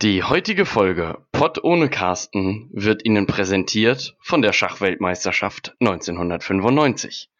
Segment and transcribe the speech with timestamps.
[0.00, 7.32] Die heutige Folge Pott ohne Carsten wird Ihnen präsentiert von der Schachweltmeisterschaft 1995.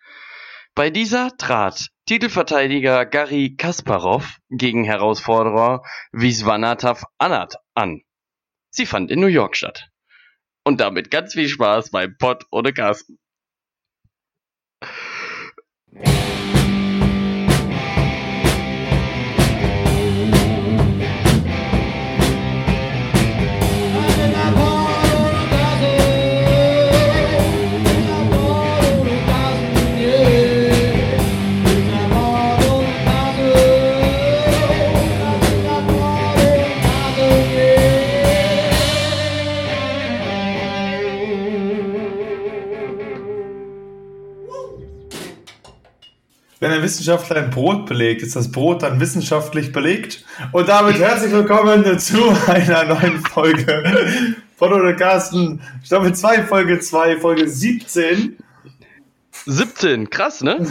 [0.75, 8.03] Bei dieser trat Titelverteidiger Garry Kasparov gegen Herausforderer Viswanathan Anand an.
[8.71, 9.91] Sie fand in New York statt.
[10.65, 13.21] Und damit ganz viel Spaß beim Pott ohne Carsten.
[46.89, 50.25] Wissenschaftler ein Brot belegt, ist das Brot dann wissenschaftlich belegt?
[50.53, 52.17] Und damit herzlich willkommen zu
[52.47, 53.85] einer neuen Folge
[54.57, 58.39] von oder Carsten, Staffel 2, Folge 2, Folge 17.
[59.45, 60.67] 17, krass, ne?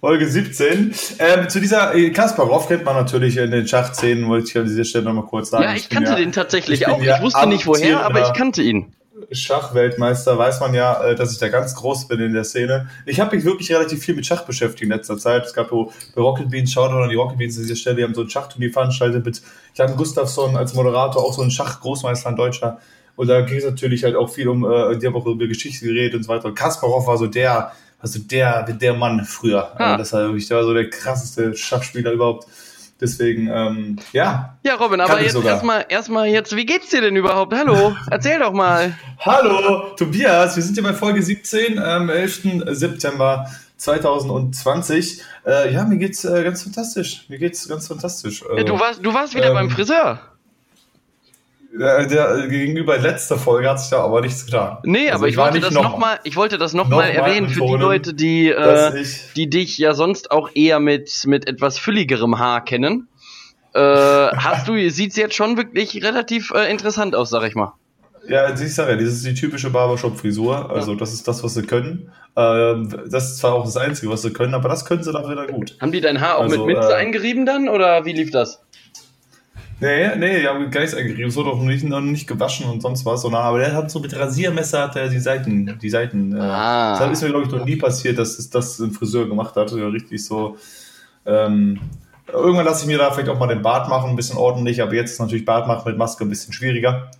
[0.00, 0.94] Folge 17.
[1.18, 4.84] Ähm, zu dieser äh, Kasparov kennt man natürlich in den Schachszenen, wollte ich an dieser
[4.84, 5.64] Stelle nochmal kurz sagen.
[5.64, 7.02] Ja, ich, ich kannte ja, den tatsächlich ich auch.
[7.02, 8.94] Ich wusste nicht woher, aber ich kannte ihn.
[9.30, 12.88] Schachweltmeister weiß man ja, äh, dass ich da ganz groß bin in der Szene.
[13.06, 15.44] Ich habe mich wirklich relativ viel mit Schach beschäftigt in letzter Zeit.
[15.44, 18.04] Es gab so bei Rocket Beans, Shoutout an die Rocket Beans an dieser Stelle, die
[18.04, 19.40] haben so ein Schachturnier veranstaltet mit
[19.74, 22.78] Jan Gustafsson als Moderator, auch so ein Schachgroßmeister, ein Deutscher.
[23.16, 25.86] Und da ging es natürlich halt auch viel um, äh, die haben auch über Geschichte
[25.86, 26.46] geredet und so weiter.
[26.46, 29.70] Und Kasparov war so der, also der, der Mann früher.
[29.76, 29.92] Ah.
[29.92, 32.48] Also das war wirklich, der war so der krasseste Schachspieler überhaupt.
[33.00, 34.56] Deswegen, ähm, ja.
[34.62, 37.52] Ja, Robin, aber jetzt erstmal, erstmal jetzt, wie geht's dir denn überhaupt?
[37.52, 38.96] Hallo, erzähl doch mal.
[39.18, 42.62] Hallo, Tobias, wir sind hier bei Folge 17 am 11.
[42.68, 43.46] September
[43.78, 45.22] 2020.
[45.44, 47.24] Äh, ja, mir geht's äh, ganz fantastisch.
[47.28, 48.44] Mir geht's ganz fantastisch.
[48.56, 50.20] ja, du warst, du warst wieder ähm, beim Friseur.
[51.76, 54.78] Der, der, gegenüber letzter Folge hat sich da aber nichts getan.
[54.84, 57.20] Nee, also aber ich, ich wollte, das noch noch mal, ich wollte das nochmal noch
[57.20, 59.04] erwähnen für die Leute, die, äh,
[59.34, 63.08] die dich ja sonst auch eher mit, mit etwas fülligerem Haar kennen.
[63.74, 67.72] Äh, hast du, sieht's jetzt schon wirklich relativ äh, interessant aus, sag ich mal.
[68.28, 70.70] Ja, ich sag ja, das ist die typische Barbershop-Frisur.
[70.70, 70.98] Also, ja.
[70.98, 72.12] das ist das, was sie können.
[72.36, 75.28] Ähm, das ist zwar auch das Einzige, was sie können, aber das können sie dann
[75.28, 75.76] wieder gut.
[75.80, 78.63] Haben die dein Haar auch also, mit Minze äh, eingerieben dann, oder wie lief das?
[79.80, 81.28] Nee, nee, die haben Geist eingerieben.
[81.28, 83.22] Es wurde auch nicht, noch nicht gewaschen und sonst was.
[83.22, 86.36] Sondern, aber der hat so mit Rasiermesser hat er die Seiten, die Seiten.
[86.36, 86.98] Äh, ah.
[86.98, 89.72] Das ist mir, glaube ich, noch nie passiert, dass es das ein Friseur gemacht hat.
[89.72, 90.56] Ja, richtig so.
[91.26, 91.80] Ähm,
[92.32, 94.94] irgendwann lasse ich mir da vielleicht auch mal den Bart machen, ein bisschen ordentlich, aber
[94.94, 97.10] jetzt ist natürlich Bart machen mit Maske ein bisschen schwieriger.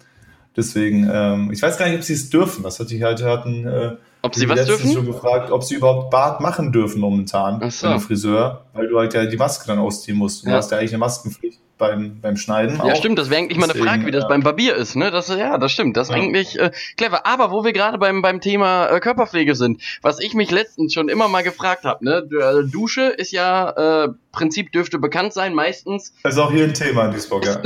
[0.57, 2.63] Deswegen, ähm, ich weiß gar nicht, ob sie es dürfen.
[2.63, 3.67] Das hatte ich halt hatten.
[3.67, 4.93] Äh, ob sie was dürfen?
[4.93, 7.99] schon gefragt, ob sie überhaupt Bart machen dürfen momentan Ach so.
[7.99, 10.47] Friseur, weil du halt ja die Maske dann ausziehen musst.
[10.47, 10.57] Du ja.
[10.57, 12.77] hast ja eigentlich eine Maskenpflicht beim, beim Schneiden.
[12.77, 12.97] Ja, auch.
[12.97, 14.29] stimmt, das wäre eigentlich mal eine Frage, wie das ja.
[14.29, 15.11] beim Barbier ist, ne?
[15.11, 15.97] Das, ja, das stimmt.
[15.97, 16.21] Das ist ja.
[16.21, 17.27] eigentlich äh, clever.
[17.27, 21.09] Aber wo wir gerade beim, beim Thema äh, Körperpflege sind, was ich mich letztens schon
[21.09, 22.29] immer mal gefragt habe, ne?
[22.31, 26.15] Äh, Dusche ist ja, äh, Prinzip dürfte bekannt sein, meistens.
[26.23, 27.61] Das ist auch hier ein Thema in Duisburg, ja.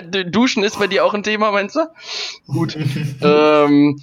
[0.24, 1.80] Duschen ist bei dir auch ein Thema, meinst du?
[2.46, 2.76] Gut.
[3.22, 4.00] ähm,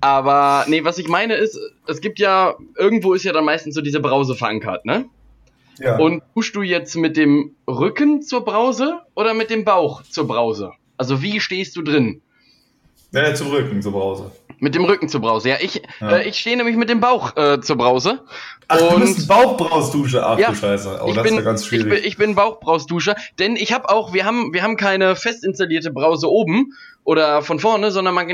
[0.00, 3.82] aber nee, was ich meine ist, es gibt ja, irgendwo ist ja dann meistens so
[3.82, 5.06] diese Brause verankert, ne?
[5.80, 5.98] Ja.
[5.98, 10.72] Und duschst du jetzt mit dem Rücken zur Brause oder mit dem Bauch zur Brause?
[10.98, 12.20] Also wie stehst du drin?
[13.12, 14.30] Ja, zum Rücken zur Brause.
[14.58, 15.56] Mit dem Rücken zur Brause, ja.
[15.60, 16.18] Ich, ja.
[16.18, 18.20] Äh, ich stehe nämlich mit dem Bauch äh, zur Brause.
[18.68, 21.00] Ach, und du bist Bauchbrausdusche, ach ja, du Scheiße.
[21.02, 21.86] Oh, das bin, ist ja ganz schwierig.
[21.86, 25.44] Ich bin, ich bin Bauchbrausduscher, denn ich habe auch, wir haben, wir haben keine fest
[25.44, 26.74] installierte Brause oben
[27.10, 28.28] oder von vorne, sondern man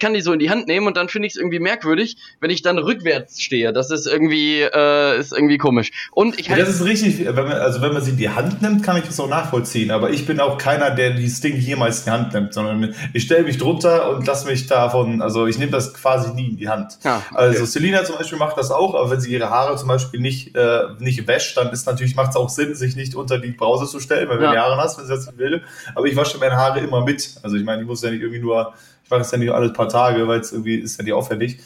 [0.00, 2.50] kann die so in die Hand nehmen und dann finde ich es irgendwie merkwürdig, wenn
[2.50, 3.72] ich dann rückwärts stehe.
[3.72, 5.92] Das ist irgendwie, äh, ist irgendwie komisch.
[6.10, 8.62] Und ich ja, das ist richtig, wenn man, also wenn man sie in die Hand
[8.62, 9.92] nimmt, kann ich das auch nachvollziehen.
[9.92, 13.22] Aber ich bin auch keiner, der dieses Ding jemals in die Hand nimmt, sondern ich
[13.22, 16.68] stelle mich drunter und lasse mich davon, also ich nehme das quasi nie in die
[16.68, 16.98] Hand.
[17.04, 17.36] Ja, okay.
[17.36, 20.56] Also Selina zum Beispiel macht das auch, aber wenn sie ihre Haare zum Beispiel nicht,
[20.56, 23.86] äh, nicht wäscht, dann ist natürlich, macht es auch Sinn, sich nicht unter die Brause
[23.86, 24.52] zu stellen, weil wenn ja.
[24.54, 25.62] du Haare hast, wenn sie das will.
[25.94, 27.36] Aber ich wasche meine Haare immer mit.
[27.44, 28.74] Also ich meine, ich muss ja nicht irgendwie nur,
[29.04, 31.58] ich mache es ja nicht alle paar Tage, weil es irgendwie ist ja nicht aufwendig.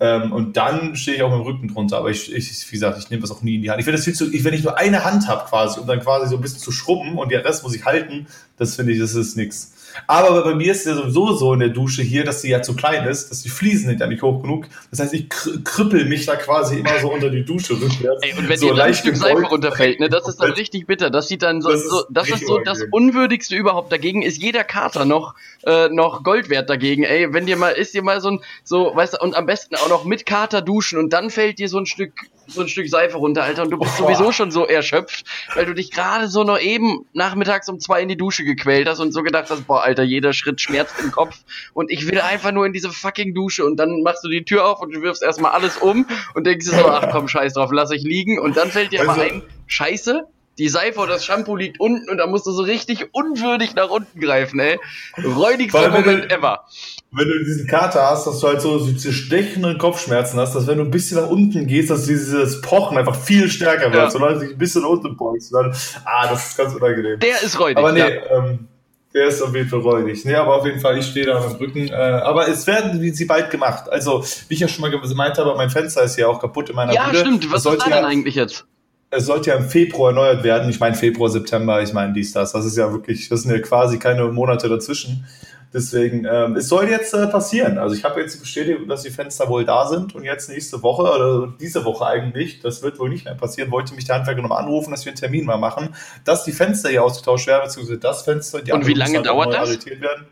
[0.00, 1.98] Ähm, und dann stehe ich auch mit dem Rücken drunter.
[1.98, 3.78] Aber ich, ich wie gesagt, ich nehme das auch nie in die Hand.
[3.78, 6.00] Ich finde das viel zu, ich, wenn ich nur eine Hand habe quasi, um dann
[6.00, 8.26] quasi so ein bisschen zu schrubben und der Rest muss ich halten,
[8.56, 9.74] das finde ich, das ist nichts.
[10.06, 12.62] Aber bei mir ist es ja sowieso so in der Dusche hier, dass sie ja
[12.62, 14.66] zu klein ist, dass die Fliesen sind ja nicht hoch genug.
[14.90, 18.22] Das heißt, ich krüppel mich da quasi immer so unter die Dusche rückwärts.
[18.22, 20.86] Ey, und wenn so dir dann ein Stück Seife runterfällt, ne, das ist dann richtig
[20.86, 21.10] bitter.
[21.10, 23.92] Das sieht dann so, das ist so, das, ist so das Unwürdigste überhaupt.
[23.92, 25.34] Dagegen ist jeder Kater noch,
[25.64, 27.04] äh, noch Gold wert dagegen.
[27.04, 29.76] Ey, wenn dir mal, ist dir mal so ein, so, weißt du, und am besten
[29.76, 32.12] auch noch mit Kater duschen und dann fällt dir so ein Stück
[32.52, 34.08] so ein Stück Seife runter, Alter, und du bist Boah.
[34.08, 38.08] sowieso schon so erschöpft, weil du dich gerade so noch eben nachmittags um zwei in
[38.08, 41.38] die Dusche gequält hast und so gedacht hast, boah, Alter, jeder Schritt schmerzt im Kopf
[41.74, 44.66] und ich will einfach nur in diese fucking Dusche und dann machst du die Tür
[44.66, 47.70] auf und du wirfst erstmal alles um und denkst dir so, ach komm, scheiß drauf,
[47.72, 50.26] lass ich liegen und dann fällt dir also, aber ein, scheiße,
[50.58, 53.88] die Seife oder das Shampoo liegt unten und da musst du so richtig unwürdig nach
[53.88, 54.78] unten greifen, ey.
[55.24, 56.64] Räudigster Moment du, ever.
[57.10, 60.78] Wenn du diesen Kater hast, dass du halt so diese stechenden Kopfschmerzen hast, dass wenn
[60.78, 64.10] du ein bisschen nach unten gehst, dass dieses Pochen einfach viel stärker wird, ja.
[64.10, 65.54] solange du dich ein bisschen nach unten beugst.
[65.54, 67.18] Dann, ah, das ist ganz unangenehm.
[67.18, 67.78] Der ist räudig.
[67.78, 68.38] Aber nee, ja.
[68.38, 68.68] ähm,
[69.14, 70.24] der ist auf jeden Fall räudig.
[70.24, 71.88] Nee, aber auf jeden Fall, ich stehe da am Rücken.
[71.88, 73.90] Äh, aber es werden wie sie bald gemacht.
[73.90, 76.76] Also, wie ich ja schon mal gemeint habe, mein Fenster ist ja auch kaputt in
[76.76, 77.18] meiner Ja, Bude.
[77.18, 77.52] stimmt.
[77.52, 78.66] Was ist da denn eigentlich jetzt?
[79.12, 80.70] Es sollte ja im Februar erneuert werden.
[80.70, 82.52] Ich meine Februar, September, ich meine dies, das.
[82.52, 85.26] Das ist ja wirklich, das sind ja quasi keine Monate dazwischen.
[85.72, 87.78] Deswegen, ähm, es soll jetzt äh, passieren.
[87.78, 90.82] Also ich habe jetzt die Bestätigung, dass die Fenster wohl da sind und jetzt nächste
[90.82, 94.42] Woche oder diese Woche eigentlich, das wird wohl nicht mehr passieren, wollte mich der Handwerker
[94.42, 95.94] nochmal anrufen, dass wir einen Termin mal machen,
[96.24, 99.54] dass die Fenster hier ausgetauscht werden, beziehungsweise das Fenster, die Und wie lange halt dauert
[99.54, 99.70] das?
[99.86, 100.26] Werden.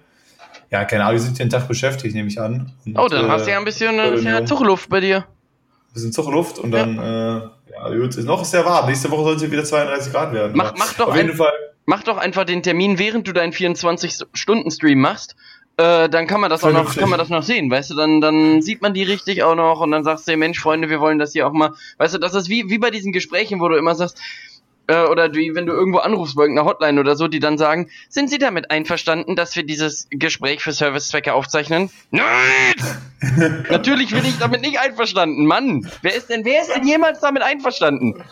[0.70, 2.72] Ja, keine Ahnung, wir sind einen Tag beschäftigt, nehme ich an.
[2.86, 5.26] Und, oh, dann äh, hast du ja ein bisschen äh, Zugluft bei dir.
[5.92, 7.38] Bisschen Zugluft und dann, ja.
[7.38, 7.40] äh,
[7.70, 8.86] ja, gut, noch ist sehr warm.
[8.86, 10.52] Nächste Woche soll es wieder 32 Grad werden.
[10.54, 11.38] Mach, mach doch ein.
[11.86, 15.34] Mach doch einfach den Termin, während du deinen 24-Stunden-Stream machst
[15.80, 18.20] äh, dann kann man das auch noch, kann man das noch sehen, weißt du, dann,
[18.20, 21.18] dann sieht man die richtig auch noch und dann sagst du, Mensch, Freunde, wir wollen
[21.18, 23.76] das hier auch mal, weißt du, das ist wie, wie bei diesen Gesprächen, wo du
[23.76, 24.20] immer sagst,
[24.90, 27.88] äh, oder wie wenn du irgendwo anrufst bei irgendeiner Hotline oder so, die dann sagen,
[28.08, 31.90] sind Sie damit einverstanden, dass wir dieses Gespräch für Servicezwecke aufzeichnen?
[32.10, 32.26] Nein!
[33.70, 35.88] Natürlich bin ich damit nicht einverstanden, Mann!
[36.02, 38.24] Wer ist denn, wer ist denn jemals damit einverstanden?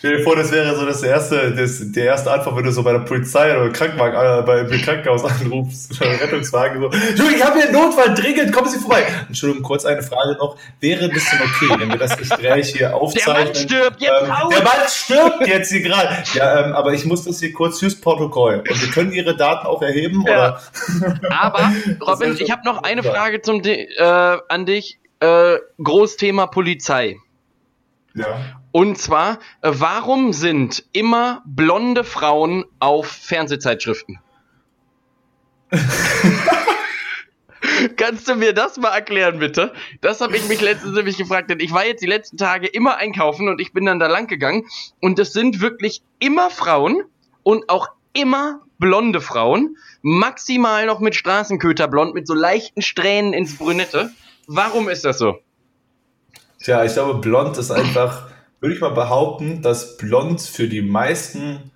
[0.00, 2.82] Stell dir vor, das wäre so das erste, das, der erste Anfang, wenn du so
[2.82, 7.44] bei der Polizei oder Krankenwagen, äh, bei, im Krankenhaus anrufst, oder Rettungswagen so, Entschuldigung, ich
[7.44, 9.04] habe hier einen Notfall, dringend, kommen Sie vorbei.
[9.28, 10.56] Entschuldigung, kurz eine Frage noch.
[10.80, 13.44] Wäre das denn okay, wenn wir das Gespräch hier aufzeichnen?
[13.44, 16.16] Der Mann stirbt jetzt ähm, Der Mann stirbt jetzt hier gerade.
[16.32, 18.64] Ja, ähm, aber ich muss das hier kurz fürs Protokoll.
[18.66, 20.32] Und wir können Ihre Daten auch erheben, ja.
[20.32, 20.62] oder?
[21.28, 24.98] Aber, Robin, ich habe noch eine Frage zum, äh, an dich.
[25.20, 27.18] Äh, Großthema Polizei.
[28.14, 28.59] Ja.
[28.72, 34.18] Und zwar, äh, warum sind immer blonde Frauen auf Fernsehzeitschriften?
[37.96, 39.72] Kannst du mir das mal erklären, bitte?
[40.00, 42.96] Das habe ich mich letztens nämlich gefragt, denn ich war jetzt die letzten Tage immer
[42.96, 44.66] einkaufen und ich bin dann da lang gegangen
[45.00, 47.02] und es sind wirklich immer Frauen
[47.42, 54.10] und auch immer blonde Frauen, maximal noch mit Straßenköterblond, mit so leichten Strähnen ins Brünette.
[54.46, 55.38] Warum ist das so?
[56.62, 58.29] Tja, ich glaube, blond ist einfach,
[58.60, 61.70] würde ich mal behaupten, dass blond für die meisten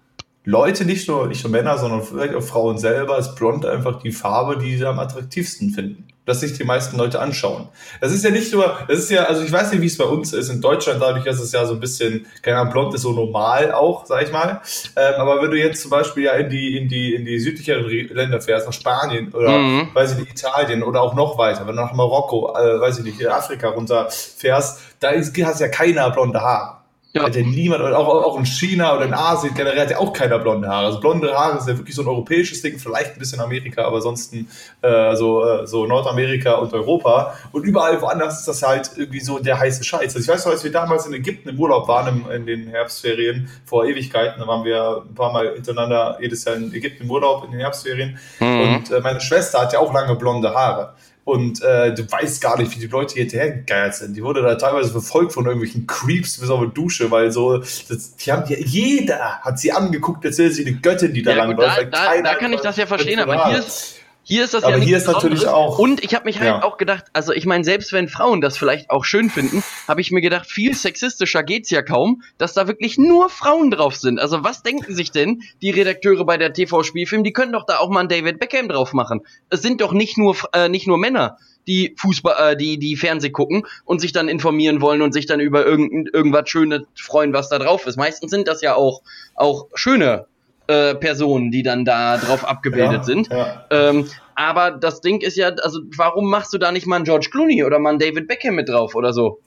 [0.47, 4.13] Leute, nicht nur, nicht nur Männer, sondern vielleicht auch Frauen selber, ist blond einfach die
[4.13, 6.09] Farbe, die sie am attraktivsten finden.
[6.27, 7.69] Dass sich die meisten Leute anschauen.
[8.01, 10.05] Das ist ja nicht nur, das ist ja, also ich weiß nicht, wie es bei
[10.05, 13.03] uns ist in Deutschland, dadurch ist es ja so ein bisschen, keine Ahnung, blond ist
[13.03, 14.63] so normal auch, sag ich mal.
[14.97, 17.87] Ähm, aber wenn du jetzt zum Beispiel ja in die, in die, in die südlicheren
[18.15, 19.89] Länder fährst, nach Spanien oder, mhm.
[19.93, 23.05] weiß ich nicht, Italien oder auch noch weiter, wenn du nach Marokko, äh, weiß ich
[23.05, 26.84] nicht, in Afrika runter fährst, da ist, hast ja keiner blonde Haare.
[27.17, 27.23] Ja.
[27.23, 30.37] Hat ja niemand, auch, auch in China oder in Asien generell hat ja auch keiner
[30.41, 30.87] blonde Haare.
[30.87, 33.97] Also blonde Haare ist ja wirklich so ein europäisches Ding, vielleicht ein bisschen Amerika, aber
[33.97, 34.49] ansonsten
[34.83, 37.35] äh, so, äh, so Nordamerika und Europa.
[37.53, 40.17] Und überall woanders ist das halt irgendwie so der heiße Scheiß.
[40.17, 42.67] Also ich weiß noch, als wir damals in Ägypten im Urlaub waren, im, in den
[42.67, 47.11] Herbstferien, vor Ewigkeiten, da waren wir ein paar Mal hintereinander jedes Jahr in Ägypten im
[47.13, 48.19] Urlaub in den Herbstferien.
[48.41, 48.61] Mhm.
[48.61, 50.95] Und äh, meine Schwester hat ja auch lange blonde Haare.
[51.25, 54.15] Und äh, du weißt gar nicht, wie die Leute hierher gegeiert sind.
[54.15, 58.17] Die wurde da teilweise verfolgt von irgendwelchen Creeps bis auf eine Dusche, weil so, das,
[58.17, 61.45] die haben ja, jeder hat sie angeguckt, als wäre sie eine Göttin, die da ja,
[61.45, 61.79] lang läuft.
[61.93, 63.94] Da, da, da kann ich das ja verstehen, aber hier ist,
[64.25, 65.79] hier ist das aber ja hier ist natürlich auch.
[65.79, 66.63] Und ich habe mich halt ja.
[66.63, 70.11] auch gedacht, also ich meine, selbst wenn Frauen das vielleicht auch schön finden, habe ich
[70.11, 74.19] mir gedacht, viel sexistischer geht's ja kaum, dass da wirklich nur Frauen drauf sind.
[74.19, 77.23] Also was denken sich denn die Redakteure bei der TV-Spielfilm?
[77.23, 79.21] Die können doch da auch mal einen David Beckham drauf machen.
[79.51, 83.31] Es sind doch nicht nur äh, nicht nur Männer die Fußball, äh, die die Fernseh
[83.31, 87.49] gucken und sich dann informieren wollen und sich dann über irgend, irgendwas Schönes freuen, was
[87.49, 87.97] da drauf ist.
[87.97, 89.03] Meistens sind das ja auch
[89.35, 90.27] auch schöne
[90.67, 93.29] äh, Personen, die dann da drauf abgebildet ja, sind.
[93.31, 93.65] Ja.
[93.71, 97.29] Ähm, aber das Ding ist ja, also warum machst du da nicht mal einen George
[97.31, 99.41] Clooney oder mal einen David Beckham mit drauf oder so?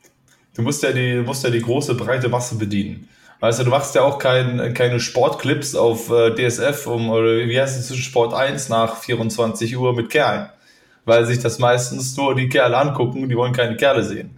[0.56, 3.08] Du musst ja die, musst ja die große, breite Masse bedienen.
[3.40, 7.60] Weißt du, du machst ja auch kein, keine Sportclips auf äh, DSF um, oder wie
[7.60, 10.50] heißt es, Sport 1 nach 24 Uhr mit Kerlen.
[11.06, 14.32] Weil sich das meistens nur die Kerle angucken, die wollen keine Kerle sehen.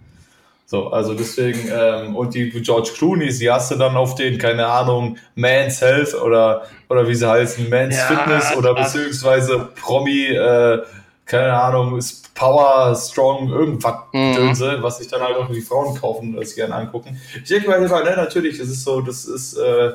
[0.70, 4.66] So, also deswegen, ähm, und die George Clooney, die hast du dann auf den, keine
[4.68, 10.80] Ahnung, Man's Health oder, oder wie sie heißen, Man's ja, Fitness oder beziehungsweise Promi, äh,
[11.26, 14.36] keine Ahnung, ist Power, Strong, irgendwas, mhm.
[14.36, 17.20] Dönse, was sich dann halt auch die Frauen kaufen und das gerne angucken.
[17.34, 19.90] Ich denke mal, ne, natürlich, das ist so, das ist, äh,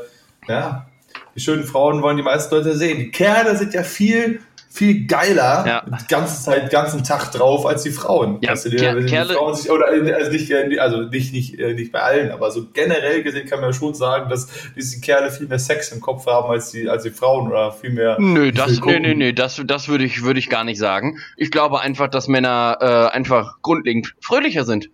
[0.50, 0.88] ja,
[1.34, 2.98] die schönen Frauen wollen die meisten Leute sehen.
[2.98, 4.42] Die Kerle sind ja viel
[4.76, 5.86] viel geiler ja.
[5.86, 8.40] die ganze Zeit, den ganzen Tag drauf als die Frauen.
[8.42, 11.94] Ja, du, die, die Kerle, Frauen sich, oder also nicht, also nicht, nicht, äh, nicht
[11.94, 15.60] bei allen, aber so generell gesehen kann man schon sagen, dass diese Kerle viel mehr
[15.60, 18.18] Sex im Kopf haben als die, als die Frauen oder viel mehr.
[18.20, 21.20] Nö, das, nö, nö, nö, das, das würde ich, würde ich gar nicht sagen.
[21.38, 24.90] Ich glaube einfach, dass Männer äh, einfach grundlegend fröhlicher sind.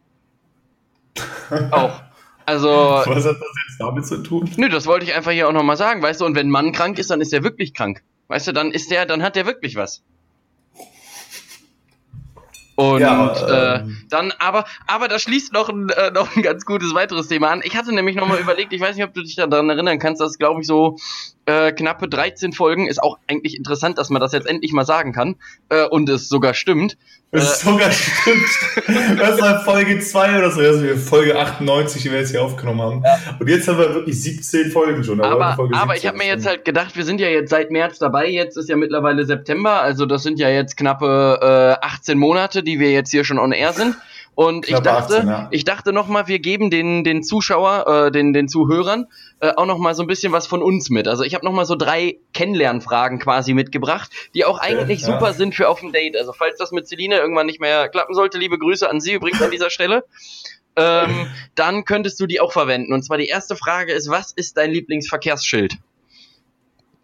[1.72, 2.02] Auch.
[2.46, 2.70] Also.
[2.70, 4.48] Was hat das jetzt damit zu tun?
[4.58, 6.72] Nö, das wollte ich einfach hier auch nochmal sagen, weißt du, und wenn ein Mann
[6.72, 8.04] krank ist, dann ist er wirklich krank.
[8.32, 10.02] Weißt du, dann ist der, dann hat der wirklich was.
[12.76, 16.64] Und ja, ähm, äh, dann, aber, aber da schließt noch ein, äh, noch ein ganz
[16.64, 17.62] gutes weiteres Thema an.
[17.66, 20.38] Ich hatte nämlich nochmal überlegt, ich weiß nicht, ob du dich daran erinnern kannst, dass,
[20.38, 20.98] glaube ich, so
[21.52, 25.12] äh, knappe 13 Folgen ist auch eigentlich interessant, dass man das jetzt endlich mal sagen
[25.12, 25.36] kann
[25.70, 26.98] äh, und es sogar stimmt.
[27.32, 28.48] Es äh, sogar stimmt.
[29.18, 33.04] Das war Folge 2 oder so, also Folge 98, die wir jetzt hier aufgenommen haben.
[33.04, 33.38] Ja.
[33.40, 35.22] Und jetzt haben wir wirklich 17 Folgen schon.
[35.22, 38.30] Aber, aber ich habe mir jetzt halt gedacht, wir sind ja jetzt seit März dabei,
[38.30, 42.80] jetzt ist ja mittlerweile September, also das sind ja jetzt knappe äh, 18 Monate, die
[42.80, 43.96] wir jetzt hier schon on air sind.
[44.34, 45.48] Und ich dachte, 18, ja.
[45.52, 49.08] ich dachte noch mal, wir geben den den Zuschauer, äh, den den Zuhörern
[49.42, 51.08] äh, auch noch mal so ein bisschen was von uns mit.
[51.08, 55.28] Also ich habe noch mal so drei Kennenlernfragen quasi mitgebracht, die auch eigentlich ja, super
[55.28, 55.34] ja.
[55.34, 56.16] sind für auf ein Date.
[56.16, 59.42] Also falls das mit Celine irgendwann nicht mehr klappen sollte, liebe Grüße an Sie übrigens
[59.42, 60.06] an dieser Stelle.
[60.78, 62.94] Ähm, dann könntest du die auch verwenden.
[62.94, 65.74] Und zwar die erste Frage ist, was ist dein Lieblingsverkehrsschild?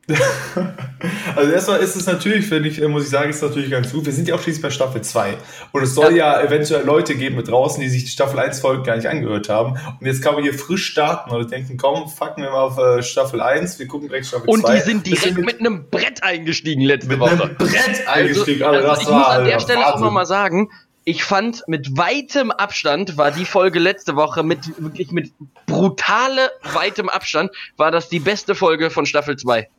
[1.36, 4.06] also erstmal ist es natürlich, finde ich, muss ich sagen, ist natürlich ganz gut.
[4.06, 5.38] Wir sind ja auch schließlich bei Staffel 2.
[5.74, 6.40] Und es soll ja.
[6.40, 9.50] ja eventuell Leute geben mit draußen, die sich die Staffel 1 Folgen gar nicht angehört
[9.50, 9.72] haben.
[10.00, 13.04] Und jetzt kann man hier frisch starten und denken, komm, fucken wir mal auf äh,
[13.04, 14.52] Staffel 1, wir gucken direkt Staffel 2.
[14.52, 17.36] Und die sind direkt mit, mit, einem Brett eingestiegen letzte mit Woche.
[17.36, 18.64] Mit einem Brett eingestiegen.
[18.64, 19.94] Also, also ich muss an der Stelle Wahnsinn.
[19.94, 20.70] auch nochmal sagen,
[21.04, 25.32] ich fand mit weitem Abstand war die Folge letzte Woche mit wirklich mit
[25.66, 29.70] brutale weitem Abstand war das die beste Folge von Staffel 2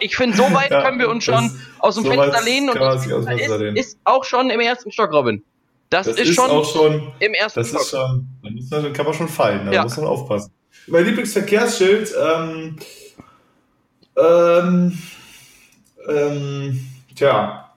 [0.00, 2.80] ich finde, so weit ja, können wir uns schon aus dem so Fenster lehnen und
[2.80, 5.42] das ist, ist, auch schon im ersten Stock, Robin.
[5.90, 7.82] Das, das ist, ist, schon auch schon im ersten das Stock.
[7.82, 8.28] Ist schon,
[8.70, 9.82] da kann man schon fallen, da ja.
[9.82, 10.52] muss man aufpassen.
[10.86, 12.76] Mein Lieblingsverkehrsschild, ähm,
[14.16, 14.98] ähm,
[16.08, 17.71] ähm, tja,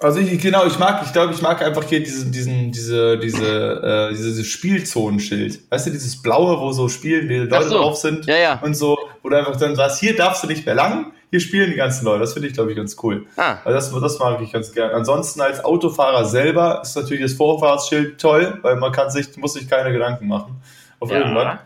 [0.00, 4.10] also ich, genau, ich mag, ich glaube, ich mag einfach hier diesen, diesen, diese, diese,
[4.10, 5.70] äh, dieses Spielzonenschild.
[5.70, 7.78] Weißt du, dieses blaue, wo so spielen, die Leute so.
[7.78, 8.60] drauf sind ja, ja.
[8.62, 11.70] und so, wo du einfach dann sagst, hier darfst du nicht mehr lang, hier spielen
[11.70, 12.20] die ganzen Leute.
[12.20, 13.26] Das finde ich, glaube ich, ganz cool.
[13.36, 13.58] Ah.
[13.64, 14.92] Also das, das mag ich ganz gern.
[14.92, 19.68] Ansonsten als Autofahrer selber ist natürlich das Vorfahrtsschild toll, weil man kann sich, muss sich
[19.68, 20.62] keine Gedanken machen
[21.00, 21.18] auf ja.
[21.18, 21.58] irgendwann.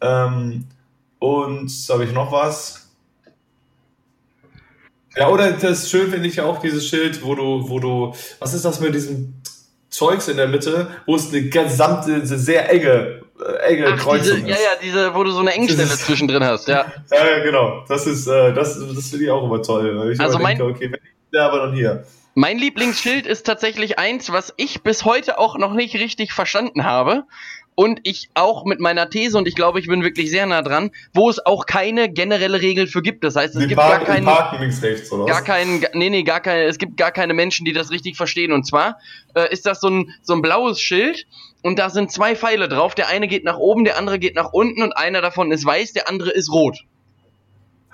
[0.00, 0.64] Ähm,
[1.18, 2.81] und habe ich noch was?
[5.16, 8.64] Ja, oder das schön finde ich auch dieses Schild, wo du, wo du, was ist
[8.64, 9.34] das mit diesem
[9.90, 14.38] Zeugs in der Mitte, wo es eine gesamte, sehr enge, äh, enge Ach, Kreuzung diese,
[14.38, 14.48] ist.
[14.48, 16.86] Ja, ja, diese, wo du so eine Engstelle zwischendrin hast, ja.
[17.10, 17.84] Ja, genau.
[17.88, 20.12] Das ist, äh, das, das finde ich auch immer toll.
[20.12, 22.04] Ich also mein, denke, okay, wenn ich da aber noch hier.
[22.34, 27.24] Mein Lieblingsschild ist tatsächlich eins, was ich bis heute auch noch nicht richtig verstanden habe
[27.74, 30.90] und ich auch mit meiner These, und ich glaube, ich bin wirklich sehr nah dran,
[31.14, 33.24] wo es auch keine generelle Regel für gibt.
[33.24, 34.24] Das heißt, es die gibt Park, gar keinen.
[34.24, 37.64] Parken links, rechts, oder gar keinen, nee, nee, gar keine, es gibt gar keine Menschen,
[37.64, 38.52] die das richtig verstehen.
[38.52, 38.98] Und zwar
[39.34, 41.26] äh, ist das so ein, so ein blaues Schild
[41.62, 42.94] und da sind zwei Pfeile drauf.
[42.94, 45.92] Der eine geht nach oben, der andere geht nach unten und einer davon ist weiß,
[45.92, 46.78] der andere ist rot.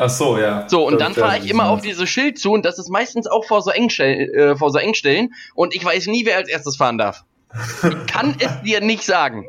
[0.01, 0.69] Ach so, ja.
[0.69, 3.45] So, und dann fahre ich immer auf dieses Schild zu und das ist meistens auch
[3.45, 6.99] vor so, Engstell, äh, vor so Engstellen und ich weiß nie, wer als erstes fahren
[6.99, 7.25] darf.
[7.83, 9.47] Ich kann es dir nicht sagen.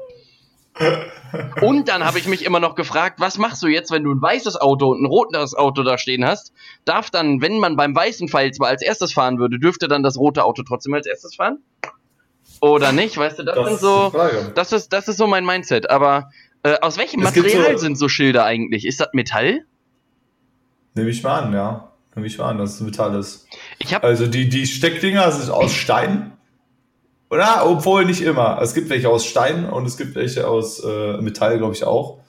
[1.61, 4.21] Und dann habe ich mich immer noch gefragt, was machst du jetzt, wenn du ein
[4.21, 6.53] weißes Auto und ein rotes Auto da stehen hast?
[6.85, 10.17] Darf dann, wenn man beim weißen Pfeil zwar als erstes fahren würde, dürfte dann das
[10.17, 11.59] rote Auto trotzdem als erstes fahren?
[12.61, 13.17] Oder nicht?
[13.17, 14.13] Weißt du, das, das sind so,
[14.55, 15.89] das ist, das ist so mein Mindset.
[15.89, 16.29] Aber
[16.63, 18.85] äh, aus welchem es Material so, sind so Schilder eigentlich?
[18.85, 19.65] Ist das Metall?
[20.95, 21.91] Nehme ich mal an, ja.
[22.15, 23.47] Nehme ich mal an, dass es Metall ist.
[23.77, 26.33] Ich hab also die, die Steckdinger sind aus Stein.
[27.29, 27.63] Oder?
[27.65, 28.59] Obwohl nicht immer.
[28.61, 32.19] Es gibt welche aus Stein und es gibt welche aus äh, Metall, glaube ich, auch.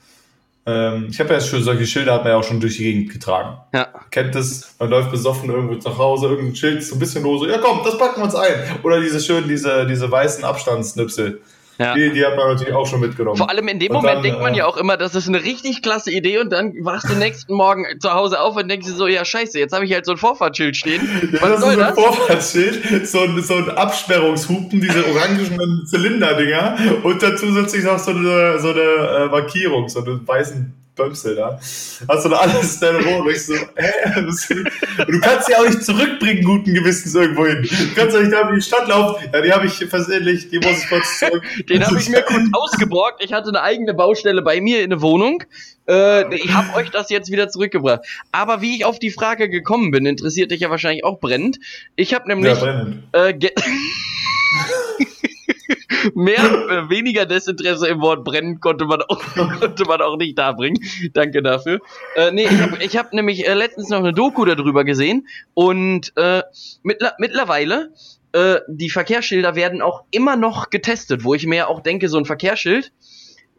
[0.66, 3.10] Ähm, ich habe ja schon solche Schilder, hat man ja auch schon durch die Gegend
[3.10, 3.58] getragen.
[3.72, 3.88] Ja.
[4.10, 7.48] Kennt es, man läuft besoffen irgendwo nach Hause, irgendein Schild ist so ein bisschen lose.
[7.48, 8.54] Ja komm, das packen wir uns ein.
[8.82, 11.40] Oder diese schönen, diese, diese weißen Abstandsnüpsel.
[11.80, 11.94] Ja.
[11.94, 13.36] Die, die hat man natürlich auch schon mitgenommen.
[13.36, 15.28] Vor allem in dem und Moment dann, denkt man äh, ja auch immer, das ist
[15.28, 18.86] eine richtig klasse Idee und dann wachst du nächsten Morgen zu Hause auf und denkst
[18.86, 21.00] dir so, ja scheiße, jetzt habe ich halt so ein Vorfahrtsschild stehen.
[21.40, 26.76] Was das soll ist so ein Vorfahrtsschild, so ein, so ein Absperrungshupen, diese orangenen Zylinderdinger
[27.02, 31.58] und dazu zusätzlich noch so eine, so eine äh, Markierung, so einen weißen Bömsel da.
[32.08, 33.30] Hast du da alles in deiner Wohnung?
[33.30, 33.90] Ich so, hä?
[34.16, 37.62] Du kannst sie auch nicht zurückbringen, guten Gewissens irgendwo hin.
[37.62, 39.28] Du kannst doch nicht da in die Stadt laufen.
[39.32, 41.42] Ja, die habe ich versehentlich, die muss ich kurz zurück.
[41.68, 43.22] Den habe ich mir kurz ausgeborgt.
[43.24, 45.42] Ich hatte eine eigene Baustelle bei mir in der Wohnung.
[45.88, 48.00] Äh, ich habe euch das jetzt wieder zurückgebracht.
[48.30, 51.58] Aber wie ich auf die Frage gekommen bin, interessiert dich ja wahrscheinlich auch brennend.
[51.96, 52.54] Ich habe nämlich...
[52.54, 53.04] Ja, brennend.
[53.12, 53.34] Äh,
[56.14, 59.20] mehr, äh, weniger Desinteresse im Wort brennen konnte man auch,
[59.60, 60.82] konnte man auch nicht darbringen.
[61.12, 61.80] Danke dafür.
[62.16, 66.12] Äh, nee, ich habe ich hab nämlich äh, letztens noch eine Doku darüber gesehen und
[66.16, 66.42] äh,
[66.82, 67.92] mittler mittlerweile
[68.32, 72.24] äh, die Verkehrsschilder werden auch immer noch getestet, wo ich mir auch denke, so ein
[72.24, 72.92] Verkehrsschild,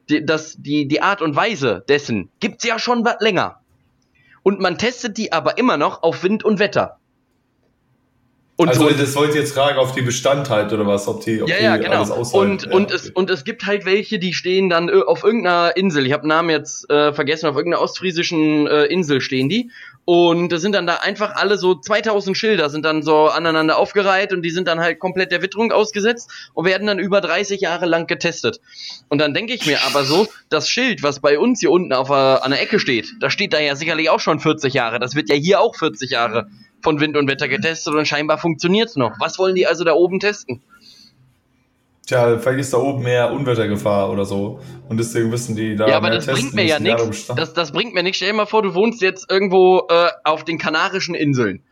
[0.09, 3.59] die, das, die, die Art und Weise dessen gibt's ja schon länger.
[4.43, 6.97] Und man testet die aber immer noch auf Wind und Wetter.
[8.61, 11.49] Und also so, das wollte jetzt fragen auf die Bestandheit oder was, ob die, ob
[11.49, 11.95] ja, ja, genau.
[11.95, 12.51] alles aushalten.
[12.51, 15.75] Und, ja, und, es, und es gibt halt welche, die stehen dann äh, auf irgendeiner
[15.75, 16.05] Insel.
[16.05, 19.71] Ich habe Namen jetzt äh, vergessen, auf irgendeiner ostfriesischen äh, Insel stehen die.
[20.05, 24.31] Und das sind dann da einfach alle so 2000 Schilder sind dann so aneinander aufgereiht
[24.31, 27.87] und die sind dann halt komplett der Witterung ausgesetzt und werden dann über 30 Jahre
[27.87, 28.59] lang getestet.
[29.09, 32.11] Und dann denke ich mir aber so, das Schild, was bei uns hier unten auf,
[32.11, 34.99] an der Ecke steht, da steht da ja sicherlich auch schon 40 Jahre.
[34.99, 36.47] Das wird ja hier auch 40 Jahre
[36.83, 39.13] von Wind und Wetter getestet und scheinbar funktioniert es noch.
[39.19, 40.61] Was wollen die also da oben testen?
[42.07, 44.59] Tja, vielleicht ist da oben mehr Unwettergefahr oder so.
[44.89, 45.87] Und deswegen müssen die da.
[45.87, 47.27] Ja, aber das bringt mir ja nichts.
[47.27, 48.17] Das, das bringt mir nichts.
[48.17, 51.63] Stell dir mal vor, du wohnst jetzt irgendwo äh, auf den Kanarischen Inseln.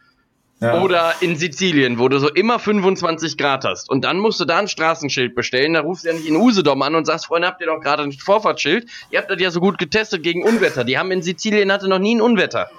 [0.61, 0.81] Ja.
[0.81, 3.89] Oder in Sizilien, wo du so immer 25 Grad hast.
[3.89, 5.73] Und dann musst du da ein Straßenschild bestellen.
[5.73, 8.03] Da rufst du ja nicht in Usedom an und sagst, Freunde, habt ihr doch gerade
[8.03, 8.85] ein Vorfahrtsschild?
[9.09, 10.83] Ihr habt das ja so gut getestet gegen Unwetter.
[10.83, 12.69] Die haben in Sizilien hatte noch nie ein Unwetter.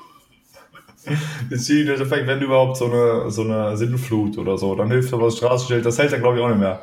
[1.50, 1.88] Deswegen,
[2.26, 5.98] wenn überhaupt so eine, so eine Sinnflut oder so, dann hilft aber das Straßenschild, das
[5.98, 6.82] hält dann glaube ich auch nicht mehr.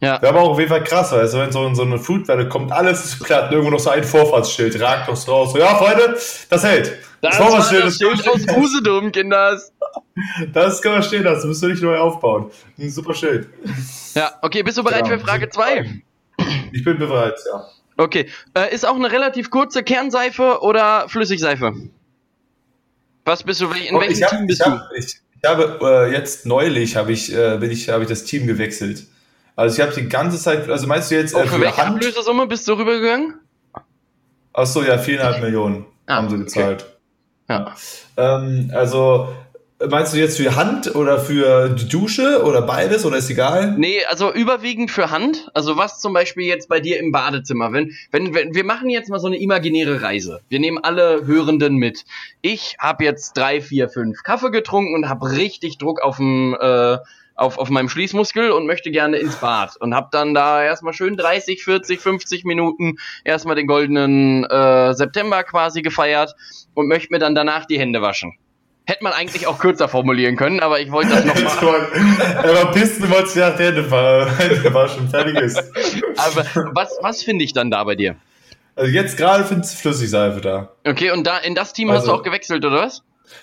[0.00, 0.20] Ja.
[0.20, 2.72] Wäre aber auch auf jeden Fall krass, weißt du, wenn so, so eine Flutwelle kommt,
[2.72, 5.52] alles ist platt, irgendwo noch so ein Vorfahrtsschild, ragt noch so raus.
[5.52, 6.18] So, ja, Freunde,
[6.50, 6.98] das hält.
[7.20, 9.72] Das, das Vorfahrtsschild das Schild aus Usedom, Kinders.
[10.52, 12.50] Das kann man stehen lassen, müsst ihr nicht neu aufbauen.
[12.78, 13.48] Ein super Schild.
[14.14, 15.18] Ja, okay, bist du bereit genau.
[15.18, 16.02] für Frage 2?
[16.72, 17.64] Ich bin bereit, ja.
[17.96, 21.74] Okay, äh, ist auch eine relativ kurze Kernseife oder Flüssigseife?
[23.24, 23.70] Was bist du?
[23.70, 24.96] In oh, welchem hab, Team bist ich hab, du?
[24.96, 28.46] Ich, ich habe äh, jetzt neulich habe ich, äh, bin ich, habe ich das Team
[28.46, 29.06] gewechselt.
[29.54, 31.76] Also ich habe die ganze Zeit, also meinst du jetzt äh, oh, für, für welche
[31.76, 31.96] Hand?
[31.96, 33.34] Ablösesumme bist du rübergegangen?
[34.54, 36.82] Ach so, ja, viereinhalb Millionen ah, haben sie gezahlt.
[36.82, 36.92] Okay.
[37.48, 37.74] Ja.
[38.16, 39.34] Ähm, also
[39.88, 43.74] Meinst du jetzt für Hand oder für die Dusche oder beides oder ist egal?
[43.76, 45.50] Nee, also überwiegend für Hand.
[45.54, 47.72] Also was zum Beispiel jetzt bei dir im Badezimmer.
[47.72, 50.40] Wenn, wenn, wenn wir machen jetzt mal so eine imaginäre Reise.
[50.48, 52.04] Wir nehmen alle Hörenden mit.
[52.40, 56.98] Ich habe jetzt drei, vier, fünf Kaffee getrunken und habe richtig Druck auf dem äh,
[57.34, 61.16] auf, auf meinem Schließmuskel und möchte gerne ins Bad und habe dann da erstmal schön
[61.16, 66.34] 30, 40, 50 Minuten erstmal den goldenen äh, September quasi gefeiert
[66.74, 68.34] und möchte mir dann danach die Hände waschen.
[68.84, 71.88] Hätte man eigentlich auch kürzer formulieren können, aber ich wollte das nochmal.
[72.42, 73.66] er war pissen, wollte sich nach der
[74.38, 75.08] Hände waschen.
[75.08, 75.58] Fertig ist.
[76.16, 78.16] Aber was, was finde ich dann da bei dir?
[78.74, 80.72] Also jetzt gerade findest du Flüssigseife da.
[80.84, 83.02] Okay, und da in das Team also, hast du auch gewechselt, oder was?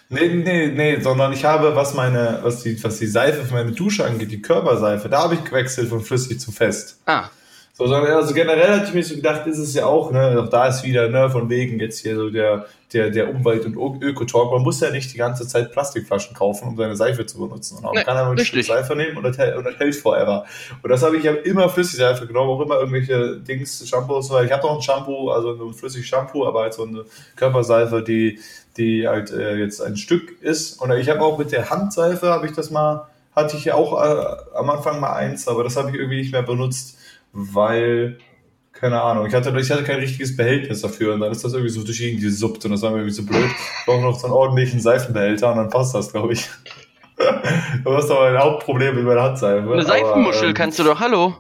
[0.10, 3.72] Nee, nee, nee, sondern ich habe, was meine, was die, was die Seife für meine
[3.72, 7.00] Dusche angeht, die Körperseife, da habe ich gewechselt von flüssig zu fest.
[7.06, 7.30] Ah.
[7.80, 10.68] So, also generell hatte ich mir so gedacht, ist es ja auch, ne, auch da
[10.68, 14.52] ist wieder, ne, von wegen jetzt hier so der, der, der Umwelt- und Ökotalk.
[14.52, 17.78] Man muss ja nicht die ganze Zeit Plastikflaschen kaufen, um seine Seife zu benutzen.
[17.78, 19.96] Und man nee, kann einfach ein Stück Seife nehmen und das, hält, und das hält
[19.96, 20.46] forever.
[20.84, 24.52] Und das habe ich ja immer Flüssigseife genommen, auch immer irgendwelche Dings, Shampoos, weil ich
[24.52, 27.06] habe noch ein Shampoo, also ein flüssig Shampoo, aber halt so eine
[27.38, 28.40] Körperseife, die,
[28.76, 30.82] die halt äh, jetzt ein Stück ist.
[30.82, 34.04] Und ich habe auch mit der Handseife, habe ich das mal, hatte ich ja auch
[34.04, 36.99] äh, am Anfang mal eins, aber das habe ich irgendwie nicht mehr benutzt
[37.34, 38.18] weil,
[38.72, 41.72] keine Ahnung, ich hatte, ich hatte kein richtiges Behältnis dafür und dann ist das irgendwie
[41.72, 43.46] so durch die Gegend gesuppt und das war mir irgendwie so blöd.
[43.46, 46.48] Ich brauche noch so einen ordentlichen Seifenbehälter und dann passt das, glaube ich.
[47.84, 49.72] du hast aber ein Hauptproblem mit meiner Handseife.
[49.72, 51.36] Eine Seifenmuschel aber, ähm, kannst du doch, hallo?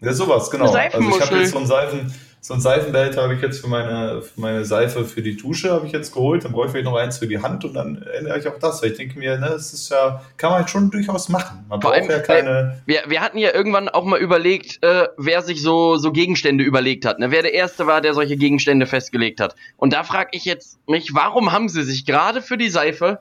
[0.00, 0.64] Ja, sowas, genau.
[0.64, 1.20] Eine Seifenmuschel.
[1.20, 2.14] Also ich habe jetzt so einen Seifen,
[2.44, 5.86] so ein Seifenbehälter habe ich jetzt für meine, für meine Seife für die Dusche habe
[5.86, 6.44] ich jetzt geholt.
[6.44, 8.82] Dann brauche ich vielleicht noch eins für die Hand und dann ändere ich auch das.
[8.82, 11.64] Weil ich denke mir, ne, das ist ja, kann man halt schon durchaus machen.
[11.68, 12.82] Man Vor braucht allem, ja keine.
[12.84, 16.64] Äh, wir, wir hatten ja irgendwann auch mal überlegt, äh, wer sich so, so Gegenstände
[16.64, 17.20] überlegt hat.
[17.20, 17.30] Ne?
[17.30, 19.54] Wer der Erste war, der solche Gegenstände festgelegt hat.
[19.76, 23.20] Und da frage ich jetzt mich, warum haben sie sich gerade für die Seife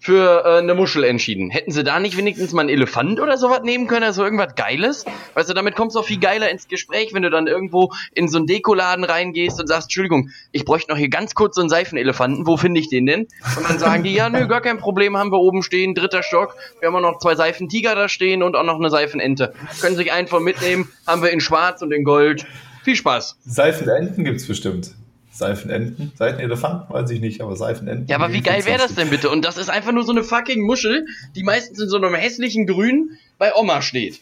[0.00, 1.50] für äh, eine Muschel entschieden.
[1.50, 5.04] Hätten sie da nicht wenigstens mal einen Elefant oder sowas nehmen können, also irgendwas Geiles?
[5.34, 8.26] Weißt du, damit kommst du auch viel geiler ins Gespräch, wenn du dann irgendwo in
[8.26, 11.70] so einen Dekoladen reingehst und sagst, Entschuldigung, ich bräuchte noch hier ganz kurz so einen
[11.70, 13.28] Seifenelefanten, wo finde ich den denn?
[13.56, 16.56] Und dann sagen die, ja, nö, gar kein Problem, haben wir oben stehen, dritter Stock,
[16.80, 19.52] wir haben auch noch zwei Seifentiger da stehen und auch noch eine Seifenente.
[19.80, 22.46] Können sich einfach mitnehmen, haben wir in schwarz und in gold.
[22.84, 23.36] Viel Spaß.
[23.44, 24.94] Seifenenten gibt's bestimmt.
[25.40, 26.12] Seifenenten.
[26.16, 28.06] Seifenelefanten weiß ich nicht, aber Seifenenten.
[28.06, 29.28] Ja, aber wie geil wäre das denn bitte?
[29.30, 32.66] Und das ist einfach nur so eine fucking Muschel, die meistens in so einem hässlichen
[32.66, 34.20] Grün bei Oma steht.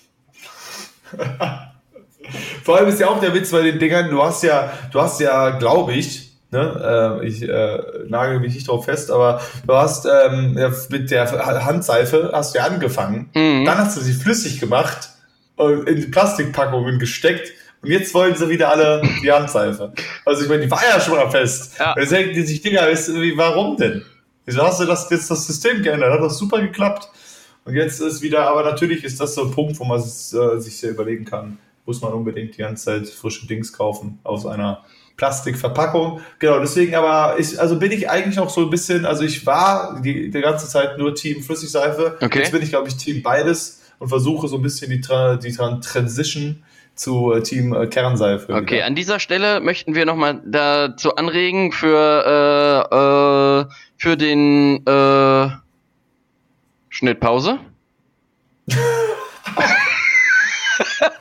[2.63, 5.21] Vor allem ist ja auch der Witz bei den Dingern, du hast ja, du hast
[5.21, 7.79] ja, glaube ich, ne, äh, ich äh,
[8.09, 11.31] nagel mich nicht drauf fest, aber du hast ähm, ja, mit der
[11.65, 13.65] Handseife hast du ja angefangen, mhm.
[13.65, 15.11] dann hast du sie flüssig gemacht
[15.57, 19.93] und in Plastikpackungen gesteckt und jetzt wollen sie wieder alle die Handseife.
[20.25, 21.79] Also ich meine, die war ja schon mal fest.
[21.79, 21.95] Ja.
[21.97, 22.83] Jetzt denken die sich, Dinger,
[23.37, 24.05] warum denn?
[24.45, 26.13] Wieso hast du das jetzt das System geändert?
[26.13, 27.09] Hat doch super geklappt.
[27.65, 30.79] Und jetzt ist wieder, aber natürlich ist das so ein Punkt, wo man äh, sich
[30.79, 34.85] sehr überlegen kann, muss man unbedingt die ganze Zeit frische Dings kaufen aus einer
[35.19, 36.21] Plastikverpackung.
[36.39, 40.01] Genau, deswegen aber ich, also bin ich eigentlich auch so ein bisschen, also ich war
[40.01, 42.17] die, die ganze Zeit nur Team Flüssigseife.
[42.21, 42.39] Okay.
[42.39, 46.63] Jetzt bin ich, glaube ich, Team beides und versuche so ein bisschen die, die Transition
[46.99, 48.53] zu äh, Team äh, Kernseife.
[48.55, 48.87] Okay, wieder.
[48.87, 55.51] an dieser Stelle möchten wir nochmal dazu anregen für, äh, äh, für den äh,
[56.91, 57.59] Schnittpause.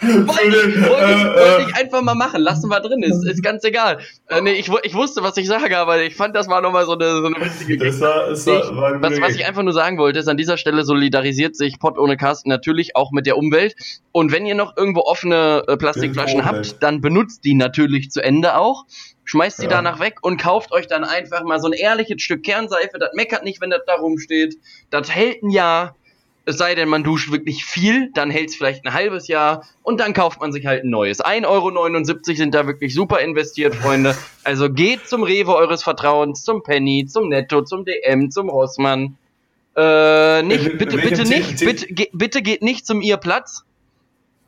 [0.08, 2.41] wollte, ich, wollte, ich, wollte ich einfach mal machen.
[2.41, 4.00] Lassen wir drin, ist, ist ganz egal.
[4.28, 6.93] Äh, nee, ich, ich wusste, was ich sage, aber ich fand, das war nochmal so
[6.93, 9.98] eine, so eine witzige das war, das war, war was, was ich einfach nur sagen
[9.98, 13.76] wollte, ist, an dieser Stelle solidarisiert sich Pott ohne Kasten natürlich auch mit der Umwelt.
[14.12, 18.58] Und wenn ihr noch irgendwo offene äh, Plastikflaschen habt, dann benutzt die natürlich zu Ende
[18.58, 18.86] auch
[19.28, 19.70] schmeißt sie ja.
[19.70, 22.98] danach weg und kauft euch dann einfach mal so ein ehrliches Stück Kernseife.
[22.98, 24.56] Das meckert nicht, wenn das da rumsteht.
[24.89, 25.96] Das hält ein Jahr.
[26.48, 30.00] Es sei denn, man duscht wirklich viel, dann hält es vielleicht ein halbes Jahr und
[30.00, 31.22] dann kauft man sich halt ein neues.
[31.22, 34.16] 1,79 Euro sind da wirklich super investiert, Freunde.
[34.46, 39.18] Also geht zum Rewe eures Vertrauens, zum Penny, zum Netto, zum DM, zum Rossmann.
[39.76, 43.66] Äh, nicht, bitte, bitte nicht, bitte, ge, bitte geht nicht zum ihr Platz.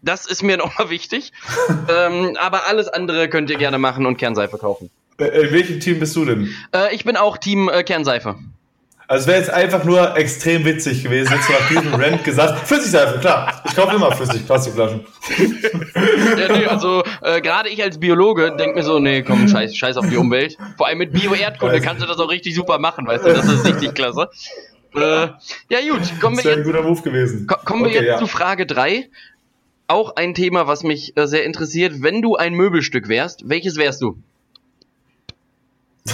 [0.02, 1.34] Das ist mir nochmal wichtig.
[1.94, 4.90] ähm, aber alles andere könnt ihr gerne machen und Kernseife kaufen.
[5.18, 6.56] Äh, in welchem Team bist du denn?
[6.74, 8.38] Äh, ich bin auch Team äh, Kernseife.
[9.10, 13.17] Also es wäre jetzt einfach nur extrem witzig gewesen, jetzt nach diesem Rant gesagt, Flüssigseife,
[13.17, 15.04] klar, ich kaufe immer flüssig Plastikflaschen.
[16.38, 19.98] ja, nee, also äh, gerade ich als Biologe denke mir so, nee, komm, scheiß, scheiß
[19.98, 20.58] auf die Umwelt.
[20.78, 23.65] Vor allem mit Bio-Erdkunde kannst du das auch richtig super machen, weißt du, das ist
[23.65, 24.30] richtig klasse.
[24.93, 27.48] Äh, ja gut, kommen wir das jetzt, ein guter Move gewesen.
[27.48, 28.17] kommen wir okay, jetzt ja.
[28.19, 29.10] zu Frage 3.
[29.88, 32.04] Auch ein Thema, was mich äh, sehr interessiert.
[32.04, 34.19] Wenn du ein Möbelstück wärst, welches wärst du?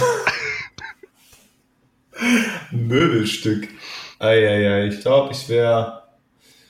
[2.70, 3.68] Möbelstück.
[4.18, 6.02] Eieiei, ich glaube, ich wäre.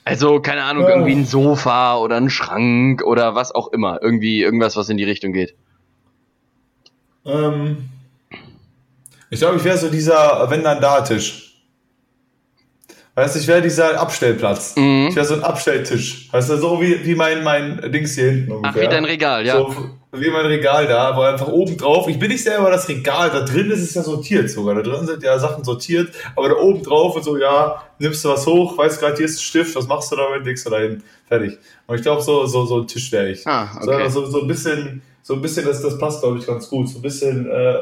[0.03, 0.89] Also, keine Ahnung, oh.
[0.89, 4.01] irgendwie ein Sofa oder ein Schrank oder was auch immer.
[4.01, 5.55] Irgendwie irgendwas, was in die Richtung geht.
[7.25, 7.89] Ähm,
[9.29, 11.46] ich glaube, ich wäre so dieser Wenn dann da Tisch.
[13.17, 14.75] Weißt du, ich wäre dieser Abstellplatz.
[14.75, 15.07] Mhm.
[15.09, 16.31] Ich wäre so ein Abstelltisch.
[16.31, 18.83] Weißt du, so wie, wie mein, mein Dings hier hinten ungefähr.
[18.83, 19.57] Ach, wie dein Regal, ja.
[19.57, 19.73] So,
[20.11, 23.39] wie mein Regal da, wo einfach oben drauf, ich bin nicht selber das Regal, da
[23.39, 24.75] drin ist es ja sortiert sogar.
[24.75, 28.29] Da drin sind ja Sachen sortiert, aber da oben drauf und so, ja, nimmst du
[28.29, 30.77] was hoch, weißt gerade, hier ist ein Stift, was machst du damit, legst du da
[30.77, 31.57] hin, fertig.
[31.87, 33.47] Und ich glaube, so, so, so ein Tisch wäre ich.
[33.47, 34.09] Ah, okay.
[34.09, 36.87] so, so ein bisschen, so ein bisschen, das, das passt, glaube ich, ganz gut.
[36.87, 37.77] So ein bisschen äh,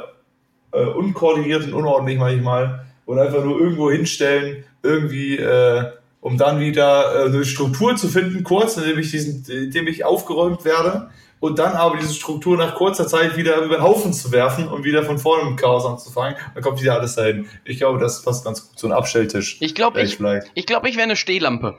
[0.71, 2.85] äh, unkoordiniert und unordentlich manchmal.
[3.05, 8.43] Und einfach nur irgendwo hinstellen, irgendwie, äh, um dann wieder äh, eine Struktur zu finden,
[8.43, 13.07] kurz, indem ich, diesen, indem ich aufgeräumt werde und dann aber diese Struktur nach kurzer
[13.07, 16.63] Zeit wieder über den Haufen zu werfen und wieder von vorne im Chaos anzufangen, dann
[16.63, 17.47] kommt wieder alles dahin.
[17.65, 18.79] Ich glaube, das passt ganz gut.
[18.79, 19.57] So ein Abstelltisch.
[19.59, 20.19] Ich glaube, ich,
[20.53, 21.75] ich, glaub, ich wäre eine Stehlampe.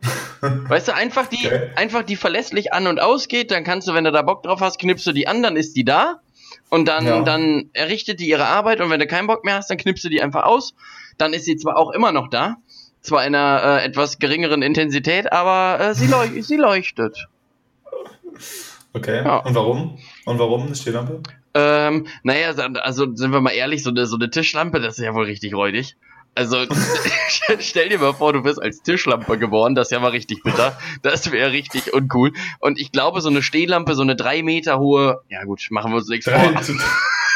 [0.40, 1.70] weißt du, einfach die, okay.
[1.76, 4.78] einfach die verlässlich an und ausgeht, dann kannst du, wenn du da Bock drauf hast,
[4.78, 6.20] knipst du die an, dann ist die da.
[6.70, 7.22] Und dann, ja.
[7.22, 10.10] dann errichtet die ihre Arbeit und wenn du keinen Bock mehr hast, dann knipst du
[10.10, 10.74] die einfach aus
[11.18, 12.56] dann ist sie zwar auch immer noch da,
[13.00, 17.28] zwar in einer äh, etwas geringeren Intensität, aber äh, sie, leuch sie leuchtet.
[18.92, 19.36] Okay, ja.
[19.38, 19.98] und warum?
[20.24, 21.20] Und warum eine Stehlampe?
[21.54, 25.14] Ähm, naja, also sind wir mal ehrlich, so eine, so eine Tischlampe, das ist ja
[25.14, 25.96] wohl richtig räudig.
[26.34, 26.58] Also
[27.58, 30.78] stell dir mal vor, du bist als Tischlampe geboren, das ist ja mal richtig bitter.
[31.02, 32.32] Das wäre richtig uncool.
[32.60, 35.96] Und ich glaube, so eine Stehlampe, so eine drei Meter hohe, ja gut, machen wir
[35.96, 36.52] uns nichts vor.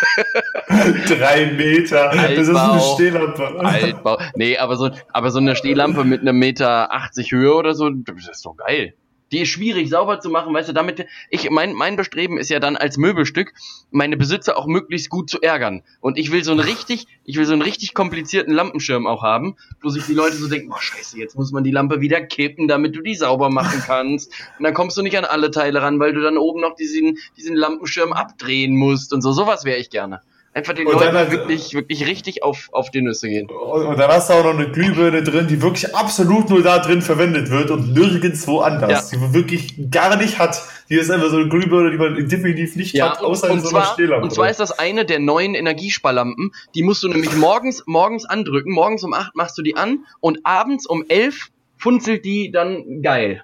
[1.07, 2.11] Drei Meter.
[2.11, 3.61] Altbau, das ist eine Stehlampe.
[3.61, 4.19] Altbau.
[4.35, 8.29] Nee, aber so, aber so eine Stehlampe mit einem Meter 80 Höhe oder so, das
[8.29, 8.95] ist doch geil.
[9.33, 12.61] Die ist schwierig sauber zu machen, weißt du, damit ich mein mein Bestreben ist ja
[12.61, 13.53] dann als Möbelstück
[13.90, 15.83] meine Besitzer auch möglichst gut zu ärgern.
[16.01, 19.57] Und ich will so einen richtig, ich will so einen richtig komplizierten Lampenschirm auch haben,
[19.81, 22.68] wo sich die Leute so denken, oh Scheiße, jetzt muss man die Lampe wieder kippen,
[22.68, 24.33] damit du die sauber machen kannst.
[24.59, 27.18] Und dann kommst du nicht an alle Teile ran, weil du dann oben noch diesen
[27.37, 29.33] diesen Lampenschirm abdrehen musst und so.
[29.33, 30.21] Sowas wäre ich gerne.
[30.55, 33.49] Einfach den und Leuten halt, wirklich, wirklich richtig auf, auf die Nüsse gehen.
[33.49, 36.79] Und, und, dann hast du auch noch eine Glühbirne drin, die wirklich absolut nur da
[36.79, 39.12] drin verwendet wird und nirgendwo anders.
[39.12, 39.19] Ja.
[39.19, 40.62] Die wirklich gar nicht hat.
[40.91, 43.62] Die ist einfach so eine Glühbirne, die man definitiv nicht ja, hat, außer und, in
[43.62, 44.25] so einer zwar, Stehlampe.
[44.25, 46.53] Und zwar ist das eine der neuen Energiesparlampen.
[46.75, 48.75] Die musst du nämlich morgens, morgens andrücken.
[48.75, 53.43] Morgens um 8 machst du die an und abends um 11 funzelt die dann geil.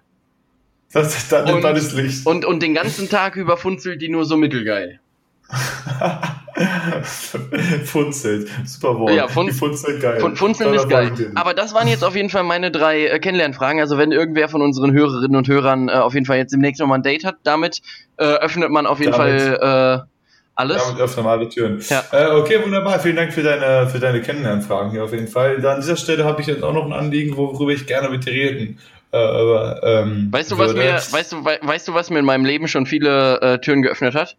[0.93, 2.27] Das, dann, und, dann ist Licht.
[2.27, 5.01] Und, und den ganzen Tag über funzelt die nur so mittelgeil.
[7.85, 8.49] Funzelt.
[8.65, 9.13] Super Wort.
[9.13, 10.21] Ja, fun funzelt geil.
[10.21, 11.13] Fun funzeln ist geil.
[11.35, 13.81] Aber das waren jetzt auf jeden Fall meine drei äh, Kennenlernfragen.
[13.81, 16.99] Also wenn irgendwer von unseren Hörerinnen und Hörern äh, auf jeden Fall jetzt demnächst nochmal
[16.99, 17.81] ein Date hat, damit
[18.19, 20.09] äh, öffnet man auf jeden damit, Fall äh,
[20.55, 20.87] alles.
[20.87, 21.83] Damit öffnen wir alle Türen.
[21.89, 22.05] Ja.
[22.13, 23.01] Äh, okay, wunderbar.
[23.01, 25.61] Vielen Dank für deine, für deine Kennenlernfragen hier auf jeden Fall.
[25.61, 28.27] Da an dieser Stelle habe ich jetzt auch noch ein Anliegen, worüber ich gerne mit
[28.27, 28.79] dir reden.
[29.11, 32.45] Äh, aber, ähm, weißt du, was mir, weißt du, weißt du, was mir in meinem
[32.45, 34.37] Leben schon viele äh, Türen geöffnet hat?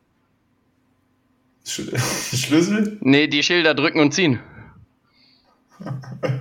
[2.35, 2.97] Schlüssel?
[3.01, 4.39] Nee, die Schilder drücken und ziehen.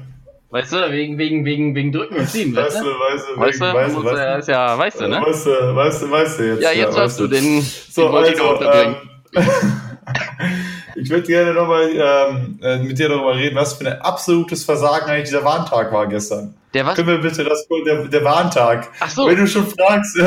[0.50, 2.86] Weißt du, wegen, wegen, wegen, wegen drücken und ziehen, weißt du?
[2.86, 5.20] Weißt du, weißt du, weißt du, weißt du, ja, weißt du, ne?
[5.20, 6.62] Weißt du, weißt du, weißt du jetzt.
[6.62, 8.96] Ja, jetzt ja, hast du den, so, den also, ähm,
[10.96, 15.08] Ich würde gerne nochmal ähm, äh, mit dir darüber reden, was für ein absolutes Versagen
[15.08, 16.54] eigentlich dieser Warntag war gestern.
[16.74, 16.96] Der was?
[16.96, 18.90] Können wir bitte das der, der Warntag.
[19.00, 19.26] Ach so.
[19.26, 20.22] Wenn du schon fragst, äh,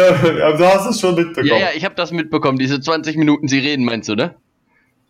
[0.58, 1.48] du hast es schon mitbekommen.
[1.48, 2.58] Ja, ja, ich habe das mitbekommen.
[2.58, 4.36] Diese 20 Minuten sie reden, meinst du, ne?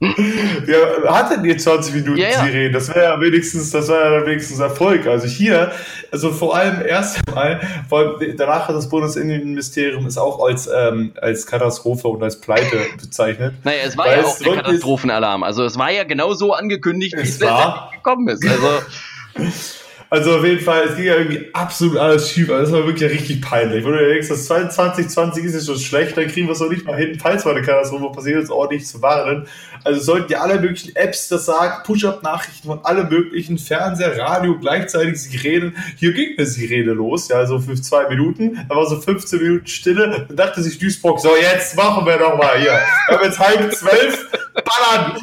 [0.01, 2.43] Ja, hatten die 20 Minuten ja, ja.
[2.43, 2.73] Sirenen.
[2.73, 5.05] Das wäre ja wenigstens, das wäre ja wenigstens Erfolg.
[5.05, 5.71] Also hier,
[6.11, 11.45] also vor allem erst einmal, weil danach hat das Bundesinnenministerium es auch als, ähm, als
[11.45, 13.53] Katastrophe und als Pleite bezeichnet.
[13.63, 15.43] Naja, es war ja auch ein Katastrophenalarm.
[15.43, 18.43] Also es war ja genau so angekündigt, wie es letztendlich gekommen ist.
[18.47, 18.69] Also
[20.13, 22.49] Also auf jeden Fall, es ging ja irgendwie absolut alles schief.
[22.49, 23.85] Also das war wirklich richtig peinlich.
[23.85, 26.85] Wenn du denkst, das 2020 ist ja schon schlecht, dann kriegen wir es noch nicht
[26.85, 29.47] mal hin, falls mal eine Katastrophe passiert ist, ordentlich zu warnen.
[29.85, 35.21] Also sollten ja alle möglichen Apps das sagen, Push-Up-Nachrichten von alle möglichen, Fernseher, Radio, gleichzeitig
[35.21, 35.77] Sirenen.
[35.95, 38.59] Hier ging eine Sirene los, ja, so für zwei Minuten.
[38.67, 40.25] Da war so 15 Minuten Stille.
[40.27, 42.77] Dann dachte sich Duisburg, so jetzt machen wir noch mal hier.
[43.07, 45.17] Wir haben jetzt halb zwölf, ballern!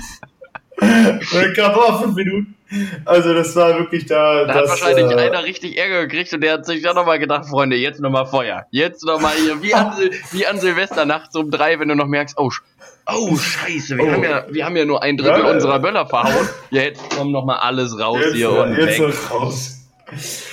[0.80, 2.57] Und dann kam noch fünf Minuten.
[3.04, 4.44] Also das war wirklich da.
[4.44, 7.18] Da das, hat wahrscheinlich äh, einer richtig Ärger gekriegt und der hat sich dann nochmal
[7.18, 8.66] gedacht, Freunde, jetzt nochmal Feuer.
[8.70, 9.92] Jetzt nochmal hier, wie an,
[10.32, 12.50] wie an Silvester nachts um drei, wenn du noch merkst, oh,
[13.06, 14.12] oh scheiße, wir, oh.
[14.12, 16.48] Haben ja, wir haben ja nur ein Drittel ja, unserer Böller verhauen.
[16.70, 19.14] Ja, jetzt kommt nochmal alles raus jetzt, hier und jetzt weg.
[19.30, 19.77] raus.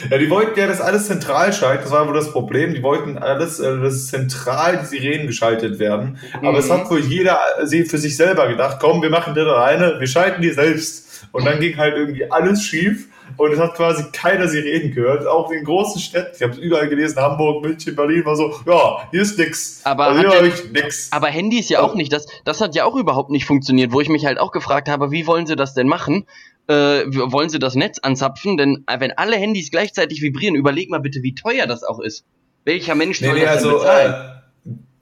[0.10, 2.74] Ja, die wollten ja das alles zentral schalten, das war wohl das Problem.
[2.74, 6.18] Die wollten alles, äh, dass zentral die Sirenen geschaltet werden.
[6.34, 6.58] Aber mhm.
[6.58, 10.08] es hat wohl jeder äh, für sich selber gedacht, komm, wir machen das alleine, wir
[10.08, 11.28] schalten die selbst.
[11.32, 15.26] Und dann ging halt irgendwie alles schief und es hat quasi keiner sie reden gehört.
[15.28, 19.08] Auch in großen Städten, ich habe es überall gelesen, Hamburg, München, Berlin, war so, ja,
[19.12, 19.82] hier ist nix.
[19.84, 21.12] Aber, also hier der, nix.
[21.12, 24.02] aber Handy ist ja auch nicht, das, das hat ja auch überhaupt nicht funktioniert, wo
[24.02, 26.26] ich mich halt auch gefragt habe, wie wollen sie das denn machen?
[26.68, 28.58] Äh, wollen sie das Netz anzapfen?
[28.58, 32.26] Denn äh, wenn alle Handys gleichzeitig vibrieren, überleg mal bitte, wie teuer das auch ist.
[32.64, 34.14] Welcher Mensch soll nee, nee, das also, bezahlen?
[34.14, 34.36] Äh,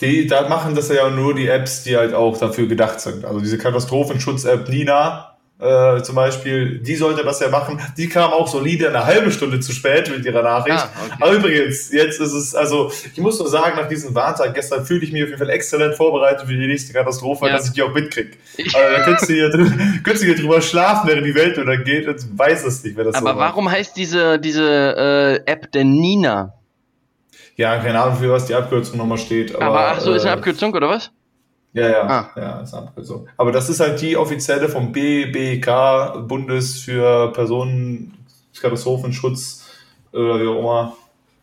[0.02, 3.24] die, da machen das ja nur die Apps, die halt auch dafür gedacht sind.
[3.24, 5.33] Also diese Katastrophenschutz-App Nina,
[5.63, 7.80] äh, zum Beispiel, die sollte das ja machen.
[7.97, 10.78] Die kam auch solide eine halbe Stunde zu spät mit ihrer Nachricht.
[10.78, 11.15] Ah, okay.
[11.21, 15.04] Aber übrigens, jetzt ist es, also ich muss nur sagen, nach diesem Warntag gestern fühle
[15.04, 17.54] ich mich auf jeden Fall exzellent vorbereitet für die nächste Katastrophe, ja.
[17.54, 18.32] dass ich die auch mitkriege.
[18.58, 19.71] Also, da könntest du, hier drüber,
[20.04, 23.15] könntest du hier drüber schlafen, während die Welt untergeht und weiß es nicht, wer das
[23.15, 26.54] Aber so warum heißt diese, diese äh, App denn Nina?
[27.56, 29.56] Ja, keine Ahnung, für was die Abkürzung nochmal steht.
[29.56, 31.12] Aber, aber ach so, ist eine äh, Abkürzung oder was?
[31.73, 32.29] Ja, ja, ah.
[32.36, 33.27] ja, ist Abkürzung.
[33.36, 39.65] Aber das ist halt die offizielle vom BBK, Bundes für Personenkatastrophenschutz
[40.12, 40.95] oder wie auch immer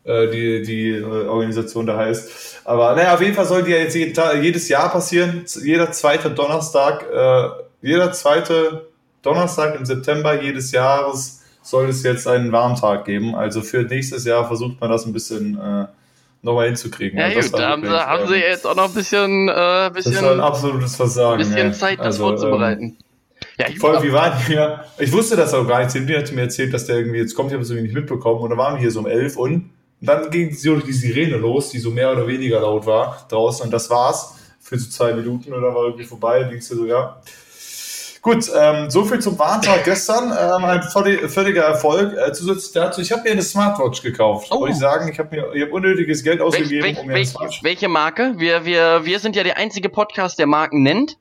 [0.04, 2.60] äh, die, die äh, Organisation da heißt.
[2.64, 5.44] Aber naja, auf jeden Fall soll die ja jetzt jeden Tag, jedes Jahr passieren.
[5.64, 7.48] Jeder zweite Donnerstag, äh,
[7.82, 8.86] jeder zweite
[9.22, 13.34] Donnerstag im September jedes Jahres soll es jetzt einen Warntag geben.
[13.34, 15.86] Also für nächstes Jahr versucht man das ein bisschen äh,
[16.42, 17.18] nochmal hinzukriegen.
[17.18, 20.12] Ja, also gut, da haben, sie, haben sie jetzt auch noch ein bisschen, äh, bisschen,
[20.12, 21.38] das war ein absolutes Versagen.
[21.38, 21.72] bisschen ja.
[21.72, 22.82] Zeit, das also, vorzubereiten.
[22.82, 22.96] Ähm,
[23.58, 24.84] ja, ich Voll, wie waren wir?
[24.98, 25.90] Ich wusste das auch gar nicht.
[25.90, 27.50] Silvia hat mir erzählt, dass der irgendwie jetzt kommt.
[27.50, 28.40] Ich habe es irgendwie nicht mitbekommen.
[28.40, 31.36] Und dann waren wir hier so um elf und, und dann ging so die Sirene
[31.36, 33.66] los, die so mehr oder weniger laut war draußen.
[33.66, 35.52] Und das war's für so zwei Minuten.
[35.52, 36.42] Und dann war irgendwie vorbei.
[36.42, 37.20] Und du so, ja,
[38.22, 40.30] Gut, ähm, so viel zum Warntag gestern.
[40.30, 42.14] Ähm, ein völliger Erfolg.
[42.16, 44.48] Äh, zusätzlich dazu, ich habe mir eine Smartwatch gekauft.
[44.50, 44.60] Oh.
[44.60, 47.24] Wollte ich sagen, ich habe mir ich hab unnötiges Geld ausgegeben, welch, welch, um mir
[47.24, 47.62] Smartwatch.
[47.62, 48.34] Welche Marke?
[48.36, 51.16] Wir, wir, wir sind ja der einzige Podcast, der Marken nennt.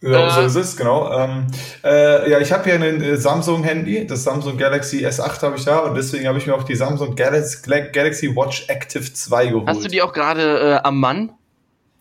[0.00, 1.10] Ja, äh, so ist es, genau.
[1.12, 1.46] Ähm,
[1.84, 5.80] äh, ja, ich habe hier ein äh, Samsung-Handy, das Samsung Galaxy S8 habe ich da
[5.80, 7.58] und deswegen habe ich mir auch die Samsung Galaxy,
[7.92, 9.68] Galaxy Watch Active 2 geholt.
[9.68, 11.32] Hast du die auch gerade äh, am Mann?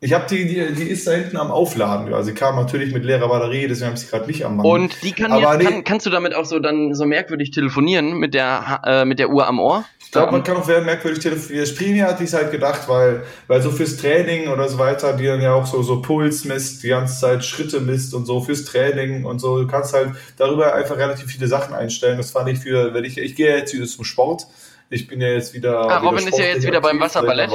[0.06, 2.14] Ich habe die, die, die ist da hinten am Aufladen.
[2.14, 4.66] Also sie kam natürlich mit leerer Batterie, deswegen habe ich sie gerade nicht am Mann.
[4.68, 8.36] Und die kann, jetzt, kann kannst du damit auch so dann so merkwürdig telefonieren mit
[8.36, 9.84] der äh, mit der Uhr am Ohr?
[9.98, 11.66] Ich glaube, man kann auch sehr merkwürdig telefonieren.
[11.66, 15.42] Sprimi hatte ich halt gedacht, weil, weil so fürs Training oder so weiter, die dann
[15.42, 19.26] ja auch so, so Puls misst, die ganze Zeit Schritte misst und so fürs Training
[19.26, 19.58] und so.
[19.58, 22.18] Du kannst halt darüber einfach relativ viele Sachen einstellen.
[22.18, 24.46] Das fand ich für, wenn ich, ich gehe jetzt wieder zum Sport.
[24.92, 25.90] Ich bin ja jetzt wieder.
[25.90, 27.50] Ah, Robin wieder ist ja jetzt wieder beim Wasserballett.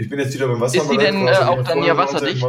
[0.00, 1.02] Ich bin jetzt wieder beim Wasserballett.
[1.02, 2.42] Ist die denn äh, auch dann ja wasserdicht?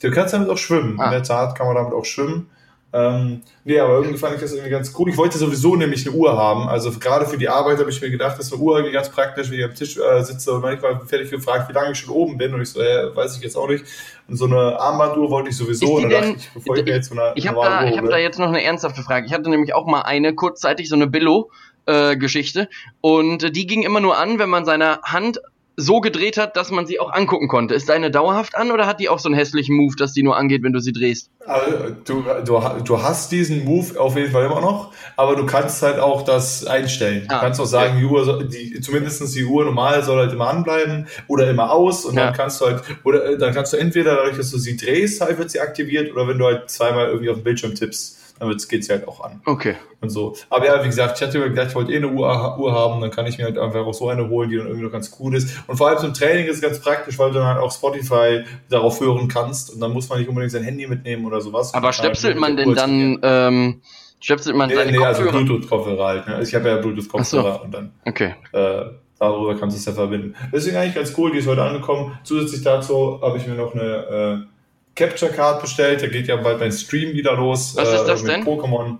[0.00, 1.00] Du kannst damit auch schwimmen.
[1.00, 1.06] Ah.
[1.06, 2.48] In der Tat kann man damit auch schwimmen.
[2.92, 5.10] Ähm, nee, aber irgendwie fand ich das irgendwie ganz cool.
[5.10, 6.68] Ich wollte sowieso nämlich eine Uhr haben.
[6.68, 9.10] Also gerade für die Arbeit habe ich mir gedacht, das ist eine Uhr irgendwie ganz
[9.10, 12.14] praktisch, wenn ich am Tisch äh, sitze und manchmal fertig gefragt, wie lange ich schon
[12.14, 12.54] oben bin.
[12.54, 13.84] Und ich so, äh, weiß ich jetzt auch nicht.
[14.28, 15.96] Und so eine Armbanduhr wollte ich sowieso.
[15.96, 18.16] Und denn, ich, bevor ich mir jetzt so eine Ich habe da, ich hab da
[18.16, 19.26] jetzt noch eine ernsthafte Frage.
[19.26, 21.50] Ich hatte nämlich auch mal eine kurzzeitig so eine Billo.
[21.88, 22.68] Äh, Geschichte
[23.00, 25.40] und die ging immer nur an, wenn man seine Hand
[25.76, 27.74] so gedreht hat, dass man sie auch angucken konnte.
[27.74, 30.36] Ist deine dauerhaft an oder hat die auch so einen hässlichen Move, dass die nur
[30.36, 31.30] angeht, wenn du sie drehst?
[31.46, 35.82] Also, du, du, du hast diesen Move auf jeden Fall immer noch, aber du kannst
[35.82, 37.26] halt auch das einstellen.
[37.28, 38.00] Ah, du kannst auch sagen, ja.
[38.00, 42.14] die Uhr, die, zumindest die Uhr normal soll halt immer anbleiben oder immer aus und
[42.14, 42.26] ja.
[42.26, 45.20] dann kannst du halt, oder äh, dann kannst du entweder dadurch, dass du sie drehst,
[45.20, 48.54] halt wird sie aktiviert oder wenn du halt zweimal irgendwie auf den Bildschirm tippst dann
[48.68, 49.40] geht sie halt auch an.
[49.46, 49.76] Okay.
[50.00, 50.36] Und so.
[50.50, 53.00] Aber ja, wie gesagt, ich hatte mir gedacht, ich wollte eh eine Uhr, Uhr haben,
[53.00, 55.16] dann kann ich mir halt einfach auch so eine holen, die dann irgendwie noch ganz
[55.18, 55.56] cool ist.
[55.66, 58.44] Und vor allem zum Training ist es ganz praktisch, weil du dann halt auch Spotify
[58.68, 61.72] darauf hören kannst und dann muss man nicht unbedingt sein Handy mitnehmen oder sowas.
[61.72, 63.80] Aber stöpselt halt man denn dann, ähm,
[64.20, 65.38] stöpselt man nee, seine nee, also Kopfhörer?
[65.38, 66.28] also Bluetooth-Kopfhörer halt.
[66.28, 66.42] Ne?
[66.42, 67.64] Ich habe ja Bluetooth-Kopfhörer so.
[67.64, 67.92] und dann.
[68.04, 68.34] Okay.
[68.52, 68.84] Äh,
[69.18, 70.34] darüber kannst du es ja verbinden.
[70.52, 72.18] Deswegen eigentlich ganz cool, die ist heute angekommen.
[72.22, 74.55] Zusätzlich dazu habe ich mir noch eine äh,
[74.96, 76.02] Capture Card bestellt.
[76.02, 77.76] Da geht ja bald mein Stream wieder los.
[77.76, 78.42] Was äh, ist das denn?
[78.44, 78.96] Pokémon.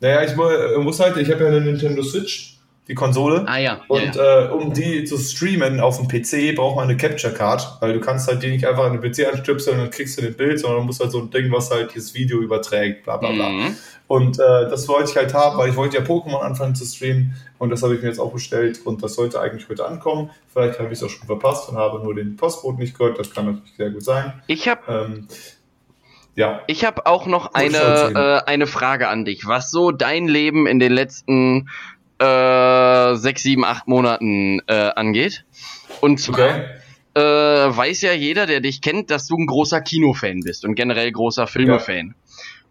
[0.00, 2.55] Naja, ich äh, muss halt, ich habe ja eine Nintendo Switch,
[2.88, 3.44] die Konsole.
[3.46, 3.80] Ah ja.
[3.88, 7.78] Und ja, Äh, um die zu streamen auf dem PC braucht man eine Capture Card,
[7.80, 10.22] weil du kannst halt die nicht einfach an den PC anstöpseln und dann kriegst du
[10.22, 13.16] den Bild, sondern du musst halt so ein Ding, was halt das Video überträgt, bla
[13.16, 13.48] bla bla.
[13.48, 13.76] Mhm.
[14.06, 17.34] Und äh, das wollte ich halt haben, weil ich wollte ja Pokémon anfangen zu streamen
[17.58, 20.30] und das habe ich mir jetzt auch bestellt und das sollte eigentlich heute ankommen.
[20.52, 23.18] Vielleicht habe ich es auch schon verpasst und habe nur den Postboten nicht gehört.
[23.18, 24.32] Das kann natürlich sehr gut sein.
[24.46, 25.28] Ich habe ähm,
[26.36, 26.60] ja.
[26.66, 27.76] Ich habe auch noch eine,
[28.46, 31.70] äh, eine Frage an dich, was so dein Leben in den letzten
[32.18, 35.44] äh, sechs, sieben, acht Monaten äh, angeht.
[36.00, 36.64] Und zwar okay.
[37.14, 41.10] äh, weiß ja jeder, der dich kennt, dass du ein großer Kinofan bist und generell
[41.12, 42.08] großer Filmefan.
[42.08, 42.14] Ja.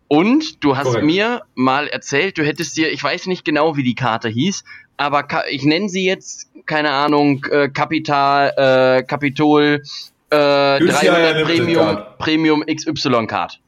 [0.07, 1.05] Und du hast Korrekt.
[1.05, 4.63] mir mal erzählt, du hättest dir, ich weiß nicht genau, wie die Karte hieß,
[4.97, 9.81] aber ich nenne sie jetzt, keine Ahnung, äh, Kapital, äh, Kapitol
[10.29, 13.59] äh, 300 Premium, Premium XY Card.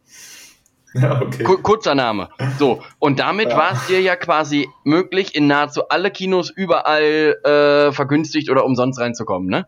[0.93, 1.43] Ja, okay.
[1.43, 2.29] Kurzer Name.
[2.57, 3.57] So, und damit ja.
[3.57, 8.99] war es dir ja quasi möglich, in nahezu alle Kinos überall äh, vergünstigt oder umsonst
[8.99, 9.67] reinzukommen, ne?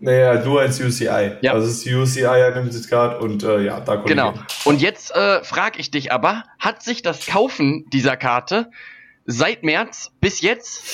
[0.00, 1.38] Naja, nur als UCI.
[1.40, 1.52] Ja.
[1.52, 4.34] Also ist UCI Unlimited Card und äh, ja, da kommt Genau.
[4.64, 8.70] Und jetzt äh, frage ich dich aber, hat sich das Kaufen dieser Karte
[9.26, 10.84] seit März bis jetzt,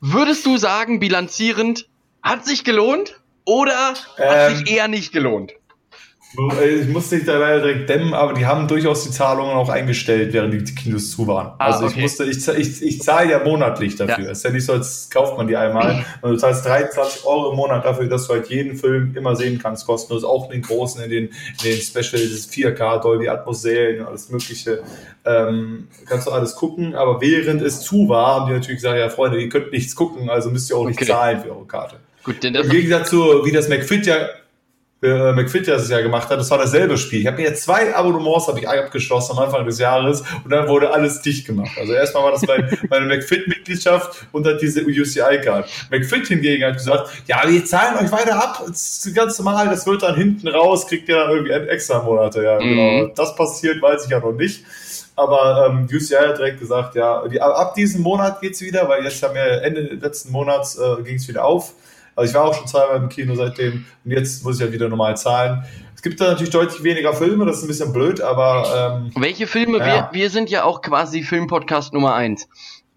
[0.00, 1.88] würdest du sagen, bilanzierend,
[2.22, 5.52] hat sich gelohnt oder ähm, hat sich eher nicht gelohnt?
[6.60, 9.68] Äh, ich musste dich da leider direkt dämmen, aber die haben durchaus die Zahlungen auch
[9.68, 11.52] eingestellt, während die Kinos zu waren.
[11.58, 11.94] Ah, also okay.
[11.94, 14.24] ich musste, ich, ich, ich zahle ja monatlich dafür.
[14.24, 14.30] Ja.
[14.30, 16.04] ist ja nicht so, als kauft man die einmal.
[16.22, 19.58] Und du zahlst 23 Euro im Monat dafür, dass du halt jeden Film immer sehen
[19.62, 20.24] kannst, kostenlos.
[20.24, 24.82] Auch den großen, in den, in den Special, das 4K, Dolby Atmos Serien, alles mögliche.
[25.24, 29.08] Ähm, kannst du alles gucken, aber während es zu war, haben die natürlich gesagt, ja
[29.08, 31.10] Freunde, ihr könnt nichts gucken, also müsst ihr auch nicht okay.
[31.10, 31.96] zahlen für eure Karte.
[32.22, 34.28] Gut, denn Im Gegensatz zu, wie das McFit ja
[35.06, 37.20] äh, McFit das ja gemacht hat, das war dasselbe Spiel.
[37.20, 40.68] Ich habe mir jetzt zwei Abonnements habe ich abgeschlossen am Anfang des Jahres und dann
[40.68, 41.72] wurde alles dicht gemacht.
[41.78, 45.68] Also erstmal war das mein, meine McFit-Mitgliedschaft und dann diese UCI-Card.
[45.90, 49.86] McFit hingegen hat gesagt, ja, wir zahlen euch weiter ab, das ist ganz normal, das
[49.86, 52.42] wird dann hinten raus, kriegt ihr dann irgendwie extra Monate.
[52.42, 52.68] Ja, mhm.
[52.68, 53.06] genau.
[53.14, 54.64] Das passiert, weiß ich ja noch nicht.
[55.16, 59.22] Aber ähm, UCI hat direkt gesagt, ja, die, ab diesem Monat geht's wieder, weil jetzt
[59.22, 61.72] haben wir Ende letzten Monats äh, ging es wieder auf.
[62.16, 64.88] Also ich war auch schon zweimal im Kino seitdem und jetzt muss ich ja wieder
[64.88, 65.64] normal zahlen.
[65.94, 69.02] Es gibt da natürlich deutlich weniger Filme, das ist ein bisschen blöd, aber.
[69.04, 69.78] Ähm, Welche Filme?
[69.78, 69.86] Ja.
[69.86, 72.48] Wir, wir sind ja auch quasi Filmpodcast Nummer eins.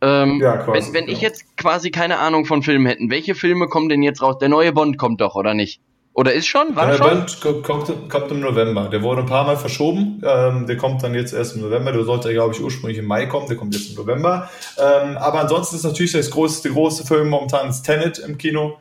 [0.01, 1.13] Ähm, ja, quasi, wenn, wenn ja.
[1.13, 4.38] ich jetzt quasi keine Ahnung von Filmen hätten, welche Filme kommen denn jetzt raus?
[4.39, 5.82] Der neue Bond kommt doch, oder nicht?
[6.13, 6.75] Oder ist schon?
[6.75, 7.10] War der schon?
[7.10, 8.89] Bond kommt, kommt, im November.
[8.89, 10.21] Der wurde ein paar Mal verschoben.
[10.25, 11.93] Ähm, der kommt dann jetzt erst im November.
[11.93, 13.47] Der sollte, glaube ich, ursprünglich im Mai kommen.
[13.47, 14.49] Der kommt jetzt im November.
[14.77, 18.79] Ähm, aber ansonsten ist natürlich das größte, große Film momentan ist Tenet im Kino.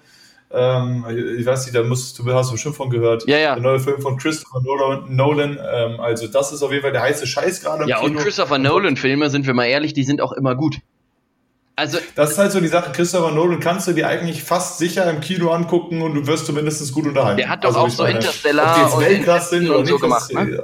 [0.51, 1.05] Ähm,
[1.39, 3.29] ich weiß nicht, da musst du hast du bestimmt von gehört.
[3.29, 3.55] Ja, ja.
[3.55, 5.59] Der neue Film von Christopher Nolan.
[5.73, 7.87] Ähm, also das ist auf jeden Fall der heiße Scheiß gerade.
[7.87, 8.17] Ja, Kino.
[8.17, 10.79] und Christopher Nolan Filme, sind wir mal ehrlich, die sind auch immer gut.
[11.77, 15.09] Also, das ist halt so die Sache, Christopher Nolan kannst du dir eigentlich fast sicher
[15.09, 17.37] im Kino angucken und du wirst zumindest gut unterhalten.
[17.37, 19.91] Der hat doch also, auch so meine, Interstellar ob die jetzt Weltklasse sind oder nicht,
[19.91, 20.61] so gemacht, ne?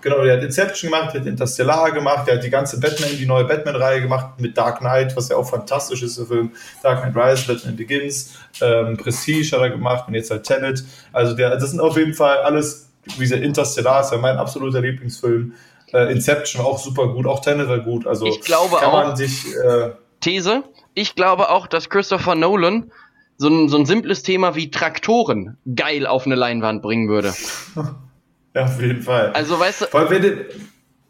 [0.00, 3.26] Genau, der hat Inception gemacht, der hat Interstellar gemacht, der hat die ganze Batman, die
[3.26, 6.52] neue Batman-Reihe gemacht mit Dark Knight, was ja auch fantastisch ist, der Film.
[6.82, 10.84] Dark Knight Rise, Batman Begins, ähm, Prestige hat er gemacht und jetzt halt Tenet.
[11.12, 14.80] Also der, das sind auf jeden Fall alles, wie gesagt, Interstellar ist ja mein absoluter
[14.80, 15.54] Lieblingsfilm.
[15.92, 18.06] Äh, Inception auch super gut, auch Tenet war gut.
[18.06, 19.46] Also ich glaube kann man sich.
[19.56, 19.90] Äh,
[20.20, 20.62] These:
[20.94, 22.92] Ich glaube auch, dass Christopher Nolan
[23.36, 27.34] so ein, so ein simples Thema wie Traktoren geil auf eine Leinwand bringen würde.
[28.58, 29.30] Ja, auf jeden Fall.
[29.34, 29.84] Also, weißt du.
[29.86, 30.46] Vor allem, wenn, du,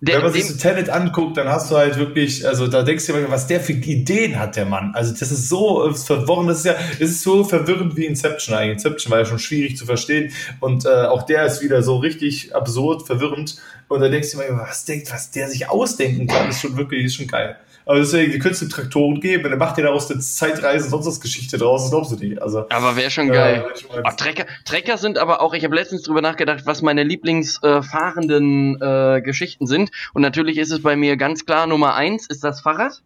[0.01, 3.07] der, wenn man sich so Tenet anguckt, dann hast du halt wirklich, also da denkst
[3.07, 4.93] du dir, was der für Ideen hat, der Mann.
[4.95, 8.85] Also das ist so verworren, das ist ja, das ist so verwirrend wie Inception eigentlich.
[8.85, 10.31] Inception war ja schon schwierig zu verstehen
[10.61, 13.57] und äh, auch der ist wieder so richtig absurd, verwirrend.
[13.89, 17.07] Und da denkst du dir, was denkt, was der sich ausdenken kann, ist schon wirklich,
[17.07, 17.57] ist schon geil.
[17.89, 21.23] Aber deswegen, die könntest du Traktoren geben, dann macht ihr daraus eine Zeitreise, sonst was
[21.23, 22.43] Geschichte draus, das glaubst du nicht.
[22.43, 23.65] Also, aber wäre schon geil.
[23.95, 28.79] Äh, Ach, Trecker, Trecker sind aber auch, ich habe letztens drüber nachgedacht, was meine Lieblingsfahrenden
[28.83, 29.91] äh, äh, Geschichten sind.
[30.13, 33.01] Und natürlich ist es bei mir ganz klar, Nummer eins ist das Fahrrad.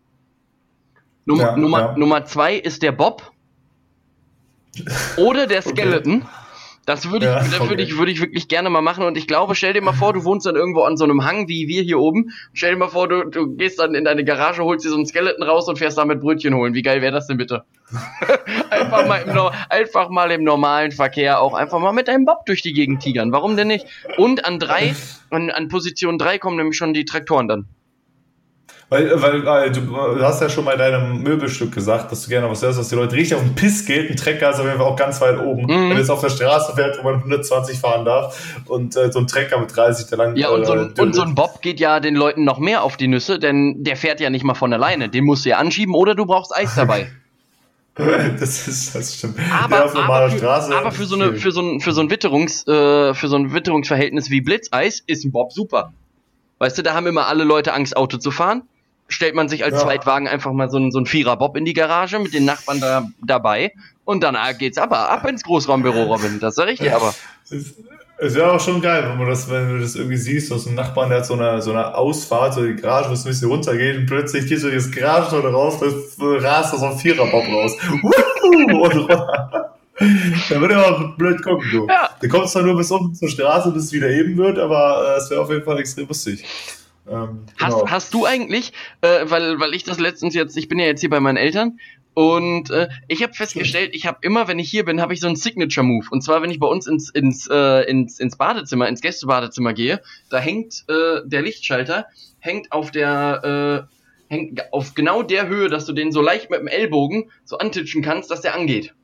[1.26, 1.96] Num ja, Nummer, ja.
[1.96, 3.30] Nummer zwei ist der Bob.
[5.16, 6.22] Oder der Skeleton.
[6.22, 6.41] Okay.
[6.84, 7.68] Das würde ich, ja, okay.
[7.70, 9.04] würde ich, würde ich wirklich gerne mal machen.
[9.04, 11.46] Und ich glaube, stell dir mal vor, du wohnst dann irgendwo an so einem Hang
[11.46, 12.32] wie wir hier oben.
[12.54, 15.06] Stell dir mal vor, du, du gehst dann in deine Garage, holst dir so einen
[15.06, 16.74] Skeleton raus und fährst damit Brötchen holen.
[16.74, 17.62] Wie geil wäre das denn bitte?
[18.70, 22.62] einfach, mal im, einfach mal im normalen Verkehr auch einfach mal mit deinem Bob durch
[22.62, 23.30] die Gegend tigern.
[23.30, 23.86] Warum denn nicht?
[24.16, 24.94] Und an drei,
[25.30, 27.66] an, an Position drei kommen nämlich schon die Traktoren dann.
[28.92, 32.28] Weil, weil, weil du, du, hast ja schon mal in deinem Möbelstück gesagt, dass du
[32.28, 34.10] gerne was hörst, was die Leute richtig auf den Piss geht.
[34.10, 35.62] Ein Trecker ist auf jeden Fall auch ganz weit oben.
[35.62, 35.88] Mhm.
[35.88, 39.26] Wenn es auf der Straße fährt, wo man 120 fahren darf und äh, so ein
[39.26, 40.36] Trecker mit 30 der lang.
[40.36, 42.82] Ja, und, so ein, äh, und so ein Bob geht ja den Leuten noch mehr
[42.82, 45.08] auf die Nüsse, denn der fährt ja nicht mal von alleine.
[45.08, 47.10] Den musst du ja anschieben oder du brauchst Eis dabei.
[47.94, 49.38] das ist das stimmt.
[49.64, 53.14] Aber, aber, für, aber für so eine für so ein für so ein Witterungs äh,
[53.14, 55.94] für so ein Witterungsverhältnis wie Blitzeis ist ein Bob super.
[56.58, 58.64] Weißt du, da haben immer alle Leute Angst Auto zu fahren
[59.12, 59.80] stellt man sich als ja.
[59.80, 63.08] Zweitwagen einfach mal so einen, so einen Vierer-Bob in die Garage mit den Nachbarn da,
[63.24, 63.72] dabei
[64.04, 66.40] und dann geht's aber ab ins Großraumbüro, Robin.
[66.40, 67.14] Das sag ich dir aber.
[68.18, 70.76] Es wäre auch schon geil, wenn, man das, wenn du das irgendwie siehst, dass ein
[70.76, 73.50] Nachbarn, der hat so eine, so eine Ausfahrt, so die Garage, wo es ein bisschen
[73.50, 77.72] runtergeht und plötzlich geht so dieses Garagentor raus, das rast da so ein Vierer-Bob raus.
[78.02, 79.08] und
[80.50, 81.86] da würde er auch blöd gucken, du.
[81.88, 82.10] Ja.
[82.20, 85.18] Du kommst zwar nur bis unten zur Straße, bis es wieder eben wird, aber äh,
[85.18, 86.44] es wäre auf jeden Fall extrem lustig.
[87.08, 87.82] Ähm, genau.
[87.82, 91.00] hast, hast du eigentlich, äh, weil, weil ich das letztens jetzt, ich bin ja jetzt
[91.00, 91.78] hier bei meinen Eltern
[92.14, 95.26] und äh, ich habe festgestellt, ich habe immer, wenn ich hier bin, habe ich so
[95.26, 96.06] einen Signature-Move.
[96.10, 100.02] Und zwar, wenn ich bei uns ins, ins, äh, ins, ins Badezimmer, ins Gästebadezimmer gehe,
[100.28, 102.06] da hängt äh, der Lichtschalter,
[102.38, 106.60] hängt auf der, äh, hängt auf genau der Höhe, dass du den so leicht mit
[106.60, 108.94] dem Ellbogen so antitschen kannst, dass der angeht.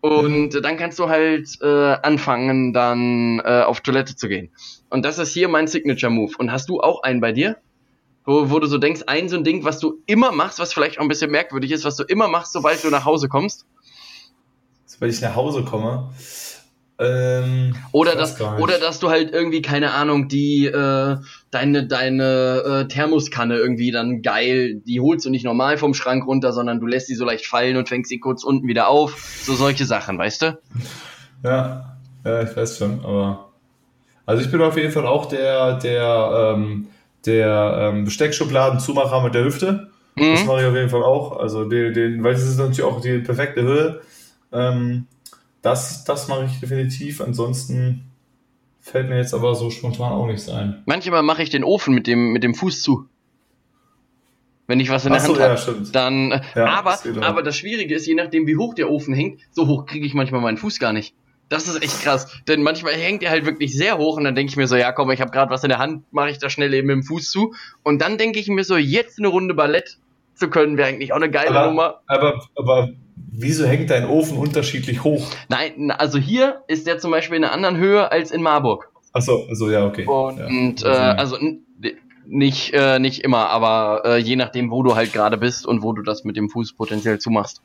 [0.00, 4.50] Und dann kannst du halt äh, anfangen, dann äh, auf Toilette zu gehen.
[4.90, 6.32] Und das ist hier mein Signature Move.
[6.38, 7.56] Und hast du auch einen bei dir?
[8.24, 10.98] Wo, wo du so denkst, ein so ein Ding, was du immer machst, was vielleicht
[10.98, 13.66] auch ein bisschen merkwürdig ist, was du immer machst, sobald du nach Hause kommst?
[14.86, 16.10] Sobald ich nach Hause komme.
[17.00, 21.16] Ähm, oder, dass, oder dass du halt irgendwie, keine Ahnung, die äh,
[21.52, 26.52] deine, deine äh, Thermoskanne irgendwie dann geil, die holst du nicht normal vom Schrank runter,
[26.52, 29.16] sondern du lässt sie so leicht fallen und fängst sie kurz unten wieder auf.
[29.44, 30.58] So solche Sachen, weißt du?
[31.44, 33.48] Ja, ja, ich weiß schon, aber.
[34.26, 36.88] Also ich bin auf jeden Fall auch der, der, ähm,
[37.24, 39.88] der ähm, Besteckschubladen-Zumacher mit der Hüfte.
[40.16, 40.32] Mhm.
[40.32, 41.38] Das mache ich auf jeden Fall auch.
[41.38, 44.00] Also den, den, weil das ist natürlich auch die perfekte Höhe.
[44.52, 45.06] Ähm,
[45.62, 47.20] das, das mache ich definitiv.
[47.20, 48.10] Ansonsten
[48.80, 50.82] fällt mir jetzt aber so spontan auch nichts ein.
[50.86, 53.08] Manchmal mache ich den Ofen mit dem, mit dem Fuß zu.
[54.66, 56.32] Wenn ich was in der so, Hand ja, habe, dann.
[56.32, 59.40] Äh, ja, aber, das aber das Schwierige ist, je nachdem wie hoch der Ofen hängt,
[59.50, 61.14] so hoch kriege ich manchmal meinen Fuß gar nicht.
[61.48, 64.50] Das ist echt krass, denn manchmal hängt er halt wirklich sehr hoch und dann denke
[64.50, 66.50] ich mir so, ja komm, ich habe gerade was in der Hand, mache ich da
[66.50, 69.54] schnell eben mit dem Fuß zu und dann denke ich mir so, jetzt eine Runde
[69.54, 69.96] Ballett
[70.34, 72.00] zu können, wäre eigentlich auch eine geile aber, Nummer.
[72.06, 72.90] Aber, aber
[73.30, 75.30] wieso hängt dein Ofen unterschiedlich hoch?
[75.48, 78.90] Nein, also hier ist der zum Beispiel in einer anderen Höhe als in Marburg.
[79.12, 80.06] Achso, also ja, okay.
[80.06, 81.12] Und ja.
[81.12, 81.38] Äh, also
[82.26, 85.92] nicht, äh, nicht immer, aber äh, je nachdem, wo du halt gerade bist und wo
[85.92, 87.62] du das mit dem Fuß potenziell zumachst.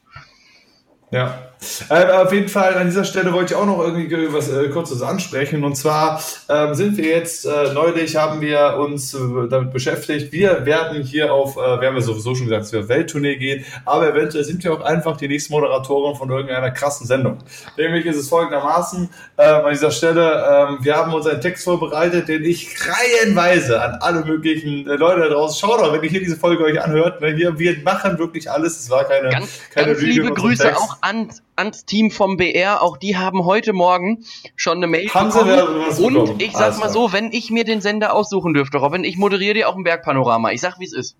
[1.13, 1.53] Ja.
[1.89, 5.01] Äh, auf jeden Fall an dieser Stelle wollte ich auch noch irgendwie was äh, kurzes
[5.01, 5.63] ansprechen.
[5.63, 10.31] Und zwar ähm, sind wir jetzt äh, neulich haben wir uns äh, damit beschäftigt.
[10.31, 13.65] Wir werden hier auf, äh, wir haben ja sowieso schon gesagt, dass wir Welttournee gehen,
[13.85, 17.37] aber eventuell sind wir auch einfach die nächsten Moderatoren von irgendeiner krassen Sendung.
[17.77, 22.27] Nämlich ist es folgendermaßen äh, an dieser Stelle: ähm, Wir haben uns einen Text vorbereitet,
[22.27, 25.59] den ich reihenweise an alle möglichen äh, Leute da draußen.
[25.59, 28.79] Schaut doch, wenn ihr hier diese Folge euch anhört, ne, wir, wir machen wirklich alles.
[28.79, 32.81] Es war keine, ganz, keine ganz liebe Grüße auch ans, ans Team vom BR.
[32.81, 34.25] Auch die haben heute Morgen
[34.55, 35.91] schon eine Mail haben bekommen.
[35.91, 36.39] Sie und bekommen?
[36.39, 39.53] ich sag Alles mal so, wenn ich mir den Sender aussuchen dürfte, Robin, ich moderiere
[39.53, 40.51] dir auch ein Bergpanorama.
[40.51, 41.15] Ich sag, wie es ist.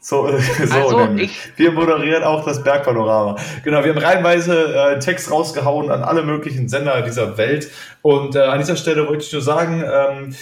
[0.00, 0.26] So,
[0.66, 1.08] so also
[1.56, 3.36] wir moderieren auch das Bergpanorama.
[3.62, 7.70] Genau, wir haben reihenweise äh, Text rausgehauen an alle möglichen Sender dieser Welt.
[8.02, 10.34] Und äh, an dieser Stelle wollte ich nur sagen, ähm,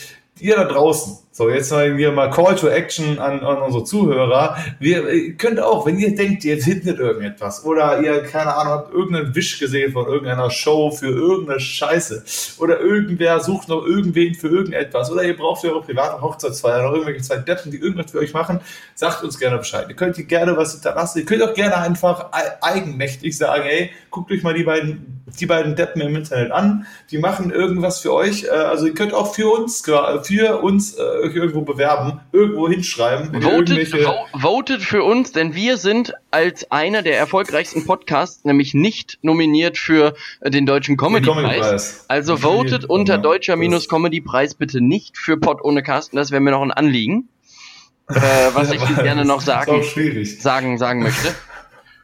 [0.42, 4.56] ihr da draußen, so, jetzt mal wir mal Call to Action an, an unsere Zuhörer.
[4.80, 8.92] Wir ihr könnt auch, wenn ihr denkt, ihr findet irgendetwas oder ihr, keine Ahnung, habt
[8.92, 12.24] irgendeinen Wisch gesehen von irgendeiner Show für irgendeine Scheiße
[12.58, 16.92] oder irgendwer sucht noch irgendwen für irgendetwas oder ihr braucht für eure private Hochzeitsfeier noch
[16.92, 18.60] irgendwelche zwei Deppen, die irgendwas für euch machen,
[18.96, 19.86] sagt uns gerne Bescheid.
[19.88, 21.20] Ihr könnt hier gerne was hinterlassen.
[21.20, 25.76] Ihr könnt auch gerne einfach eigenmächtig sagen, hey, guckt euch mal die beiden, die beiden
[25.76, 26.86] Deppen im Internet an.
[27.10, 28.44] Die machen irgendwas für euch.
[28.44, 33.42] Äh, also ihr könnt auch für uns, für uns äh, euch irgendwo bewerben, irgendwo hinschreiben.
[33.42, 39.18] Votet, vo votet für uns, denn wir sind als einer der erfolgreichsten Podcasts nämlich nicht
[39.22, 42.04] nominiert für äh, den Deutschen Comedy-Preis.
[42.08, 46.70] also votet unter Deutscher-Comedy-Preis bitte nicht für Pod ohne Carsten, das wäre mir noch ein
[46.70, 47.28] Anliegen.
[48.08, 48.20] Äh,
[48.54, 49.82] was ich gerne noch sagen,
[50.24, 51.34] sagen, sagen möchte.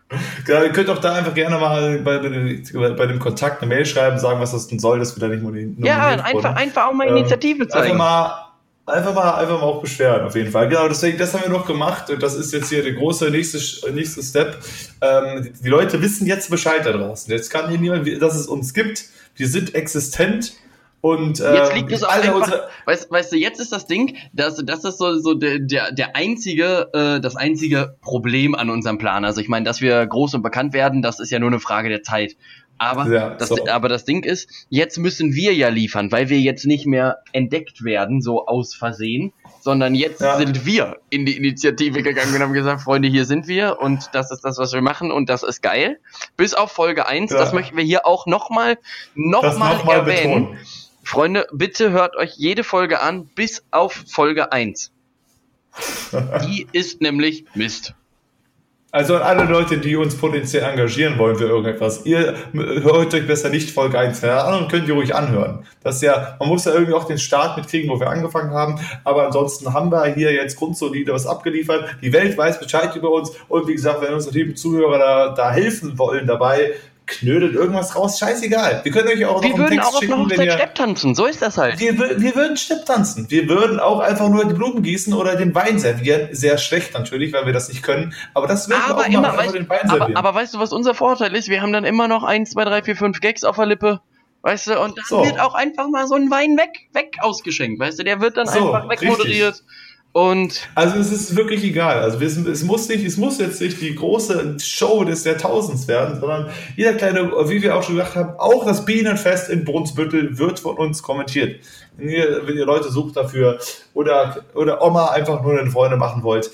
[0.44, 3.84] Genau, ihr könnt auch da einfach gerne mal bei, bei, bei, dem Kontakt eine Mail
[3.84, 6.92] schreiben, sagen, was das denn soll, dass wir da nicht nominiert Ja, einfach, einfach auch
[6.92, 7.84] mal Initiative ähm, zeigen.
[7.92, 8.46] Einfach mal
[8.88, 10.68] Einfach mal, einfach mal auch beschweren, auf jeden Fall.
[10.68, 13.58] Genau, deswegen, das haben wir noch gemacht und das ist jetzt hier der große nächste,
[13.90, 14.58] nächste Step.
[15.00, 17.32] Ähm, die Leute wissen jetzt Bescheid da draußen.
[17.32, 19.06] Jetzt kann hier niemand, dass es uns gibt.
[19.34, 20.52] Wir sind existent
[21.00, 24.56] und ähm, jetzt liegt es auch einfach, weißt, weißt du, jetzt ist das Ding, dass
[24.64, 29.24] das ist so, so der, der, der einzige, äh, das einzige Problem an unserem Plan.
[29.24, 31.88] Also ich meine, dass wir groß und bekannt werden, das ist ja nur eine Frage
[31.88, 32.36] der Zeit.
[32.78, 33.66] Aber, ja, das, so.
[33.68, 37.84] aber das Ding ist, jetzt müssen wir ja liefern, weil wir jetzt nicht mehr entdeckt
[37.84, 40.36] werden, so aus Versehen, sondern jetzt ja.
[40.36, 44.30] sind wir in die Initiative gegangen und haben gesagt, Freunde, hier sind wir und das
[44.30, 45.98] ist das, was wir machen und das ist geil.
[46.36, 47.38] Bis auf Folge 1, ja.
[47.38, 48.76] das möchten wir hier auch nochmal
[49.14, 50.44] noch mal, noch mal erwähnen.
[50.50, 50.58] Betonen.
[51.06, 54.90] Freunde, bitte hört euch jede Folge an, bis auf Folge 1.
[56.44, 57.94] Die ist nämlich Mist.
[58.90, 63.50] Also an alle Leute, die uns potenziell engagieren wollen für irgendetwas, ihr hört euch besser
[63.50, 65.64] nicht Folge 1 an und könnt ihr ruhig anhören.
[65.84, 68.80] Das ist ja, man muss ja irgendwie auch den Start mitkriegen, wo wir angefangen haben.
[69.04, 71.98] Aber ansonsten haben wir hier jetzt grundsolide was abgeliefert.
[72.02, 73.30] Die Welt weiß Bescheid über uns.
[73.48, 76.72] Und wie gesagt, wenn unsere lieben Zuhörer da, da helfen wollen dabei,
[77.06, 78.80] knödelt irgendwas raus, scheißegal.
[78.82, 80.52] Wir können euch auch wir noch einen Text auch schicken, auf wenn ihr...
[80.52, 81.78] Stepp tanzen, so ist das halt.
[81.78, 83.30] Wir, wir würden Stepp tanzen.
[83.30, 86.28] Wir würden auch einfach nur die Blumen gießen oder den Wein servieren.
[86.32, 88.14] Sehr schlecht natürlich, weil wir das nicht können.
[88.34, 90.58] Aber das würden aber wir auch immer, machen, weißt, den Wein aber, aber weißt du,
[90.58, 91.48] was unser Vorteil ist?
[91.48, 94.00] Wir haben dann immer noch 1, 2, 3, 4, 5 Gags auf der Lippe.
[94.42, 95.24] Weißt du, und dann so.
[95.24, 98.46] wird auch einfach mal so ein Wein weg, weg ausgeschenkt, weißt du, der wird dann
[98.46, 99.54] so, einfach wegmoderiert.
[99.54, 99.66] Richtig.
[100.16, 102.00] Und also es ist wirklich egal.
[102.00, 106.18] Also es, es, muss nicht, es muss jetzt nicht die große Show des Jahrtausends werden,
[106.18, 110.58] sondern jeder kleine, wie wir auch schon gesagt haben, auch das Bienenfest in Brunsbüttel wird
[110.58, 111.60] von uns kommentiert.
[111.98, 113.58] Wenn ihr, wenn ihr Leute sucht dafür
[113.92, 116.50] oder, oder Oma einfach nur eine Freunde machen wollt,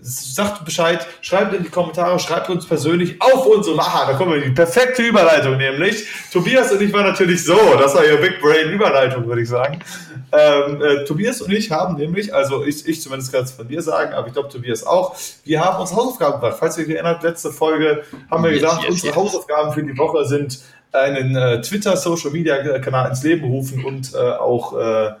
[0.00, 4.42] sagt Bescheid, schreibt in die Kommentare, schreibt uns persönlich auf unsere, aha, da kommen wir
[4.42, 6.06] in die perfekte Überleitung nämlich.
[6.32, 9.78] Tobias und ich waren natürlich so, das war ja Big Brain Überleitung, würde ich sagen.
[10.32, 13.80] Ähm, äh, Tobias und ich haben nämlich, also ich, ich zumindest kann es von dir
[13.80, 16.56] sagen, aber ich glaube Tobias auch, wir haben uns Hausaufgaben gemacht.
[16.58, 19.16] Falls ihr euch erinnert, letzte Folge haben wir yes, gesagt, yes, unsere yes.
[19.16, 24.14] Hausaufgaben für die Woche sind einen äh, Twitter Social Media Kanal ins Leben rufen und
[24.14, 25.12] äh, auch äh,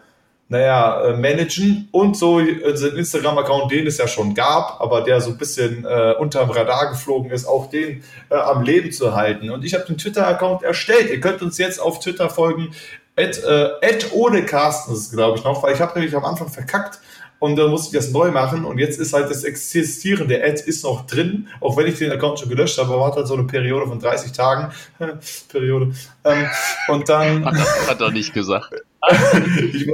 [0.54, 5.30] naja, äh, managen und so also Instagram-Account, den es ja schon gab, aber der so
[5.30, 9.50] ein bisschen äh, unterm Radar geflogen ist, auch den äh, am Leben zu halten.
[9.50, 11.10] Und ich habe den Twitter-Account erstellt.
[11.10, 12.72] Ihr könnt uns jetzt auf Twitter folgen.
[13.16, 16.48] Ad, äh, Ad ohne Carsten ist glaube ich noch, weil ich habe nämlich am Anfang
[16.48, 17.00] verkackt
[17.40, 20.84] und dann musste ich das neu machen und jetzt ist halt das existierende Ad ist
[20.84, 23.44] noch drin, auch wenn ich den Account schon gelöscht habe, aber hat halt so eine
[23.44, 24.72] Periode von 30 Tagen.
[25.48, 25.92] Periode.
[26.24, 26.46] Ähm,
[26.88, 27.44] und dann.
[27.44, 28.72] Hat er, hat er nicht gesagt.
[29.72, 29.88] ich,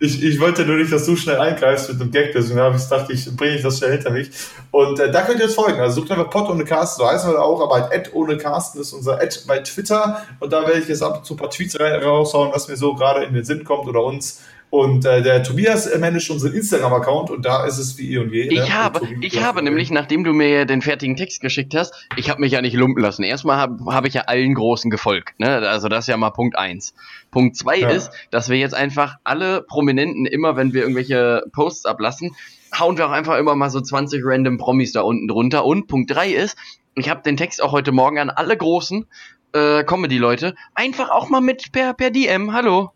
[0.00, 2.82] ich, ich, wollte nur nicht, dass du schnell eingreifst mit einem Gag, deswegen habe ich
[2.82, 4.30] gedacht, ich bringe ich das schnell hinter mich.
[4.70, 5.80] Und äh, da könnt ihr jetzt folgen.
[5.80, 8.80] Also sucht einfach Pod ohne Carsten, so heißen wir auch, aber halt Ad ohne Carsten
[8.80, 10.22] ist unser Ad bei Twitter.
[10.40, 12.94] Und da werde ich jetzt ab und zu ein paar Tweets raushauen, was mir so
[12.94, 14.42] gerade in den Sinn kommt oder uns.
[14.74, 18.48] Und äh, der Tobias managt unseren Instagram-Account und da ist es wie eh und je.
[18.48, 18.74] Ich ne?
[18.74, 22.50] habe, ich habe nämlich, nachdem du mir den fertigen Text geschickt hast, ich habe mich
[22.50, 23.22] ja nicht lumpen lassen.
[23.22, 25.38] Erstmal habe hab ich ja allen Großen gefolgt.
[25.38, 25.46] Ne?
[25.68, 26.92] Also das ist ja mal Punkt eins.
[27.30, 27.88] Punkt zwei ja.
[27.88, 32.34] ist, dass wir jetzt einfach alle Prominenten immer, wenn wir irgendwelche Posts ablassen,
[32.76, 35.64] hauen wir auch einfach immer mal so 20 random Promis da unten drunter.
[35.64, 36.58] Und Punkt drei ist,
[36.96, 39.06] ich habe den Text auch heute Morgen an alle großen
[39.52, 42.52] äh, Comedy-Leute einfach auch mal mit per, per DM.
[42.52, 42.93] Hallo.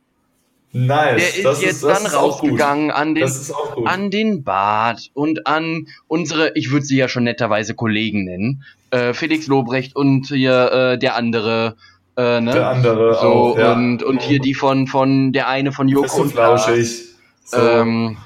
[0.73, 1.17] Nice.
[1.17, 3.31] Der ist das jetzt ist, dann rausgegangen an den,
[3.85, 9.15] an den Bart und an unsere, ich würde sie ja schon netterweise Kollegen nennen, äh,
[9.15, 11.77] Felix Lobrecht und hier äh, der andere.
[12.17, 12.53] Äh, ne?
[12.53, 13.73] Der andere so, auch, ja.
[13.73, 17.07] und, und hier die von, von der eine von Joko und Flauschig.
[17.45, 17.57] So.
[17.57, 18.19] Ähm,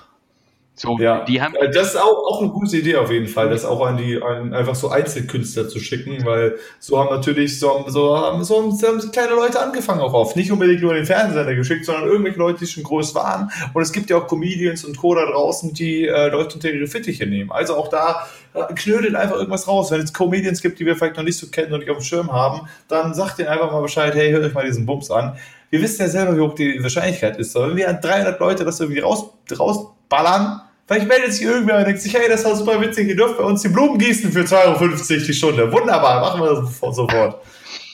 [0.83, 1.24] so, ja.
[1.24, 3.87] die haben äh, das ist auch, auch eine gute Idee auf jeden Fall, das auch
[3.87, 8.43] an die an einfach so Einzelkünstler zu schicken, weil so haben natürlich so, so, haben,
[8.43, 10.35] so haben kleine Leute angefangen auch oft.
[10.35, 13.53] Nicht unbedingt nur den Fernsehsender geschickt, sondern irgendwelche Leute, die schon groß waren.
[13.72, 15.14] Und es gibt ja auch Comedians und Co.
[15.14, 17.53] da draußen, die äh, Leute unter ihre Fittiche nehmen.
[17.53, 19.93] Also auch da äh, knödelt einfach irgendwas raus.
[19.93, 22.05] Wenn es Comedians gibt, die wir vielleicht noch nicht so kennen und nicht auf dem
[22.05, 25.37] Schirm haben, dann sagt denen einfach mal Bescheid, hey, hört euch mal diesen Bums an.
[25.70, 27.53] Wir wissen ja selber, wie hoch die Wahrscheinlichkeit ist.
[27.53, 31.87] So, wenn wir an 300 Leute das irgendwie raus, rausballern, Vielleicht meldet sich irgendwer und
[31.87, 34.41] denkt sich, hey, das war super witzig, ihr dürft bei uns die Blumen gießen für
[34.41, 35.72] 2,50 Euro die Stunde.
[35.72, 37.41] Wunderbar, machen wir das sofort.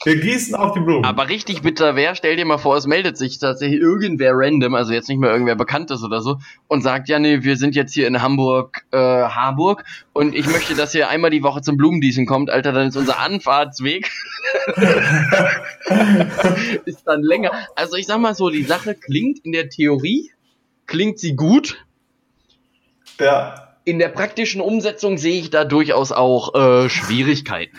[0.05, 1.03] Wir gießen auch die Blumen.
[1.03, 4.93] Aber richtig bitter wäre, stell dir mal vor, es meldet sich tatsächlich irgendwer random, also
[4.93, 6.37] jetzt nicht mehr irgendwer Bekanntes oder so,
[6.67, 9.83] und sagt, ja, nee, wir sind jetzt hier in Hamburg, äh, Harburg,
[10.13, 13.19] und ich möchte, dass ihr einmal die Woche zum Blumengießen kommt, Alter, dann ist unser
[13.19, 14.09] Anfahrtsweg
[16.85, 17.51] ist dann länger.
[17.75, 20.31] Also ich sag mal so, die Sache klingt in der Theorie,
[20.85, 21.85] klingt sie gut,
[23.19, 23.65] ja.
[23.85, 27.75] In der praktischen Umsetzung sehe ich da durchaus auch äh, Schwierigkeiten.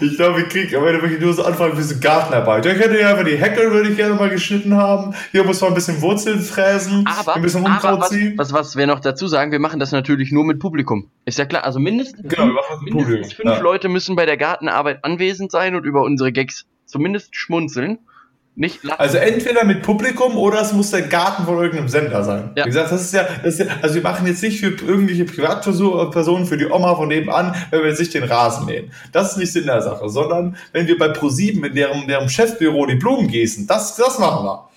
[0.00, 2.66] Ich glaube, wir kriegen aber wirklich nur so anfangen wie so Gartenarbeit.
[2.66, 5.14] Ich hätte ja einfach die Hecke, würde ich gerne mal geschnitten haben.
[5.30, 8.36] Hier muss man ein bisschen Wurzeln fräsen, aber, ein bisschen Unkraut aber ziehen.
[8.36, 11.10] Was, was, was wir noch dazu sagen, wir machen das natürlich nur mit Publikum.
[11.24, 13.60] Ist ja klar, also mindestens, genau, mindestens fünf ja.
[13.60, 17.98] Leute müssen bei der Gartenarbeit anwesend sein und über unsere Gags zumindest schmunzeln.
[18.56, 22.52] Nicht also entweder mit Publikum oder es muss der Garten von irgendeinem Sender sein.
[22.54, 22.64] Ja.
[22.64, 25.24] Wie gesagt, das ist, ja, das ist ja, also wir machen jetzt nicht für irgendwelche
[25.24, 28.92] Privatpersonen, für die Oma von nebenan, wenn wir sich den Rasen mähen.
[29.10, 32.86] Das ist nicht Sinn der Sache, sondern wenn wir bei ProSieben in deren, deren Chefbüro
[32.86, 34.68] die Blumen gießen, das, das machen wir.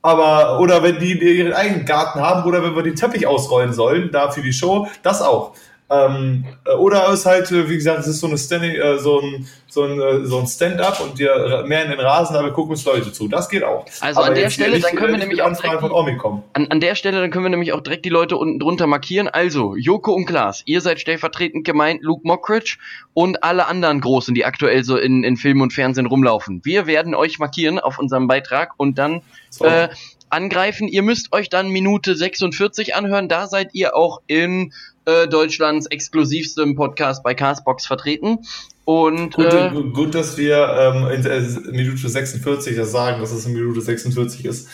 [0.00, 4.10] Aber, oder wenn die ihren eigenen Garten haben oder wenn wir den Teppich ausrollen sollen,
[4.12, 5.54] da für die Show, das auch.
[5.88, 8.98] Ähm, äh, oder es ist halt, äh, wie gesagt, es ist so, eine Standing, äh,
[8.98, 12.48] so ein, so ein, äh, so ein Stand-up und wir mehr in den Rasen, aber
[12.48, 13.28] wir gucken uns Leute zu.
[13.28, 13.86] Das geht auch.
[14.00, 16.42] Also aber an der Stelle, dann können wir nämlich auch direkt von Omi kommen.
[16.54, 19.28] An, an der Stelle, dann können wir nämlich auch direkt die Leute unten drunter markieren.
[19.28, 22.78] Also, Joko und Klaas, ihr seid stellvertretend gemeint, Luke Mockridge
[23.14, 26.62] und alle anderen Großen, die aktuell so in, in Film und Fernsehen rumlaufen.
[26.64, 29.64] Wir werden euch markieren auf unserem Beitrag und dann so.
[29.64, 29.88] äh,
[30.30, 30.88] angreifen.
[30.88, 33.28] Ihr müsst euch dann Minute 46 anhören.
[33.28, 34.72] Da seid ihr auch in
[35.06, 38.38] äh, Deutschlands exklusivstem Podcast bei Castbox vertreten.
[38.84, 41.40] Und, gut, äh, gut, dass wir ähm, in äh,
[41.72, 44.68] Minute 46 das sagen, dass es in Minute 46 ist.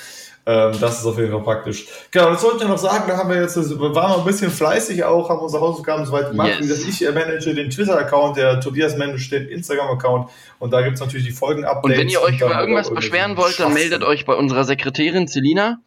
[0.45, 1.87] Ähm, das ist auf jeden Fall praktisch.
[2.11, 5.05] Genau, das wollte ich noch sagen, da haben wir jetzt, waren wir ein bisschen fleißig
[5.05, 6.59] auch, haben unsere Hausaufgaben soweit gemacht.
[6.59, 6.69] Yes.
[6.69, 11.33] Dass ich manage den Twitter-Account, der Tobias managt den Instagram-Account und da gibt's natürlich die
[11.33, 11.85] Folgen-Updates.
[11.85, 15.79] Und wenn ihr euch über irgendwas beschweren wollt, dann meldet euch bei unserer Sekretärin Celina.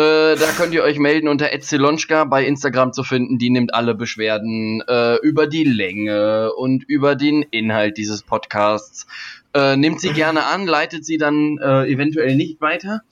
[0.00, 3.36] Äh, da könnt ihr euch melden unter Etzilonschka bei Instagram zu finden.
[3.36, 9.06] Die nimmt alle Beschwerden äh, über die Länge und über den Inhalt dieses Podcasts.
[9.52, 13.02] Äh, nimmt sie gerne an, leitet sie dann äh, eventuell nicht weiter.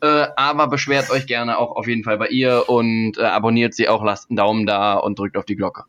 [0.00, 4.04] Äh, aber beschwert euch gerne auch auf jeden Fall bei ihr und abonniert sie auch,
[4.04, 5.84] lasst einen Daumen da und drückt auf die Glocke.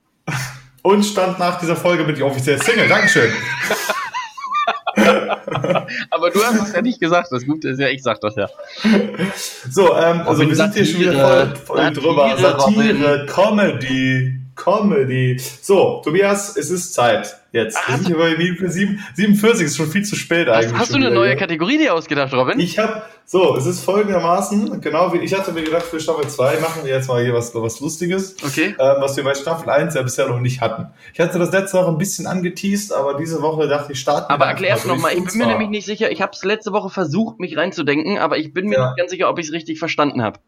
[0.81, 2.87] Und stand nach dieser Folge mit die offizielle Single.
[2.87, 3.31] Dankeschön.
[6.09, 7.31] Aber du hast es ja nicht gesagt.
[7.31, 8.47] Das Gute ist ja, ich sag das ja.
[9.69, 12.37] So, ähm, also wir sind hier schon wieder voll, voll Satire, drüber.
[12.37, 15.39] Satire, Comedy, Comedy.
[15.61, 17.77] So, Tobias, es ist Zeit jetzt.
[17.79, 20.73] Ach, wir sind bei Minute 47, ist schon viel zu spät eigentlich.
[20.73, 21.37] Hast, hast du eine neue hier.
[21.37, 22.59] Kategorie dir ausgedacht, Robin?
[22.59, 26.59] Ich habe, so, es ist folgendermaßen, genau wie ich hatte mir gedacht, für Staffel 2
[26.59, 28.35] machen wir jetzt mal hier was, was Lustiges.
[28.43, 28.75] Okay.
[28.77, 30.87] Ähm, was wir bei Staffel 1 ja bisher noch nicht hatten.
[31.13, 34.45] Ich hatte das letzte Woche ein bisschen angeteased, aber diese Woche dachte ich, starten Aber
[34.47, 37.55] erklär's nochmal, ich bin mir nämlich nicht sicher, ich habe es letzte Woche versucht, mich
[37.55, 38.87] reinzudenken, aber ich bin mir ja.
[38.87, 40.39] nicht ganz sicher, ob ich es richtig verstanden habe.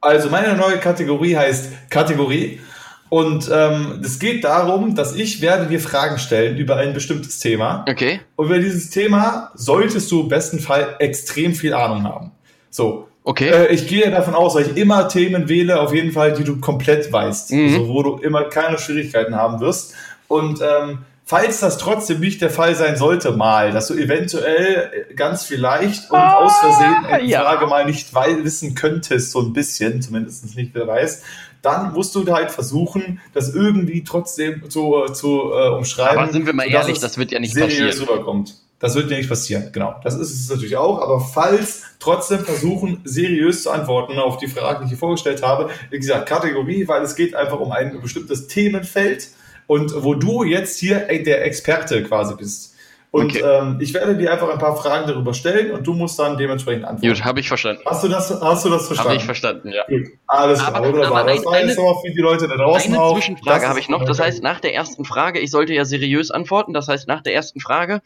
[0.00, 2.60] Also meine neue Kategorie heißt Kategorie.
[3.08, 7.84] Und ähm, es geht darum, dass ich werde dir Fragen stellen über ein bestimmtes Thema.
[7.88, 8.20] Okay.
[8.36, 12.32] Und über dieses Thema solltest du im besten Fall extrem viel Ahnung haben.
[12.70, 13.08] So.
[13.24, 13.48] Okay.
[13.48, 16.60] Äh, ich gehe davon aus, dass ich immer Themen wähle, auf jeden Fall, die du
[16.60, 17.52] komplett weißt.
[17.52, 17.64] Mhm.
[17.64, 19.94] Also, wo du immer keine Schwierigkeiten haben wirst.
[20.28, 20.98] Und ähm,
[21.28, 26.18] falls das trotzdem nicht der Fall sein sollte, mal, dass du eventuell ganz vielleicht und
[26.18, 27.42] ah, aus Versehen eine ja.
[27.42, 31.22] Frage mal nicht wissen könntest, so ein bisschen, zumindest nicht, wer weiß,
[31.68, 36.18] dann musst du halt versuchen, das irgendwie trotzdem zu, zu äh, umschreiben.
[36.18, 37.92] Aber sind wir mal ehrlich, das wird ja nicht passieren.
[37.98, 38.54] Rüberkommt.
[38.80, 39.96] Das wird ja nicht passieren, genau.
[40.04, 41.02] Das ist es natürlich auch.
[41.02, 45.70] Aber falls trotzdem versuchen, seriös zu antworten auf die Fragen, die ich hier vorgestellt habe,
[45.90, 49.30] wie gesagt, Kategorie, weil es geht einfach um ein bestimmtes Themenfeld
[49.66, 52.74] und wo du jetzt hier der Experte quasi bist.
[53.18, 53.42] Und okay.
[53.44, 56.84] ähm, ich werde dir einfach ein paar Fragen darüber stellen und du musst dann dementsprechend
[56.84, 57.14] antworten.
[57.14, 57.82] Gut, habe ich verstanden.
[57.86, 59.10] Hast du das, hast du das verstanden?
[59.10, 59.84] Habe ich verstanden, ja.
[59.86, 60.08] Gut.
[60.26, 61.24] Alles klar, wunderbar.
[61.24, 63.12] Das war jetzt noch für die Leute da draußen eine auch.
[63.12, 64.04] Eine Zwischenfrage habe ich noch.
[64.04, 66.72] Das heißt, nach der ersten Frage, ich sollte ja seriös antworten.
[66.72, 68.00] Das heißt, nach der ersten Frage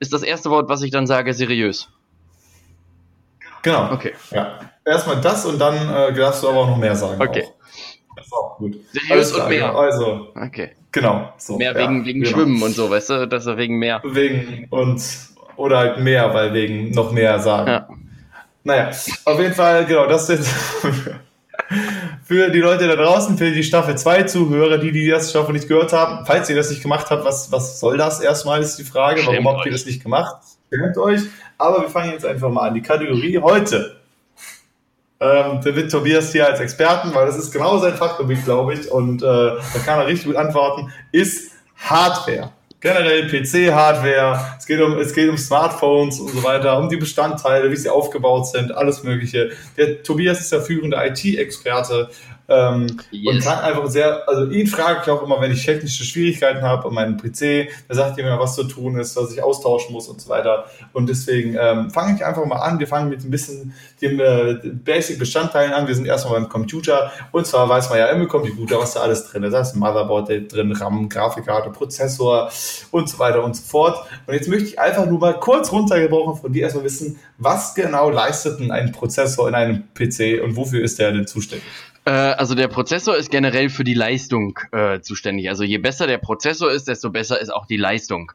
[0.00, 1.88] ist das erste Wort, was ich dann sage, seriös.
[3.62, 3.92] Genau.
[3.92, 4.12] Okay.
[4.30, 4.60] Ja.
[4.84, 7.20] Erstmal das und dann äh, darfst du aber auch noch mehr sagen.
[7.20, 7.44] Okay.
[7.44, 7.57] Auch.
[8.28, 8.76] Das ist auch gut.
[8.92, 9.74] Seriös und mehr.
[9.74, 10.28] Also.
[10.34, 10.70] Okay.
[10.92, 11.32] Genau.
[11.36, 12.36] So, mehr ja, wegen, wegen genau.
[12.36, 13.28] Schwimmen und so, weißt du?
[13.28, 14.02] Das ist wegen mehr.
[14.04, 15.02] Wegen und
[15.56, 17.68] oder halt mehr, weil wegen noch mehr sagen.
[17.68, 17.88] Ja.
[18.64, 18.90] Naja,
[19.24, 20.48] auf jeden Fall, genau, das jetzt
[22.24, 25.68] für die Leute da draußen, für die Staffel 2 Zuhörer, die, die das Staffel nicht
[25.68, 28.84] gehört haben, falls ihr das nicht gemacht habt, was, was soll das erstmal, ist die
[28.84, 29.22] Frage.
[29.26, 30.36] Warum habt ihr das nicht gemacht?
[30.72, 31.22] Schämt euch.
[31.56, 32.74] Aber wir fangen jetzt einfach mal an.
[32.74, 33.97] Die Kategorie heute.
[35.20, 38.90] Ähm, da wird Tobias hier als Experten, weil das ist genau sein Fachgebiet, glaube ich,
[38.90, 42.52] und äh, da kann er richtig gut antworten, ist Hardware.
[42.80, 47.72] Generell PC-Hardware, es geht um, es geht um Smartphones und so weiter, um die Bestandteile,
[47.72, 49.50] wie sie aufgebaut sind, alles Mögliche.
[49.76, 52.10] Der Tobias ist der führende IT-Experte
[52.48, 53.34] ähm, yes.
[53.34, 56.88] Und kann einfach sehr, also ihn frage ich auch immer, wenn ich technische Schwierigkeiten habe
[56.88, 60.08] an meinem PC, da sagt er mir, was zu tun ist, was ich austauschen muss
[60.08, 60.64] und so weiter.
[60.94, 62.78] Und deswegen ähm, fange ich einfach mal an.
[62.78, 65.86] Wir fangen mit ein bisschen den äh, Basic-Bestandteilen an.
[65.86, 67.12] Wir sind erstmal beim Computer.
[67.32, 69.52] Und zwar weiß man ja im Computer, was da alles drin ist.
[69.52, 72.50] Da ist ein Motherboard drin, RAM, Grafikkarte, Prozessor
[72.90, 74.06] und so weiter und so fort.
[74.26, 78.08] Und jetzt möchte ich einfach nur mal kurz runtergebrochen von dir erstmal wissen, was genau
[78.08, 81.66] leistet denn ein Prozessor in einem PC und wofür ist der denn zuständig?
[82.08, 85.50] Äh, also der Prozessor ist generell für die Leistung äh, zuständig.
[85.50, 88.32] Also je besser der Prozessor ist, desto besser ist auch die Leistung.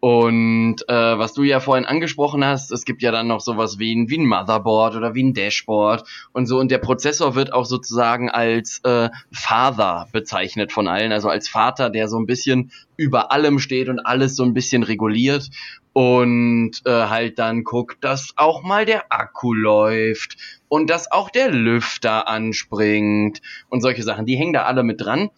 [0.00, 3.94] Und äh, was du ja vorhin angesprochen hast, es gibt ja dann noch sowas wie
[3.94, 6.02] ein, wie ein Motherboard oder wie ein Dashboard
[6.32, 6.58] und so.
[6.58, 11.90] Und der Prozessor wird auch sozusagen als äh, Father bezeichnet von allen, also als Vater,
[11.90, 15.48] der so ein bisschen über allem steht und alles so ein bisschen reguliert
[15.92, 20.36] und äh, halt dann guckt, dass auch mal der Akku läuft
[20.72, 24.24] und dass auch der Lüfter anspringt und solche Sachen.
[24.24, 25.28] Die hängen da alle mit dran.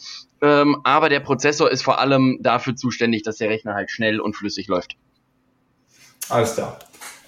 [0.40, 4.36] Ähm, aber der Prozessor ist vor allem dafür zuständig, dass der Rechner halt schnell und
[4.36, 4.94] flüssig läuft.
[6.28, 6.78] Alles klar.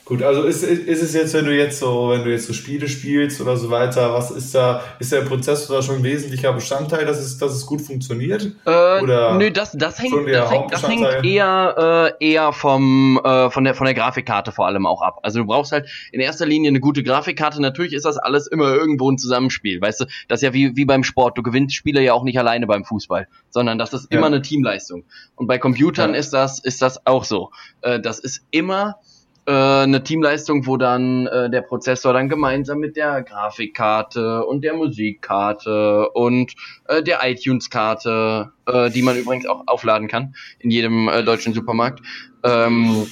[0.06, 2.86] Gut, also ist, ist es jetzt, wenn du jetzt so, wenn du jetzt so Spiele
[2.86, 7.04] spielst oder so weiter, was ist da, ist der Prozessor da schon ein wesentlicher Bestandteil,
[7.04, 8.52] dass es, dass es gut funktioniert?
[8.66, 13.50] Äh, oder nö, das, das hängt, das hängt, das hängt eher, äh, eher vom, äh,
[13.50, 15.18] von der, von der Grafikkarte vor allem auch ab.
[15.24, 17.60] Also du brauchst halt in erster Linie eine gute Grafikkarte.
[17.60, 19.80] Natürlich ist das alles immer irgendwo ein Zusammenspiel.
[19.80, 21.36] Weißt du, das ist ja wie, wie beim Sport.
[21.36, 24.26] Du gewinnst Spiele ja auch nicht alleine beim Fußball, sondern das ist immer ja.
[24.28, 25.02] eine Teamleistung.
[25.34, 26.20] Und bei Computern ja.
[26.20, 27.50] ist das, ist das auch so.
[27.80, 29.00] Äh, das ist immer,
[29.46, 34.74] äh, eine Teamleistung, wo dann äh, der Prozessor dann gemeinsam mit der Grafikkarte und der
[34.74, 36.54] Musikkarte und
[36.88, 42.00] äh, der iTunes-Karte, äh, die man übrigens auch aufladen kann in jedem äh, deutschen Supermarkt.
[42.42, 43.06] Ähm,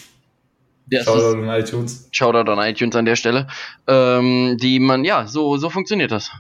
[0.93, 2.09] Shoutout an iTunes.
[2.13, 3.47] Shoutout an iTunes an der Stelle.
[3.87, 6.31] Ähm, die man, ja, so, so funktioniert das.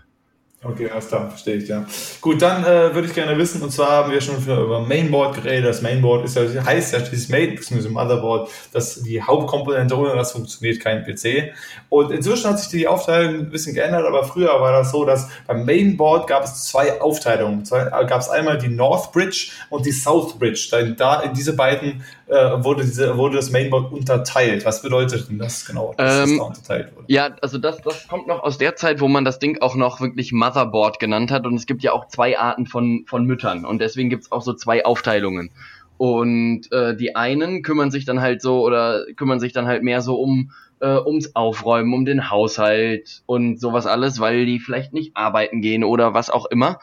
[0.67, 1.85] Okay, alles klar, verstehe ich, ja.
[2.23, 5.69] Gut, dann äh, würde ich gerne wissen, und zwar haben wir schon über Mainboard geredet.
[5.69, 7.89] Das Mainboard ist ja, heißt ja schließlich Main, bzw.
[7.91, 11.53] Motherboard, dass die Hauptkomponente, ohne das funktioniert kein PC.
[11.91, 15.29] Und inzwischen hat sich die Aufteilung ein bisschen geändert, aber früher war das so, dass
[15.47, 17.67] beim Mainboard gab es zwei Aufteilungen.
[17.67, 20.69] Zwei, äh, gab es einmal die North Bridge und die South Bridge.
[20.71, 24.65] Da, da in diese beiden äh, wurde, diese, wurde das Mainboard unterteilt.
[24.65, 27.05] Was bedeutet denn das genau, dass ähm, das da unterteilt wurde?
[27.09, 30.01] Ja, also das, das kommt noch aus der Zeit, wo man das Ding auch noch
[30.01, 31.47] wirklich Motherboard genannt hat.
[31.47, 33.65] Und es gibt ja auch zwei Arten von, von Müttern.
[33.65, 35.51] Und deswegen gibt es auch so zwei Aufteilungen.
[35.97, 40.01] Und äh, die einen kümmern sich dann halt so oder kümmern sich dann halt mehr
[40.01, 40.51] so um
[40.81, 45.85] äh, ums Aufräumen, um den Haushalt und sowas alles, weil die vielleicht nicht arbeiten gehen
[45.85, 46.79] oder was auch immer.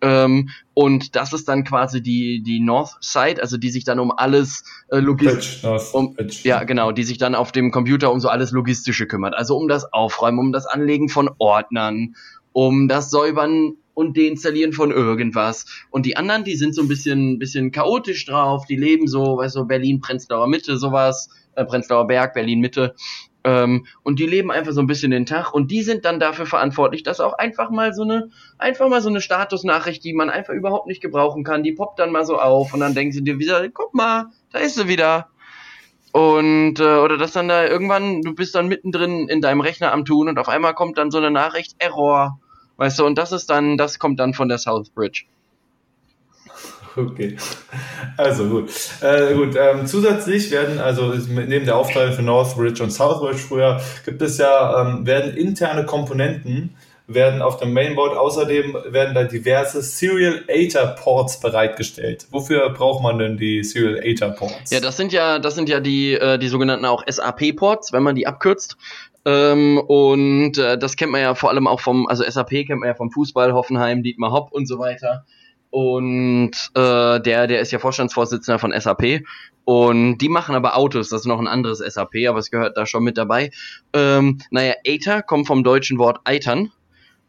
[0.00, 4.12] Ähm, und das ist dann quasi die die North Side, also die sich dann um
[4.16, 8.50] alles äh, logistisch, um, ja genau, die sich dann auf dem Computer um so alles
[8.50, 12.14] logistische kümmert, also um das Aufräumen, um das Anlegen von Ordnern,
[12.52, 15.64] um das Säubern und Deinstallieren von irgendwas.
[15.90, 19.56] Und die anderen, die sind so ein bisschen, bisschen chaotisch drauf, die leben so, weißt
[19.56, 22.94] du, Berlin, Prenzlauer Mitte, sowas, äh, Prenzlauer Berg, Berlin Mitte.
[23.46, 26.46] Ähm, und die leben einfach so ein bisschen den Tag und die sind dann dafür
[26.46, 30.52] verantwortlich, dass auch einfach mal so eine, einfach mal so eine Statusnachricht, die man einfach
[30.52, 33.38] überhaupt nicht gebrauchen kann, die poppt dann mal so auf und dann denken sie dir
[33.38, 35.28] wieder, guck mal, da ist sie wieder.
[36.10, 40.04] Und, äh, oder dass dann da irgendwann, du bist dann mittendrin in deinem Rechner am
[40.04, 42.40] Tun und auf einmal kommt dann so eine Nachricht, Error.
[42.78, 45.26] Weißt du, und das ist dann, das kommt dann von der Southbridge.
[46.96, 47.36] Okay.
[48.16, 48.70] Also gut.
[49.02, 49.54] Äh, gut.
[49.56, 54.80] Ähm, zusätzlich werden, also neben der Aufteilung für Northbridge und Southbridge früher, gibt es ja,
[54.80, 56.74] ähm, werden interne Komponenten
[57.08, 62.26] werden auf dem Mainboard außerdem werden da diverse Serial Ater Ports bereitgestellt.
[62.30, 64.70] Wofür braucht man denn die Serial Ater Ports?
[64.72, 68.02] Ja, das sind ja, das sind ja die, äh, die sogenannten auch SAP Ports, wenn
[68.02, 68.76] man die abkürzt.
[69.24, 72.88] Ähm, und äh, das kennt man ja vor allem auch vom, also SAP kennt man
[72.88, 75.24] ja vom Fußball, Hoffenheim, Dietmar Hopp und so weiter.
[75.76, 79.20] Und äh, der, der ist ja Vorstandsvorsitzender von SAP.
[79.66, 82.86] Und die machen aber Autos, das ist noch ein anderes SAP, aber es gehört da
[82.86, 83.50] schon mit dabei.
[83.92, 86.72] Ähm, naja, Aether kommt vom deutschen Wort eitern.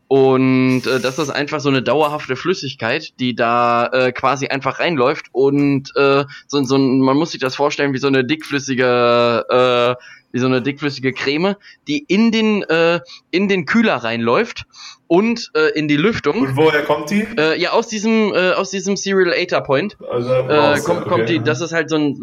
[0.08, 5.26] Und äh, das ist einfach so eine dauerhafte Flüssigkeit, die da äh, quasi einfach reinläuft
[5.34, 10.02] und äh, so, so ein, man muss sich das vorstellen wie so eine dickflüssige äh,
[10.32, 11.56] wie so eine dickflüssige Creme,
[11.90, 14.66] die in den äh, in den Kühler reinläuft
[15.08, 16.42] und äh, in die Lüftung.
[16.42, 17.26] Und woher kommt die?
[17.38, 19.98] Äh, ja, aus diesem äh, aus diesem Serial Ater Point.
[20.10, 21.10] Also äh, kommt, okay.
[21.10, 21.40] kommt die.
[21.40, 22.20] Das ist halt so ein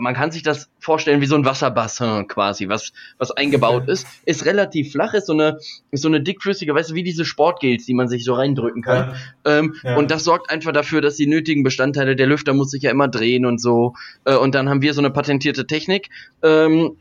[0.00, 3.92] man kann sich das vorstellen wie so ein Wasserbassin quasi, was was eingebaut okay.
[3.92, 4.06] ist.
[4.24, 5.58] Ist relativ flach, ist so eine
[5.90, 9.14] ist so eine dickflüssige, weißt du, wie diese Sportgels, die man sich so reindrücken kann.
[9.44, 9.58] Ja.
[9.58, 9.96] Ähm, ja.
[9.96, 13.08] Und das sorgt einfach dafür, dass die nötigen Bestandteile der Lüfter muss sich ja immer
[13.08, 13.94] drehen und so.
[14.24, 16.10] Äh, und dann haben wir so eine patentierte Technik.
[16.42, 16.96] Ähm,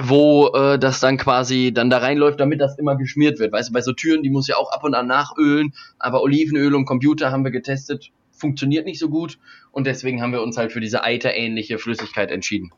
[0.00, 3.52] wo äh, das dann quasi dann da reinläuft, damit das immer geschmiert wird.
[3.52, 6.74] Weißt du, bei so Türen, die muss ja auch ab und an nachölen, aber Olivenöl
[6.74, 9.38] und Computer haben wir getestet, funktioniert nicht so gut
[9.72, 12.70] und deswegen haben wir uns halt für diese Eiter-ähnliche Flüssigkeit entschieden.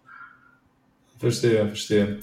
[1.18, 2.18] Verstehe, verstehe.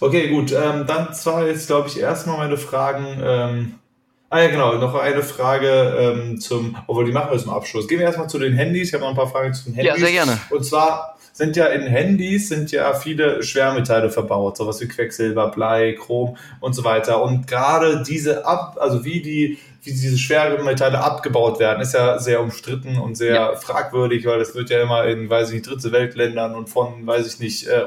[0.00, 0.52] Okay, gut.
[0.52, 3.06] Ähm, dann zwar jetzt, glaube ich, erstmal meine Fragen.
[3.24, 3.74] Ähm,
[4.28, 7.88] ah ja, genau, noch eine Frage ähm, zum, obwohl die machen wir zum Abschluss.
[7.88, 8.88] Gehen wir erstmal zu den Handys.
[8.88, 9.94] Ich habe noch ein paar Fragen zu den Handys.
[9.94, 10.38] Ja, sehr gerne.
[10.50, 15.96] Und zwar, sind ja in Handys sind ja viele Schwermetalle verbaut, sowas wie Quecksilber, Blei,
[15.98, 17.22] Chrom und so weiter.
[17.22, 22.40] Und gerade diese ab, also wie die wie diese Schwermetalle abgebaut werden, ist ja sehr
[22.40, 23.56] umstritten und sehr ja.
[23.56, 27.26] fragwürdig, weil das wird ja immer in, weiß ich nicht, dritte Weltländern und von, weiß
[27.26, 27.84] ich nicht, äh,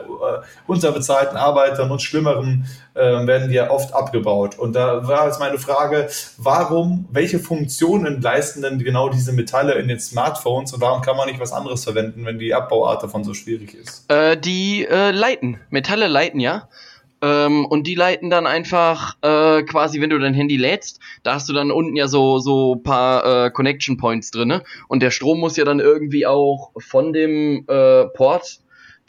[0.68, 4.58] unterbezahlten Arbeitern und Schlimmeren äh, werden die ja oft abgebaut.
[4.60, 9.88] Und da war jetzt meine Frage, warum, welche Funktionen leisten denn genau diese Metalle in
[9.88, 13.34] den Smartphones und warum kann man nicht was anderes verwenden, wenn die Abbauart davon so
[13.34, 14.10] schwierig ist?
[14.12, 15.60] Äh, die äh, leiten.
[15.70, 16.70] Metalle leiten ja.
[17.22, 21.50] Ähm, und die leiten dann einfach äh, quasi, wenn du dein Handy lädst, da hast
[21.50, 25.58] du dann unten ja so so paar äh, Connection Points drinne und der Strom muss
[25.58, 28.60] ja dann irgendwie auch von dem äh, Port,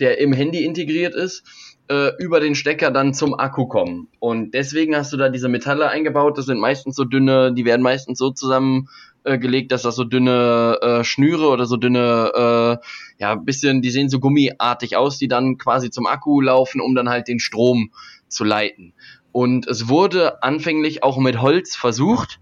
[0.01, 1.45] der im Handy integriert ist,
[1.89, 4.09] äh, über den Stecker dann zum Akku kommen.
[4.21, 6.39] Und deswegen hast du da diese Metalle eingebaut.
[6.39, 8.89] Das sind meistens so dünne, die werden meistens so zusammen
[9.29, 13.91] äh, gelegt, dass das so dünne äh, Schnüre oder so dünne, äh, ja, bisschen, die
[13.91, 17.91] sehen so gummiartig aus, die dann quasi zum Akku laufen, um dann halt den Strom
[18.29, 18.95] zu leiten.
[19.33, 22.41] Und es wurde anfänglich auch mit Holz versucht,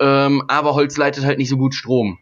[0.00, 2.18] ähm, aber Holz leitet halt nicht so gut Strom.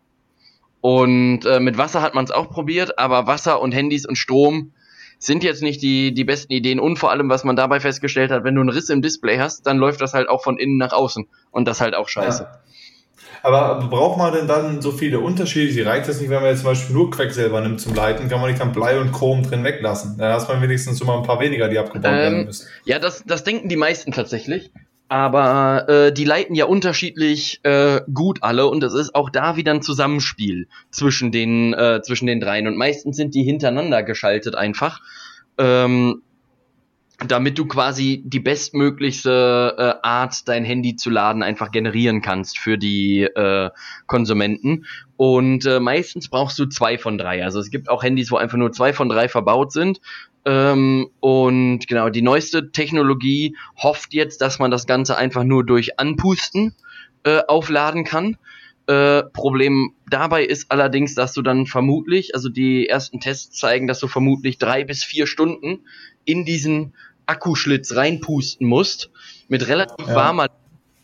[0.81, 4.73] Und äh, mit Wasser hat man es auch probiert, aber Wasser und Handys und Strom
[5.19, 6.79] sind jetzt nicht die, die besten Ideen.
[6.79, 9.67] Und vor allem, was man dabei festgestellt hat, wenn du einen Riss im Display hast,
[9.67, 11.27] dann läuft das halt auch von innen nach außen.
[11.51, 12.43] Und das halt auch scheiße.
[12.43, 12.61] Ja.
[13.43, 15.73] Aber braucht man denn dann so viele Unterschiede?
[15.73, 18.41] Sie reicht das nicht, wenn man jetzt zum Beispiel nur Quecksilber nimmt zum Leiten, kann
[18.41, 20.17] man nicht dann Blei und Chrom drin weglassen.
[20.19, 22.69] Dann hast man wenigstens immer ein paar weniger, die abgebaut ähm, werden müssen.
[22.85, 24.71] Ja, das, das denken die meisten tatsächlich.
[25.09, 29.73] Aber äh, die leiten ja unterschiedlich äh, gut alle und es ist auch da wieder
[29.73, 32.67] ein Zusammenspiel zwischen den, äh, zwischen den dreien.
[32.67, 35.01] Und meistens sind die hintereinander geschaltet einfach.
[35.59, 36.23] Ähm,
[37.19, 42.77] damit du quasi die bestmöglichste äh, Art, dein Handy zu laden, einfach generieren kannst für
[42.77, 43.71] die äh,
[44.07, 44.85] Konsumenten.
[45.17, 47.45] Und äh, meistens brauchst du zwei von drei.
[47.45, 50.01] Also es gibt auch Handys, wo einfach nur zwei von drei verbaut sind.
[50.45, 55.99] Ähm, und genau, die neueste Technologie hofft jetzt, dass man das Ganze einfach nur durch
[55.99, 56.75] Anpusten
[57.23, 58.37] äh, aufladen kann.
[58.87, 63.99] Äh, Problem dabei ist allerdings, dass du dann vermutlich, also die ersten Tests zeigen, dass
[63.99, 65.81] du vermutlich drei bis vier Stunden
[66.27, 66.93] in diesen
[67.25, 69.11] Akkuschlitz reinpusten musst,
[69.49, 70.15] mit relativ ja.
[70.15, 70.49] warmer,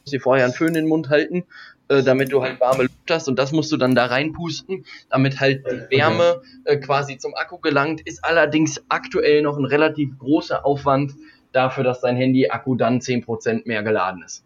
[0.03, 1.45] musst dir vorher einen Föhn in den Mund halten,
[1.89, 5.41] äh, damit du halt warme Luft hast und das musst du dann da reinpusten, damit
[5.41, 10.67] halt die Wärme äh, quasi zum Akku gelangt, ist allerdings aktuell noch ein relativ großer
[10.67, 11.15] Aufwand
[11.53, 14.45] dafür, dass dein Handy-Akku dann 10% mehr geladen ist.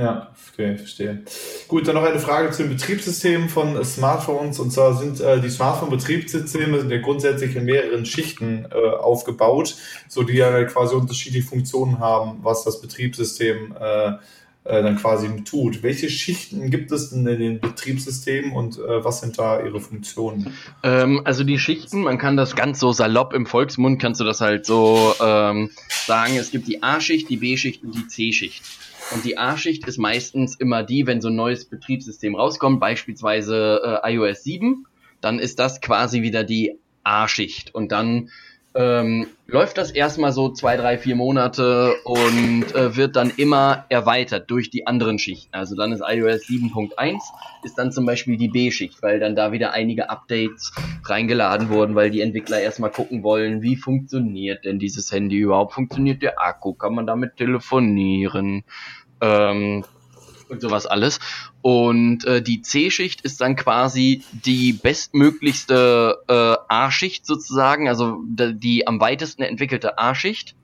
[0.00, 1.22] Ja, okay, verstehe.
[1.68, 4.58] Gut, dann noch eine Frage zu den Betriebssystemen von Smartphones.
[4.58, 9.76] Und zwar sind äh, die Smartphone-Betriebssysteme ja grundsätzlich in mehreren Schichten äh, aufgebaut,
[10.08, 14.12] so die ja quasi unterschiedliche Funktionen haben, was das Betriebssystem äh,
[14.64, 15.82] äh, dann quasi tut.
[15.82, 20.54] Welche Schichten gibt es denn in den Betriebssystemen und äh, was sind da ihre Funktionen?
[20.82, 24.40] Ähm, also die Schichten, man kann das ganz so salopp im Volksmund, kannst du das
[24.40, 25.70] halt so ähm,
[26.06, 28.62] sagen, es gibt die A-Schicht, die B-Schicht und die C-Schicht.
[29.12, 34.14] Und die A-Schicht ist meistens immer die, wenn so ein neues Betriebssystem rauskommt, beispielsweise äh,
[34.14, 34.86] iOS 7,
[35.20, 37.74] dann ist das quasi wieder die A-Schicht.
[37.74, 38.30] Und dann
[38.74, 44.48] ähm, läuft das erstmal so zwei, drei, vier Monate und äh, wird dann immer erweitert
[44.48, 45.52] durch die anderen Schichten.
[45.52, 47.18] Also dann ist iOS 7.1
[47.64, 50.72] ist dann zum Beispiel die B-Schicht, weil dann da wieder einige Updates
[51.04, 55.74] reingeladen wurden, weil die Entwickler erstmal gucken wollen, wie funktioniert denn dieses Handy überhaupt?
[55.74, 56.74] Funktioniert der Akku?
[56.74, 58.62] Kann man damit telefonieren?
[59.20, 59.84] Ähm,
[60.50, 61.20] und sowas alles.
[61.62, 69.00] Und äh, die C-Schicht ist dann quasi die bestmöglichste äh, A-Schicht sozusagen, also die am
[69.00, 70.56] weitesten entwickelte A-Schicht,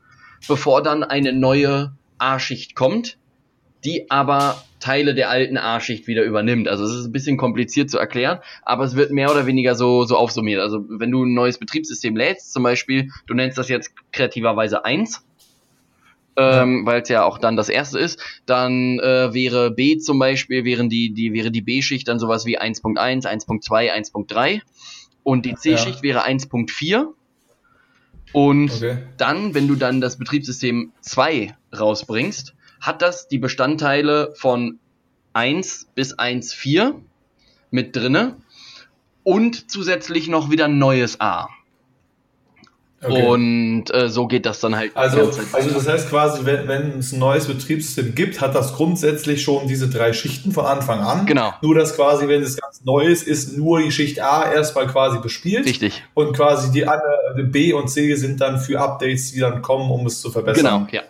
[0.48, 3.16] bevor dann eine neue A-Schicht kommt,
[3.84, 6.68] die aber Teile der alten A-Schicht wieder übernimmt.
[6.68, 10.04] Also es ist ein bisschen kompliziert zu erklären, aber es wird mehr oder weniger so,
[10.04, 10.60] so aufsummiert.
[10.60, 15.25] Also wenn du ein neues Betriebssystem lädst, zum Beispiel, du nennst das jetzt kreativerweise 1,
[16.36, 18.20] ähm, weil es ja auch dann das erste ist.
[18.44, 22.60] Dann äh, wäre B zum Beispiel, wären die, die, wäre die B-Schicht dann sowas wie
[22.60, 24.60] 1.1, 1.2, 1.3
[25.22, 26.02] und die C-Schicht ja.
[26.02, 27.08] wäre 1.4.
[28.32, 28.98] Und okay.
[29.16, 34.78] dann, wenn du dann das Betriebssystem 2 rausbringst, hat das die Bestandteile von
[35.32, 36.94] 1 bis 1.4
[37.70, 38.36] mit drinne
[39.22, 41.48] und zusätzlich noch wieder ein neues A.
[43.02, 43.26] Okay.
[43.26, 44.96] Und äh, so geht das dann halt.
[44.96, 49.42] Also, also das heißt quasi, wenn, wenn es ein neues Betriebssystem gibt, hat das grundsätzlich
[49.42, 51.26] schon diese drei Schichten von Anfang an.
[51.26, 51.52] Genau.
[51.60, 55.18] Nur dass quasi, wenn es ganz neu ist, ist nur die Schicht A erstmal quasi
[55.18, 55.66] bespielt.
[55.66, 56.02] Richtig.
[56.14, 60.06] Und quasi die anderen B und C sind dann für Updates, die dann kommen, um
[60.06, 60.86] es zu verbessern.
[60.86, 61.02] Genau, ja.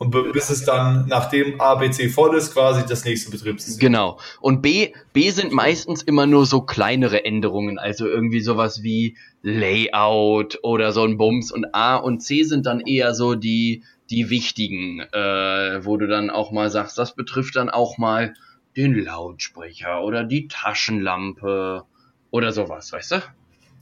[0.00, 3.86] Und bis es dann, nachdem A, B, C voll ist, quasi das nächste Betriebssystem.
[3.86, 4.18] Genau.
[4.40, 10.58] Und B, B sind meistens immer nur so kleinere Änderungen, also irgendwie sowas wie Layout
[10.62, 11.52] oder so ein Bums.
[11.52, 16.30] Und A und C sind dann eher so die, die wichtigen, äh, wo du dann
[16.30, 18.32] auch mal sagst, das betrifft dann auch mal
[18.78, 21.84] den Lautsprecher oder die Taschenlampe
[22.30, 23.22] oder sowas, weißt du?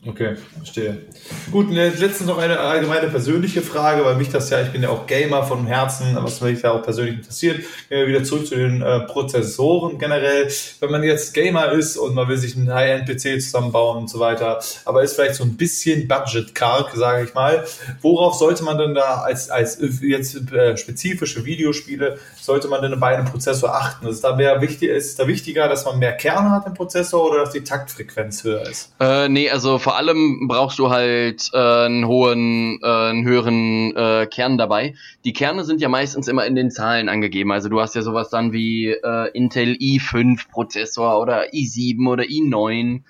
[0.07, 1.07] Okay, verstehe.
[1.51, 5.09] Gut, letztens noch eine allgemeine persönliche Frage, weil mich das ja, ich bin ja auch
[5.09, 7.57] Gamer von Herzen, was mich da auch persönlich interessiert.
[7.89, 10.49] Gehen wir wieder zurück zu den äh, Prozessoren generell.
[10.79, 14.61] Wenn man jetzt Gamer ist und man will sich einen High-End-PC zusammenbauen und so weiter,
[14.85, 17.65] aber ist vielleicht so ein bisschen budget-karg, sage ich mal.
[18.01, 23.15] Worauf sollte man denn da als, als jetzt äh, spezifische Videospiele, sollte man denn bei
[23.15, 24.07] einem Prozessor achten?
[24.07, 27.41] Ist, da mehr wichtig, ist da wichtiger, dass man mehr Kerne hat im Prozessor oder
[27.41, 28.95] dass die Taktfrequenz höher ist?
[28.99, 34.27] Äh, nee, also vor allem brauchst du halt äh, einen hohen, äh, einen höheren äh,
[34.27, 34.95] Kern dabei.
[35.27, 37.53] Die Kerne sind ja meistens immer in den Zahlen angegeben.
[37.53, 43.03] Also du hast ja sowas dann wie äh, Intel i5 Prozessor oder i7 oder i9.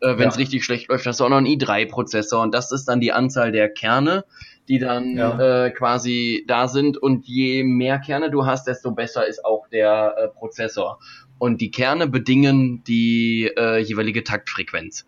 [0.00, 0.40] Äh, Wenn es ja.
[0.40, 3.12] richtig schlecht läuft, hast du auch noch einen i3 Prozessor und das ist dann die
[3.12, 4.24] Anzahl der Kerne
[4.70, 5.66] die dann ja.
[5.66, 10.14] äh, quasi da sind und je mehr Kerne du hast, desto besser ist auch der
[10.16, 11.00] äh, Prozessor.
[11.38, 15.06] Und die Kerne bedingen die äh, jeweilige Taktfrequenz.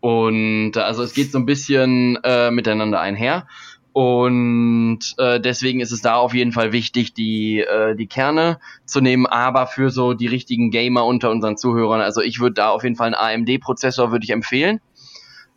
[0.00, 3.46] Und äh, also es geht so ein bisschen äh, miteinander einher.
[3.92, 9.00] Und äh, deswegen ist es da auf jeden Fall wichtig, die, äh, die Kerne zu
[9.00, 12.02] nehmen, aber für so die richtigen Gamer unter unseren Zuhörern.
[12.02, 14.80] Also ich würde da auf jeden Fall einen AMD-Prozessor würde ich empfehlen.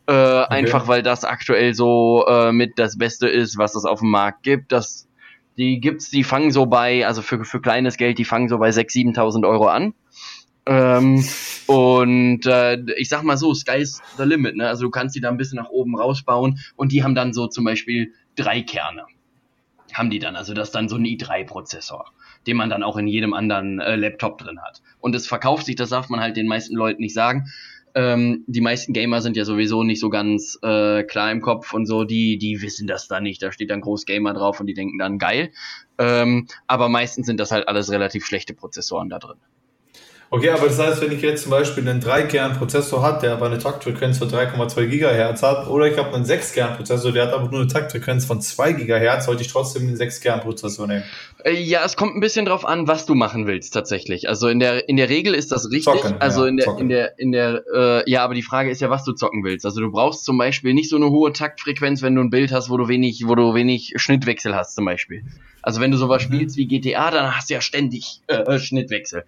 [0.05, 0.45] Äh, okay.
[0.49, 4.43] Einfach weil das aktuell so äh, mit das Beste ist, was es auf dem Markt
[4.43, 4.71] gibt.
[4.71, 5.07] Das,
[5.57, 8.69] die gibt's, die fangen so bei, also für, für kleines Geld, die fangen so bei
[8.69, 9.93] 6.000, 7.000 Euro an.
[10.65, 11.23] Ähm,
[11.67, 14.67] und äh, ich sag mal so, Sky's the limit, ne?
[14.67, 17.47] Also du kannst die da ein bisschen nach oben rausbauen und die haben dann so
[17.47, 19.05] zum Beispiel drei Kerne.
[19.93, 22.05] Haben die dann, also das ist dann so ein i3-Prozessor,
[22.47, 24.81] den man dann auch in jedem anderen äh, Laptop drin hat.
[24.99, 27.51] Und es verkauft sich, das darf man halt den meisten Leuten nicht sagen.
[27.95, 31.85] Ähm, die meisten Gamer sind ja sowieso nicht so ganz äh, klar im Kopf und
[31.85, 33.41] so, die, die wissen das da nicht.
[33.41, 35.51] Da steht dann groß Gamer drauf und die denken dann geil.
[35.97, 39.37] Ähm, aber meistens sind das halt alles relativ schlechte Prozessoren da drin.
[40.33, 43.59] Okay, aber das heißt, wenn ich jetzt zum Beispiel einen 3-Kern-Prozessor habe, der aber eine
[43.59, 47.67] Taktfrequenz von 3,2 GHz hat, oder ich habe einen 6-Kern-Prozessor, der hat aber nur eine
[47.67, 51.03] Taktfrequenz von 2 GHz, sollte ich trotzdem den 6-Kern-Prozessor nehmen?
[51.43, 54.27] Äh, ja, es kommt ein bisschen drauf an, was du machen willst tatsächlich.
[54.27, 56.01] Also in der in der Regel ist das richtig.
[56.01, 56.81] Zocken, also ja, in der zocken.
[56.81, 59.67] in der in der äh, ja, aber die Frage ist ja, was du zocken willst.
[59.67, 62.71] Also du brauchst zum Beispiel nicht so eine hohe Taktfrequenz, wenn du ein Bild hast,
[62.71, 65.23] wo du wenig wo du wenig Schnittwechsel hast zum Beispiel.
[65.61, 66.33] Also wenn du sowas mhm.
[66.33, 69.25] spielst wie GTA, dann hast du ja ständig äh, Schnittwechsel.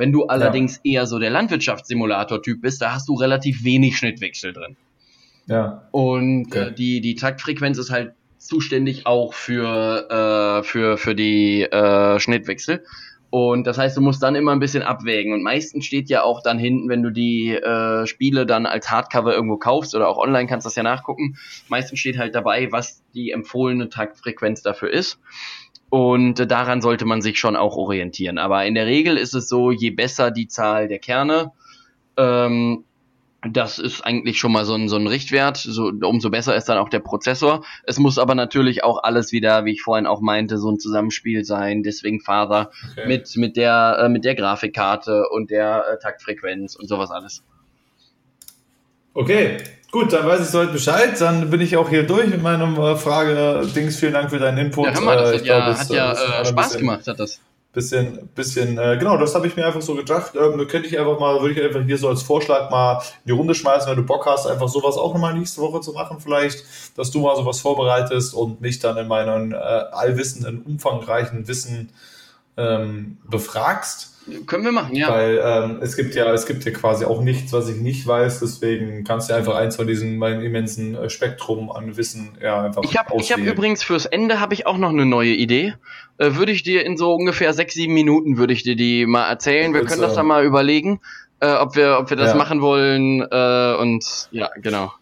[0.00, 0.92] Wenn du allerdings ja.
[0.92, 4.78] eher so der Landwirtschaftssimulator-Typ bist, da hast du relativ wenig Schnittwechsel drin.
[5.44, 5.82] Ja.
[5.90, 6.68] Und okay.
[6.68, 12.82] äh, die, die Taktfrequenz ist halt zuständig auch für, äh, für, für die äh, Schnittwechsel.
[13.28, 15.34] Und das heißt, du musst dann immer ein bisschen abwägen.
[15.34, 19.34] Und meistens steht ja auch dann hinten, wenn du die äh, Spiele dann als Hardcover
[19.34, 21.36] irgendwo kaufst oder auch online kannst das ja nachgucken,
[21.68, 25.18] meistens steht halt dabei, was die empfohlene Taktfrequenz dafür ist.
[25.90, 28.38] Und daran sollte man sich schon auch orientieren.
[28.38, 31.52] Aber in der Regel ist es so, je besser die Zahl der Kerne,
[32.16, 32.84] ähm,
[33.42, 35.56] das ist eigentlich schon mal so ein, so ein Richtwert.
[35.56, 37.64] So, umso besser ist dann auch der Prozessor.
[37.84, 41.44] Es muss aber natürlich auch alles wieder, wie ich vorhin auch meinte, so ein Zusammenspiel
[41.44, 41.82] sein.
[41.82, 43.08] Deswegen Father okay.
[43.08, 47.42] mit, mit, der, äh, mit der Grafikkarte und der äh, Taktfrequenz und sowas alles.
[49.12, 49.58] Okay,
[49.90, 51.20] Gut, dann weiß ich soweit Bescheid.
[51.20, 53.96] Dann bin ich auch hier durch mit meinem äh, Frage-Dings.
[53.96, 54.86] Vielen Dank für deinen Input.
[54.86, 57.06] Ja, hör mal, das äh, hat ja, glaub, das, hat ja äh, Spaß bisschen, gemacht,
[57.08, 57.40] hat das.
[57.72, 60.32] Bisschen, bisschen, äh, genau, das habe ich mir einfach so gedacht.
[60.36, 63.32] Ähm, könnte ich einfach mal, würde ich einfach hier so als Vorschlag mal in die
[63.32, 66.64] Runde schmeißen, wenn du Bock hast, einfach sowas auch nochmal nächste Woche zu machen, vielleicht,
[66.96, 71.90] dass du mal sowas vorbereitest und mich dann in meinem äh, allwissenden, umfangreichen Wissen
[72.56, 74.09] ähm, befragst
[74.46, 75.08] können wir machen, ja.
[75.10, 78.40] Weil ähm, es gibt ja, es gibt ja quasi auch nichts, was ich nicht weiß,
[78.40, 82.82] deswegen kannst du einfach eins von diesem meinem immensen äh, Spektrum an Wissen ja einfach
[82.84, 85.74] Ich habe ich hab übrigens fürs Ende habe ich auch noch eine neue Idee.
[86.18, 89.28] Äh, würde ich dir in so ungefähr sechs, sieben Minuten würde ich dir die mal
[89.28, 89.72] erzählen.
[89.72, 91.00] Wir können das dann mal überlegen,
[91.40, 92.36] äh, ob wir, ob wir das ja.
[92.36, 94.92] machen wollen äh, und ja, genau.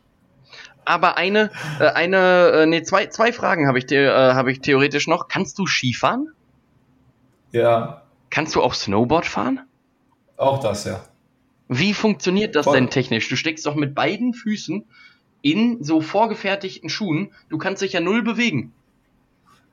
[0.85, 1.51] Aber eine,
[1.81, 5.29] äh, eine, äh, nee, zwei, zwei Fragen habe ich dir, äh, habe ich theoretisch noch.
[5.29, 6.29] Kannst du Skifahren?
[7.53, 8.03] Ja.
[8.31, 9.61] Kannst du auch Snowboard fahren?
[10.37, 11.01] Auch das, ja.
[11.69, 12.77] Wie funktioniert das Voll.
[12.77, 13.29] denn technisch?
[13.29, 14.85] Du steckst doch mit beiden Füßen
[15.43, 17.33] in so vorgefertigten Schuhen.
[17.49, 18.73] Du kannst dich ja null bewegen.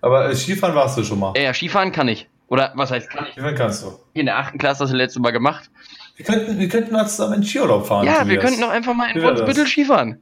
[0.01, 1.34] Aber äh, Skifahren warst du schon mal.
[1.38, 2.30] Ja, Skifahren kann ich.
[2.47, 3.34] Oder was heißt kann ich?
[3.34, 3.99] Skifahren kannst du.
[4.14, 5.70] In der achten Klasse hast du letztes Mal gemacht.
[6.16, 8.06] Wir könnten, wir könnten mal zusammen in Skiurlaub fahren.
[8.06, 10.22] Ja, wir könnten doch einfach mal in Brunsbüttel Skifahren.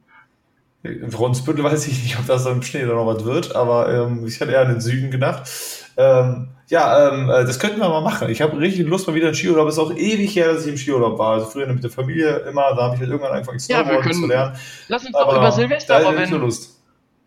[0.82, 4.26] In Brunsbüttel weiß ich nicht, ob das im Schnee oder noch was wird, aber ähm,
[4.26, 5.48] ich hatte eher an den Süden gedacht.
[5.96, 8.28] Ähm, ja, ähm, äh, das könnten wir mal machen.
[8.30, 9.68] Ich habe richtig Lust mal wieder in Skiurlaub.
[9.68, 11.34] Es ist auch ewig her, dass ich im Skiurlaub war.
[11.34, 14.26] Also früher mit der Familie immer, da habe ich halt irgendwann angefangen Snowboarden ja, zu
[14.26, 14.56] lernen.
[14.88, 16.80] Lass uns doch Aber über Silvester da wenn, Lust.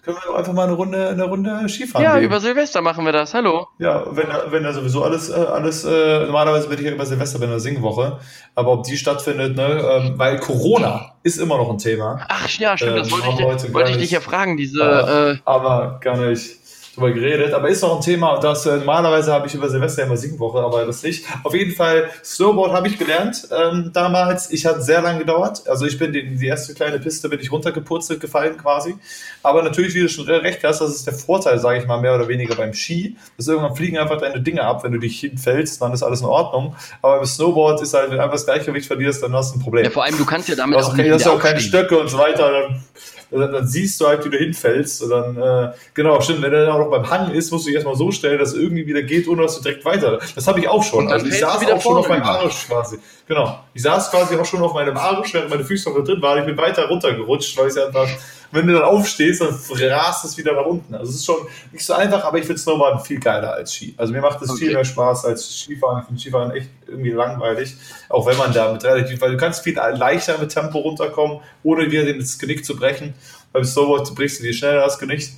[0.03, 2.25] Können wir einfach mal eine Runde, eine Runde Skifahren Ja, gehen.
[2.25, 3.33] über Silvester machen wir das.
[3.33, 3.67] Hallo.
[3.79, 7.39] Ja, wenn, wenn da sowieso alles, äh, alles äh, normalerweise bin ich ja über Silvester
[7.39, 8.19] bei einer Singwoche.
[8.53, 12.19] Aber ob die stattfindet, ne, ähm, weil Corona ist immer noch ein Thema.
[12.27, 13.29] Ach ja, stimmt, ähm, das wollte
[13.67, 14.83] ich, wollte ich dich ja fragen, diese.
[14.83, 16.56] Aber, äh, aber gar nicht
[16.97, 20.17] drüber geredet, aber ist noch ein Thema, das äh, normalerweise habe ich über Silvester immer
[20.17, 21.25] Singwoche, aber das nicht.
[21.43, 24.51] Auf jeden Fall, Snowboard habe ich gelernt ähm, damals.
[24.51, 25.67] Ich hat sehr lange gedauert.
[25.67, 28.95] Also ich bin die, die erste kleine Piste bin ich runtergepurzelt gefallen quasi.
[29.43, 32.15] Aber natürlich, wie du schon recht hast, das ist der Vorteil, sage ich mal, mehr
[32.15, 33.15] oder weniger beim Ski.
[33.37, 36.27] Dass irgendwann fliegen einfach deine Dinge ab, wenn du dich hinfällst, dann ist alles in
[36.27, 36.75] Ordnung.
[37.01, 39.61] Aber beim Snowboard ist halt, wenn du einfach das Gleichgewicht verlierst, dann hast du ein
[39.61, 39.85] Problem.
[39.85, 41.97] Ja, vor allem, du kannst ja damit du hast, auch nicht hast auch keine Stöcke
[41.99, 42.51] und so weiter.
[42.51, 42.83] Dann
[43.31, 45.03] dann, dann siehst du halt, wie du hinfällst.
[45.03, 47.69] Und dann, äh, genau, stimmt, wenn er dann auch noch beim Hang ist, musst du
[47.69, 50.19] dich erstmal so stellen, dass es irgendwie wieder geht, ohne dass du direkt weiter.
[50.35, 51.11] Das habe ich auch schon.
[51.11, 52.99] Also ich saß auch schon auf meinem Arsch quasi.
[53.27, 53.59] Genau.
[53.73, 56.39] Ich saß quasi auch schon auf meinem Arsch, während meine Füße noch drin waren.
[56.39, 58.07] Ich bin weiter runtergerutscht, weil ich einfach
[58.51, 59.55] wenn du dann aufstehst, dann
[59.89, 60.95] rast es wieder nach unten.
[60.95, 61.35] Also es ist schon
[61.71, 63.93] nicht so einfach, aber ich finde Snowboarden viel geiler als Ski.
[63.97, 64.65] Also mir macht es okay.
[64.65, 65.99] viel mehr Spaß als Skifahren.
[65.99, 67.75] Ich finde Skifahren echt irgendwie langweilig.
[68.09, 71.87] Auch wenn man da mit relativ, weil du kannst viel leichter mit Tempo runterkommen, ohne
[71.89, 73.13] dir das Genick zu brechen.
[73.51, 75.29] Beim Snowboard brichst du dir schneller das Genick.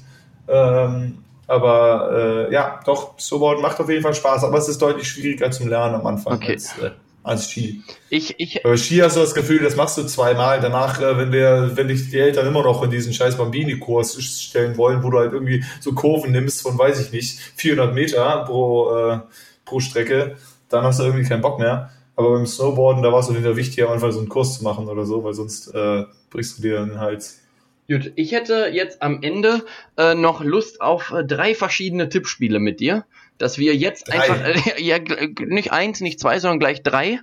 [0.47, 5.07] Ähm, aber äh, ja, doch, Snowboarden macht auf jeden Fall Spaß, aber es ist deutlich
[5.07, 6.53] schwieriger zum Lernen am Anfang okay.
[6.53, 6.91] als, äh,
[7.23, 7.83] als Ski.
[8.09, 10.59] Ich, ich, Bei Ski hast du das Gefühl, das machst du zweimal.
[10.61, 14.77] Danach, äh, wenn, der, wenn dich die Eltern immer noch in diesen scheiß Bambini-Kurs stellen
[14.77, 18.95] wollen, wo du halt irgendwie so Kurven nimmst von, weiß ich nicht, 400 Meter pro,
[18.95, 19.19] äh,
[19.65, 20.37] pro Strecke,
[20.69, 21.91] dann hast du irgendwie keinen Bock mehr.
[22.15, 24.63] Aber beim Snowboarden, da war es auf jeden Fall wichtiger, einfach so einen Kurs zu
[24.63, 27.41] machen oder so, weil sonst äh, brichst du dir den Hals.
[27.89, 29.63] Gut, ich hätte jetzt am Ende
[29.97, 33.05] äh, noch Lust auf äh, drei verschiedene Tippspiele mit dir,
[33.39, 34.19] dass wir jetzt drei.
[34.19, 34.97] einfach, äh, ja,
[35.39, 37.19] nicht eins, nicht zwei, sondern gleich drei.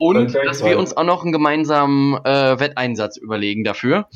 [0.00, 4.06] Und dass wir uns auch noch einen gemeinsamen äh, Wetteinsatz überlegen dafür.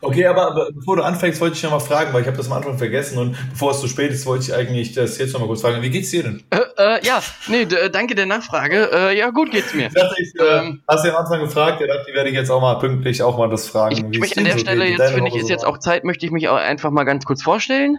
[0.00, 2.54] Okay, aber, bevor du anfängst, wollte ich noch mal fragen, weil ich habe das am
[2.54, 5.46] Anfang vergessen und bevor es zu spät ist, wollte ich eigentlich das jetzt noch mal
[5.46, 5.82] kurz fragen.
[5.82, 6.42] Wie geht's dir denn?
[6.50, 8.90] Äh, äh, ja, nee, äh, danke der Nachfrage.
[8.92, 9.88] Äh, ja, gut geht's mir.
[9.88, 12.60] Ich dachte, äh, ähm, hast du am Anfang gefragt, ja, die werde ich jetzt auch
[12.60, 14.12] mal pünktlich auch mal das fragen.
[14.12, 16.32] Ich möchte an der so Stelle jetzt, finde ich, ist jetzt auch Zeit, möchte ich
[16.32, 17.98] mich auch einfach mal ganz kurz vorstellen.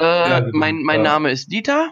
[0.00, 0.58] Äh, ja, genau.
[0.58, 1.12] mein mein ja.
[1.12, 1.90] Name ist Dieter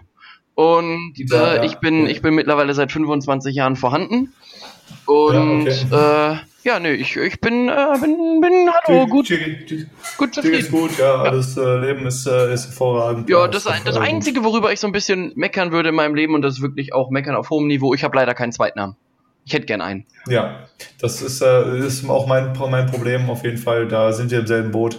[0.61, 4.33] und Dieter, ich bin ich bin mittlerweile seit 25 Jahren vorhanden
[5.07, 6.41] und okay.
[6.63, 9.33] Ja, nee, ich, ich bin, äh, bin, bin, hallo, gut,
[10.19, 10.59] gut zufrieden.
[10.59, 11.31] Ist gut, ja, ja.
[11.31, 13.31] das äh, Leben ist, äh, ist hervorragend.
[13.31, 16.35] Ja, das, das, das Einzige, worüber ich so ein bisschen meckern würde in meinem Leben,
[16.35, 18.95] und das ist wirklich auch meckern auf hohem Niveau, ich habe leider keinen Zweitnamen.
[19.47, 20.05] Ich hätte gern einen.
[20.29, 20.67] Ja,
[21.01, 23.89] das ist, äh, ist auch mein, mein Problem auf jeden Fall.
[23.89, 24.99] Da sind wir im selben Boot.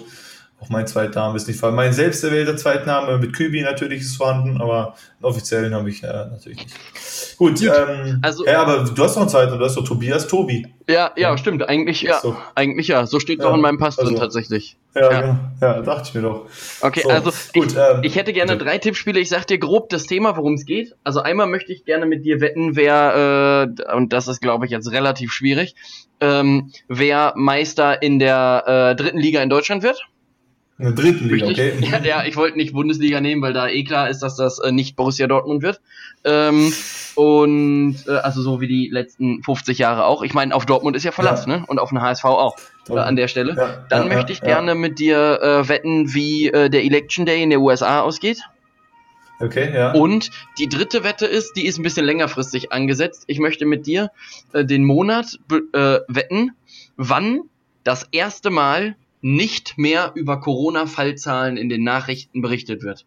[0.62, 1.78] Auch mein Zweitname ist nicht vorhanden.
[1.78, 6.08] Mein selbst erwählter Zweitname mit Kübi natürlich ist vorhanden, aber einen offiziellen habe ich äh,
[6.08, 7.38] natürlich nicht.
[7.38, 7.72] Gut, Gut.
[7.76, 10.68] Ähm, also, ja, aber du hast noch einen Zweiten, du hast doch Tobias Tobi.
[10.88, 11.38] Ja, ja, ja.
[11.38, 11.68] stimmt.
[11.68, 12.20] Eigentlich ja.
[12.20, 12.38] So.
[12.54, 13.08] Eigentlich ja.
[13.08, 14.78] So steht ja, doch in meinem Pass also, drin tatsächlich.
[14.94, 15.52] Ja, ja.
[15.62, 16.46] ja, dachte ich mir doch.
[16.82, 18.66] Okay, so, also gut, ich, ähm, ich hätte gerne bitte.
[18.66, 19.20] drei Tippspiele.
[19.20, 20.96] Ich sag dir grob das Thema, worum es geht.
[21.04, 24.72] Also einmal möchte ich gerne mit dir wetten, wer, äh, und das ist, glaube ich,
[24.72, 25.74] jetzt relativ schwierig,
[26.20, 30.06] ähm, wer Meister in der äh, dritten Liga in Deutschland wird.
[30.82, 31.74] In der dritten Liga, okay.
[31.80, 34.72] Ja, ja ich wollte nicht Bundesliga nehmen, weil da eh klar ist, dass das äh,
[34.72, 35.80] nicht Borussia Dortmund wird.
[36.24, 36.74] Ähm,
[37.14, 40.24] und äh, also so wie die letzten 50 Jahre auch.
[40.24, 41.58] Ich meine, auf Dortmund ist ja Verlass, ja.
[41.58, 41.66] ne?
[41.68, 42.56] Und auf den HSV auch.
[42.90, 43.54] Oder an der Stelle.
[43.56, 47.52] Ja, Dann möchte ich gerne mit dir äh, wetten, wie äh, der Election Day in
[47.52, 48.42] der USA ausgeht.
[49.40, 49.92] Okay, ja.
[49.92, 53.26] Und die dritte Wette ist, die ist ein bisschen längerfristig angesetzt.
[53.28, 54.10] Ich möchte mit dir
[54.54, 55.38] äh, den Monat
[55.74, 56.54] äh, wetten,
[56.98, 57.42] wann
[57.84, 63.06] das erste Mal nicht mehr über Corona-Fallzahlen in den Nachrichten berichtet wird,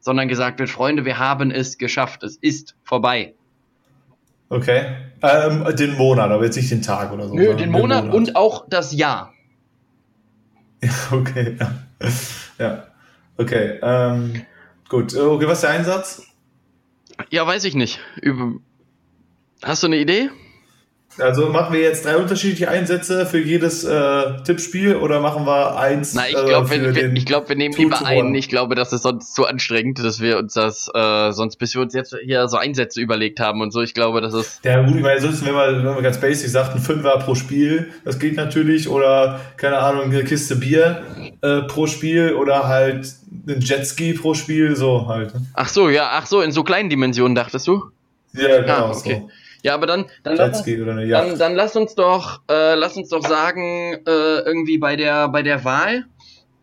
[0.00, 3.34] sondern gesagt wird, Freunde, wir haben es geschafft, es ist vorbei.
[4.48, 4.96] Okay.
[5.22, 7.34] Ähm, den Monat, aber jetzt nicht den Tag oder so.
[7.34, 9.32] Nö, den, den Monat, Monat, und auch das Jahr.
[10.82, 11.56] Ja, okay.
[11.58, 11.72] Ja.
[12.58, 12.86] ja.
[13.38, 13.78] Okay.
[13.82, 14.42] Ähm,
[14.88, 15.16] gut.
[15.16, 16.22] Okay, was ist der Einsatz?
[17.30, 17.98] Ja, weiß ich nicht.
[19.62, 20.30] Hast du eine Idee?
[21.18, 26.14] Also machen wir jetzt drei unterschiedliche Einsätze für jedes äh, Tippspiel oder machen wir eins?
[26.14, 28.34] Na, ich glaube, äh, wir, ich glaub, wir nehmen lieber einen.
[28.34, 31.82] Ich glaube, das ist sonst zu anstrengend, dass wir uns das, äh, sonst bis wir
[31.82, 33.80] uns jetzt hier so Einsätze überlegt haben und so.
[33.80, 34.64] Ich glaube, das ist.
[34.64, 37.34] Ja, gut, ich meine, sonst, wenn man, wenn man ganz basic sagt, ein Fünfer pro
[37.34, 41.02] Spiel, das geht natürlich, oder keine Ahnung, eine Kiste Bier
[41.40, 43.08] äh, pro Spiel oder halt
[43.46, 45.34] ein Jetski pro Spiel, so halt.
[45.34, 45.46] Ne?
[45.54, 47.84] Ach so, ja, ach so, in so kleinen Dimensionen dachtest du?
[48.32, 48.72] Ja, genau.
[48.72, 49.22] Ah, okay.
[49.22, 49.30] So.
[49.66, 50.76] Ja, aber dann, dann, lass uns,
[51.10, 55.42] dann, dann lass uns doch, äh, lass uns doch sagen, äh, irgendwie bei der, bei
[55.42, 56.04] der Wahl,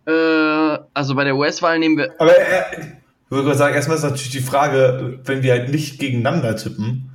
[0.06, 2.14] äh, also bei der US-Wahl nehmen wir.
[2.18, 6.56] Aber äh, ich würde sagen, erstmal ist natürlich die Frage, wenn wir halt nicht gegeneinander
[6.56, 7.12] tippen,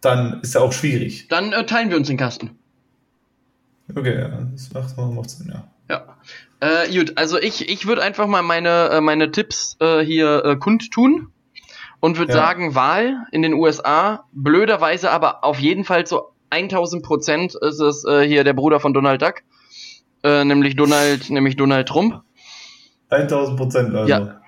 [0.00, 1.26] dann ist ja auch schwierig.
[1.26, 2.56] Dann äh, teilen wir uns den Kasten.
[3.92, 5.64] Okay, ja, das macht, macht Sinn, ja.
[5.90, 6.16] Ja.
[6.60, 10.54] Äh, gut, also ich, ich würde einfach mal meine, äh, meine Tipps äh, hier äh,
[10.54, 11.32] kundtun
[12.02, 12.38] und würde ja.
[12.38, 18.04] sagen, Wahl in den USA, blöderweise aber auf jeden Fall zu 1000 Prozent ist es
[18.04, 19.36] äh, hier der Bruder von Donald Duck,
[20.24, 22.22] äh, nämlich Donald, nämlich Donald Trump.
[23.10, 24.10] 1000 Prozent also.
[24.10, 24.40] Ja.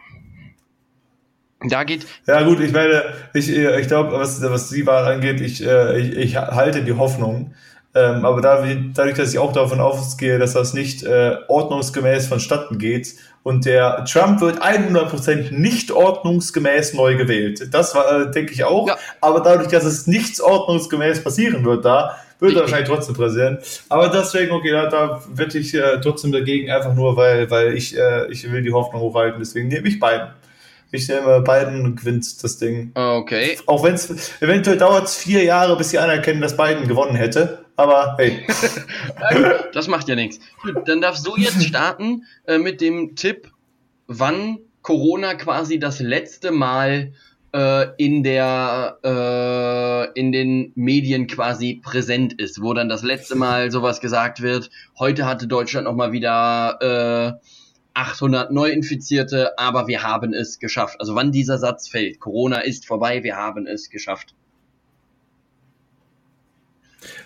[1.66, 2.06] Da geht.
[2.26, 6.16] Ja gut, ich meine, ich, ich glaube, was, was die Wahl angeht, ich, äh, ich,
[6.16, 7.54] ich halte die Hoffnung,
[7.94, 13.14] ähm, aber dadurch, dass ich auch davon ausgehe, dass das nicht äh, ordnungsgemäß vonstatten geht
[13.44, 17.68] und der Trump wird 100% nicht ordnungsgemäß neu gewählt.
[17.72, 18.88] Das war, äh, denke ich auch.
[18.88, 18.96] Ja.
[19.20, 23.60] Aber dadurch, dass es nichts ordnungsgemäß passieren wird da, wird er wahrscheinlich trotzdem Präsident.
[23.90, 27.96] Aber deswegen, okay, da, da wette ich äh, trotzdem dagegen, einfach nur, weil, weil ich,
[27.96, 29.38] äh, ich will die Hoffnung hochhalten.
[29.38, 30.28] Deswegen nehme ich beiden.
[30.90, 32.92] Ich nehme Biden und gewinnt das Ding.
[32.94, 33.58] Okay.
[33.66, 37.63] Auch wenn es eventuell dauert es vier Jahre, bis sie anerkennen, dass Biden gewonnen hätte.
[37.76, 38.46] Aber hey.
[39.72, 40.38] das macht ja nichts.
[40.62, 43.50] Gut, dann darfst du jetzt starten äh, mit dem Tipp,
[44.06, 47.12] wann Corona quasi das letzte Mal
[47.52, 53.70] äh, in der äh, in den Medien quasi präsent ist, wo dann das letzte Mal
[53.72, 54.70] sowas gesagt wird.
[54.98, 57.48] Heute hatte Deutschland noch mal wieder äh,
[57.94, 61.00] 800 Neuinfizierte, aber wir haben es geschafft.
[61.00, 64.34] Also wann dieser Satz fällt, Corona ist vorbei, wir haben es geschafft.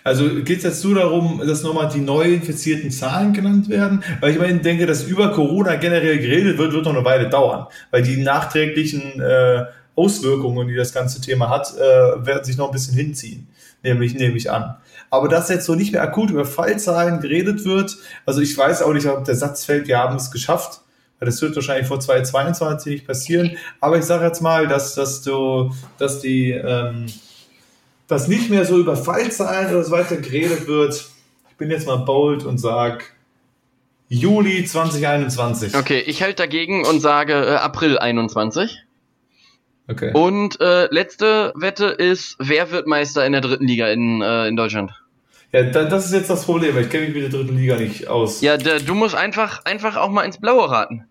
[0.03, 4.03] Also geht es jetzt nur darum, dass nochmal die neu infizierten Zahlen genannt werden?
[4.21, 7.67] Weil ich meine, denke, dass über Corona generell geredet wird, wird noch eine Weile dauern.
[7.91, 9.65] Weil die nachträglichen äh,
[9.95, 13.47] Auswirkungen, die das ganze Thema hat, äh, werden sich noch ein bisschen hinziehen.
[13.83, 14.75] Nämlich, nehme ich an.
[15.09, 18.93] Aber dass jetzt so nicht mehr akut über Fallzahlen geredet wird, also ich weiß auch
[18.93, 20.81] nicht, ob der Satz fällt, wir haben es geschafft,
[21.19, 23.57] das wird wahrscheinlich vor 2022 nicht passieren.
[23.81, 27.07] Aber ich sage jetzt mal, dass, dass du, dass die, ähm,
[28.09, 31.09] dass nicht mehr so über Fallzahlen oder so weiter geredet wird.
[31.49, 33.13] Ich bin jetzt mal bold und sag
[34.09, 35.75] Juli 2021.
[35.75, 38.79] Okay, ich halte dagegen und sage äh, April 21.
[39.87, 40.11] Okay.
[40.13, 44.55] Und äh, letzte Wette ist, wer wird Meister in der dritten Liga in, äh, in
[44.55, 44.91] Deutschland?
[45.51, 48.41] Ja, das ist jetzt das Problem, ich kenne mich mit der dritten Liga nicht aus.
[48.41, 51.08] Ja, du musst einfach, einfach auch mal ins Blaue raten.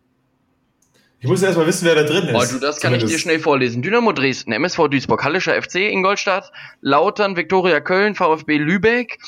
[1.20, 2.34] Ich muss erst mal wissen, wer da drin ist.
[2.34, 3.12] Oh, du, das kann Zumindest.
[3.12, 3.82] ich dir schnell vorlesen.
[3.82, 9.18] Dynamo Dresden, MSV Duisburg, Hallischer FC Ingolstadt, Lautern, Viktoria Köln, VfB Lübeck,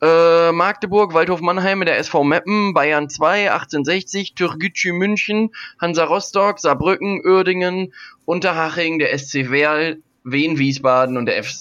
[0.00, 5.50] äh, Magdeburg, Waldhof Mannheim der SV Meppen, Bayern 2, 1860, Türkgücü München,
[5.80, 7.92] Hansa Rostock, Saarbrücken, Uerdingen,
[8.24, 11.52] Unterhaching, der SC Werl, Wien Wiesbaden und der F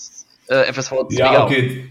[0.48, 1.34] äh, FSV Zwickau.
[1.34, 1.90] Ja, okay.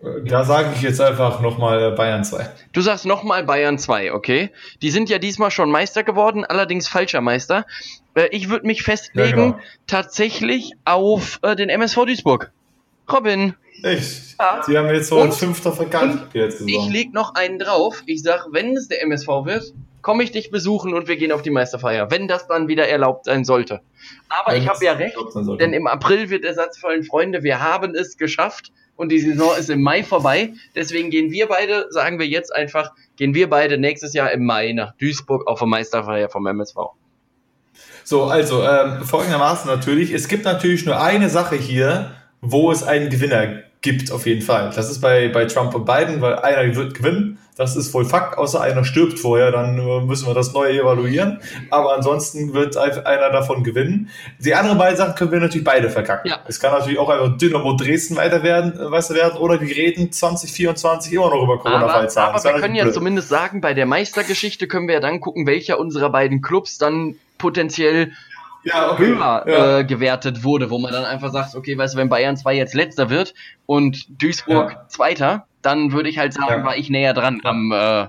[0.00, 2.48] Da sage ich jetzt einfach nochmal Bayern 2.
[2.72, 4.50] Du sagst nochmal Bayern 2, okay?
[4.80, 7.66] Die sind ja diesmal schon Meister geworden, allerdings falscher Meister.
[8.14, 9.58] Äh, ich würde mich festlegen ja, genau.
[9.88, 12.52] tatsächlich auf äh, den MSV Duisburg.
[13.12, 13.54] Robin.
[13.82, 14.36] Echt?
[14.38, 14.62] Ja.
[14.64, 16.26] Sie haben jetzt so ein Fünfter verkannt.
[16.32, 18.02] Ich leg noch einen drauf.
[18.06, 19.72] Ich sag, wenn es der MSV wird,
[20.02, 22.10] komme ich dich besuchen und wir gehen auf die Meisterfeier.
[22.10, 23.80] Wenn das dann wieder erlaubt sein sollte.
[24.28, 25.16] Aber wenn ich habe ja recht,
[25.60, 29.52] denn im April wird der Satz vollen Freunde, wir haben es geschafft und die Saison
[29.56, 30.52] ist im Mai vorbei.
[30.74, 34.72] Deswegen gehen wir beide, sagen wir jetzt einfach, gehen wir beide nächstes Jahr im Mai
[34.72, 36.76] nach Duisburg auf eine Meisterfeier vom MSV.
[38.04, 42.10] So, also ähm, folgendermaßen natürlich, es gibt natürlich nur eine Sache hier,
[42.40, 44.72] wo es einen Gewinner gibt, auf jeden Fall.
[44.74, 47.38] Das ist bei, bei Trump und Biden, weil einer wird gewinnen.
[47.58, 51.40] Das ist wohl Fakt, außer einer stirbt vorher, dann äh, müssen wir das neu evaluieren.
[51.70, 54.10] Aber ansonsten wird einer davon gewinnen.
[54.38, 56.30] Die anderen beiden Sachen können wir natürlich beide verkacken.
[56.30, 56.38] Ja.
[56.46, 60.12] Es kann natürlich auch einfach Dynamo Dresden weiter werden, äh, weiter werden oder wir reden
[60.12, 62.36] 2024 immer noch über Corona-Fall sagen.
[62.36, 62.94] Aber, aber wir können ja blöd.
[62.94, 67.16] zumindest sagen, bei der Meistergeschichte können wir ja dann gucken, welcher unserer beiden Clubs dann
[67.38, 68.12] potenziell
[68.62, 69.06] ja, okay.
[69.06, 69.78] höher ja.
[69.78, 72.74] Äh, gewertet wurde, wo man dann einfach sagt, okay, weißt du, wenn Bayern 2 jetzt
[72.74, 73.34] letzter wird
[73.66, 74.84] und Duisburg ja.
[74.86, 78.06] zweiter, dann würde ich halt sagen, war ich näher dran am, äh,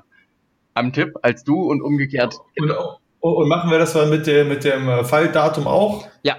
[0.74, 2.36] am Tipp als du und umgekehrt.
[2.58, 2.72] Und,
[3.20, 6.08] und machen wir das mal mit dem, mit dem äh, Falldatum auch?
[6.24, 6.38] Ja.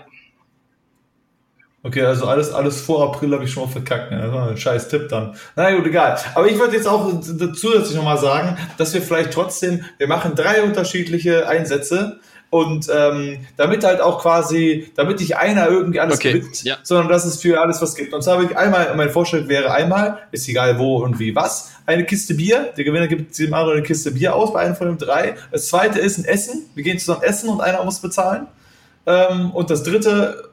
[1.83, 4.11] Okay, also alles, alles vor April habe ich schon mal verkackt.
[4.11, 4.19] Ne?
[4.19, 5.35] Das war ein scheiß Tipp dann.
[5.57, 6.19] Na gut, egal.
[6.35, 10.63] Aber ich wollte jetzt auch zusätzlich nochmal sagen, dass wir vielleicht trotzdem, wir machen drei
[10.63, 12.21] unterschiedliche Einsätze
[12.51, 16.33] und ähm, damit halt auch quasi, damit nicht einer irgendwie alles okay.
[16.33, 16.79] gewinnt, ja.
[16.83, 18.13] sondern dass es für alles was gibt.
[18.13, 21.71] Und zwar habe ich einmal, mein Vorschlag wäre einmal, ist egal wo und wie was,
[21.87, 22.73] eine Kiste Bier.
[22.77, 25.37] Der Gewinner gibt dem anderen eine Kiste Bier aus bei einem von den drei.
[25.53, 26.67] Das zweite ist ein Essen.
[26.75, 28.49] Wir gehen zusammen essen und einer muss bezahlen.
[29.07, 30.50] Ähm, und das dritte,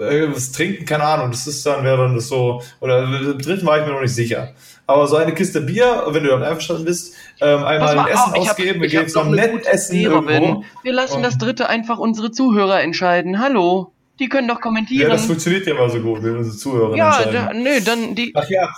[0.00, 3.78] was trinken, keine Ahnung, das ist dann, wäre dann das so, oder im dritten war
[3.78, 4.52] ich mir noch nicht sicher.
[4.86, 8.38] Aber so eine Kiste Bier, wenn du damit einverstanden bist, ähm, einmal ein Essen auf,
[8.38, 10.64] ausgeben, hab, wir gehen zusammen nett essen irgendwo.
[10.82, 13.40] Wir lassen und das dritte einfach unsere Zuhörer entscheiden.
[13.40, 15.02] Hallo, die können doch kommentieren.
[15.02, 17.34] Ja, das funktioniert ja immer so gut, wenn unsere Zuhörer ja, entscheiden.
[17.34, 18.32] Ja, nö, dann die...
[18.34, 18.68] Ach ja,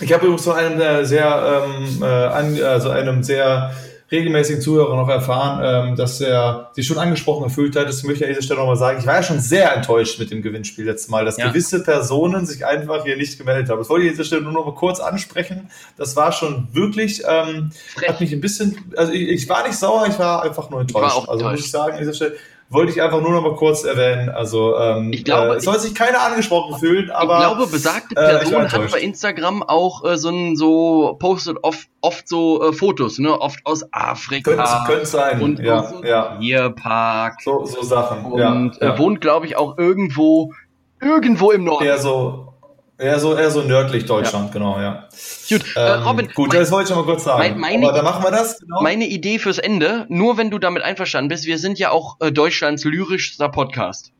[0.00, 3.72] ich habe übrigens von einem äh, sehr, ähm, äh, an, also einem sehr
[4.10, 7.88] regelmäßigen Zuhörer noch erfahren, ähm, dass er sich schon angesprochen gefühlt hat.
[7.88, 8.98] Das möchte ich an dieser Stelle nochmal sagen.
[8.98, 11.48] Ich war ja schon sehr enttäuscht mit dem Gewinnspiel letztes Mal, dass ja.
[11.48, 13.78] gewisse Personen sich einfach hier nicht gemeldet haben.
[13.78, 15.70] Das wollte ich an dieser Stelle nur noch mal kurz ansprechen.
[15.96, 17.70] Das war schon wirklich, ähm,
[18.06, 21.16] hat mich ein bisschen, also ich, ich, war nicht sauer, ich war einfach nur enttäuscht.
[21.16, 21.50] also enttäuscht.
[21.52, 22.36] muss ich sagen, an dieser Stelle,
[22.70, 24.28] wollte ich einfach nur noch mal kurz erwähnen.
[24.28, 28.38] Also ähm, ich glaube, äh, soll sich keiner angesprochen fühlen, aber ich glaube, besagte äh,
[28.38, 32.72] Person äh, hat bei Instagram auch äh, so ein so postet oft oft so äh,
[32.72, 34.50] Fotos, ne, oft aus Afrika.
[34.50, 35.40] Könnte, könnte sein.
[35.40, 36.36] Und ja, ja.
[36.38, 37.40] Tierpark.
[37.42, 38.24] So, so Sachen.
[38.24, 38.38] Und
[38.80, 38.98] ja, ja.
[38.98, 40.52] wohnt, glaube ich, auch irgendwo
[41.00, 41.84] irgendwo im Norden.
[41.84, 42.52] Eher so
[43.00, 44.52] Eher so, eher so nördlich Deutschland, ja.
[44.52, 45.08] genau, ja.
[45.48, 46.28] Gut, äh, ähm, Robin.
[46.34, 47.38] Gut, mein, das wollte ich mal kurz sagen.
[47.38, 48.58] Mein, meine, Aber dann machen wir das.
[48.58, 48.82] Genau.
[48.82, 52.32] Meine Idee fürs Ende, nur wenn du damit einverstanden bist, wir sind ja auch äh,
[52.32, 54.12] Deutschlands lyrischster Podcast.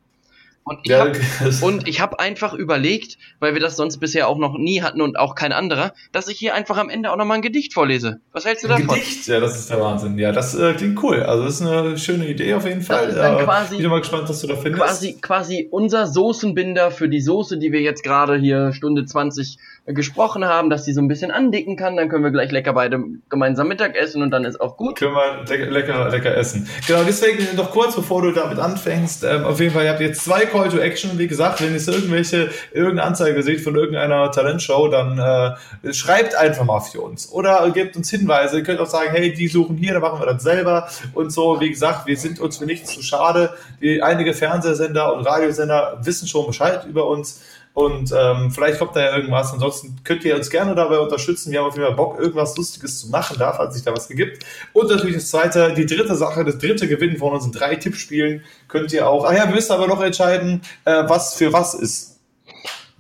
[0.69, 4.83] Und ich ja, habe hab einfach überlegt, weil wir das sonst bisher auch noch nie
[4.83, 7.75] hatten und auch kein anderer, dass ich hier einfach am Ende auch nochmal ein Gedicht
[7.75, 8.21] vorlese.
[8.33, 8.89] Was hältst du davon?
[8.89, 9.27] Gedicht?
[9.27, 10.19] Ja, das ist der Wahnsinn.
[10.19, 11.23] Ja, das äh, klingt cool.
[11.23, 13.13] Also das ist eine schöne Idee auf jeden Fall.
[13.13, 14.85] Dann, quasi, ich bin mal gespannt, was du da findest.
[14.85, 19.59] Quasi, quasi unser Soßenbinder für die Soße, die wir jetzt gerade hier Stunde 20
[19.95, 21.97] gesprochen haben, dass sie so ein bisschen andicken kann.
[21.97, 24.99] Dann können wir gleich lecker beide gemeinsam Mittag essen und dann ist auch gut.
[24.99, 26.69] Können wir lecker, lecker, lecker essen.
[26.87, 29.25] Genau, deswegen noch kurz, bevor du damit anfängst.
[29.25, 31.19] Ähm, auf jeden Fall, ihr habt jetzt zwei Call to Action.
[31.19, 36.65] Wie gesagt, wenn ihr irgendwelche, irgendeine Anzeige seht von irgendeiner Talentshow, dann äh, schreibt einfach
[36.65, 37.33] mal für uns.
[37.33, 38.59] Oder gebt uns Hinweise.
[38.59, 40.89] Ihr könnt auch sagen, hey, die suchen hier, dann machen wir das selber.
[41.15, 43.55] Und so, wie gesagt, wir sind uns für nichts zu schade.
[43.81, 47.41] Die, einige Fernsehsender und Radiosender wissen schon Bescheid über uns.
[47.79, 49.53] Und ähm, vielleicht kommt da ja irgendwas.
[49.53, 51.53] Ansonsten könnt ihr uns gerne dabei unterstützen.
[51.53, 54.09] Wir haben auf jeden Fall Bock, irgendwas Lustiges zu machen da, falls sich da was
[54.09, 54.45] gibt.
[54.73, 58.93] Und natürlich das zweite, die dritte Sache, das dritte Gewinn von unseren drei Tippspielen könnt
[58.93, 59.25] ihr auch.
[59.25, 62.19] Ah ja, wir müssen aber noch entscheiden, äh, was für was ist.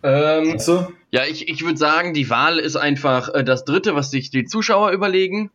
[0.04, 0.86] Ähm, weißt du?
[1.10, 4.44] Ja, ich, ich würde sagen, die Wahl ist einfach äh, das dritte, was sich die
[4.44, 5.50] Zuschauer überlegen.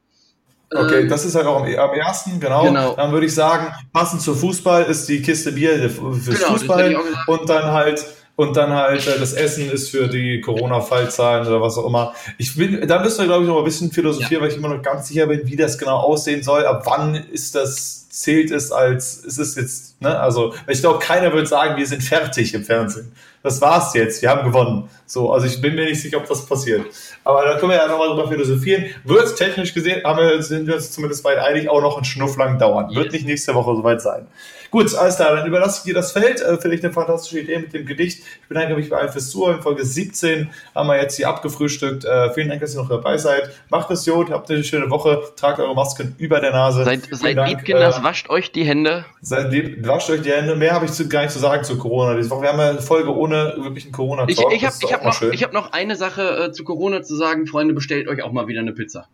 [0.69, 2.63] Okay, ähm, das ist halt auch am, am ersten, genau.
[2.63, 2.93] genau.
[2.95, 6.97] Dann würde ich sagen, passend zu Fußball ist die Kiste Bier fürs genau, Fußball
[7.27, 11.77] und dann halt und dann halt äh, das Essen ist für die Corona-Fallzahlen oder was
[11.77, 12.13] auch immer.
[12.37, 14.41] Ich will, da müsst ihr, glaube ich, noch ein bisschen philosophieren, ja.
[14.41, 16.65] weil ich immer noch ganz sicher bin, wie das genau aussehen soll.
[16.65, 20.19] Ab wann ist das, zählt es als, ist es jetzt, ne?
[20.19, 23.11] Also, ich glaube, keiner wird sagen, wir sind fertig im Fernsehen.
[23.41, 24.87] Das war's jetzt, wir haben gewonnen.
[25.05, 26.85] So, also ich bin mir nicht sicher, ob das passiert.
[27.23, 28.85] Aber da können wir ja nochmal drüber philosophieren.
[29.03, 32.37] Wird technisch gesehen, haben wir, sind wir uns zumindest weit einig, auch noch ein Schnuff
[32.37, 32.89] lang dauern.
[32.89, 32.97] Yes.
[32.99, 34.27] Wird nicht nächste Woche soweit sein.
[34.73, 36.41] Gut, alles klar, dann überlasse ich dir das Feld.
[36.41, 38.23] Äh, Finde ich eine fantastische Idee mit dem Gedicht.
[38.41, 39.61] Ich bedanke mich bei allen fürs Zuhören.
[39.61, 42.05] Folge 17 haben wir jetzt hier abgefrühstückt.
[42.05, 43.51] Äh, vielen Dank, dass ihr noch dabei seid.
[43.69, 46.85] Macht es gut, habt eine schöne Woche, tragt eure Masken über der Nase.
[46.85, 49.05] Seid, seid Dank, äh, wascht euch die Hände.
[49.21, 50.55] Wascht euch die Hände.
[50.55, 52.17] Mehr habe ich zu, gar nicht zu sagen zu Corona.
[52.17, 54.53] Wir haben ja eine Folge ohne wirklichen Corona-Talk.
[54.53, 57.47] Ich, ich habe hab noch, hab noch eine Sache äh, zu Corona zu sagen.
[57.47, 59.07] Freunde, bestellt euch auch mal wieder eine Pizza.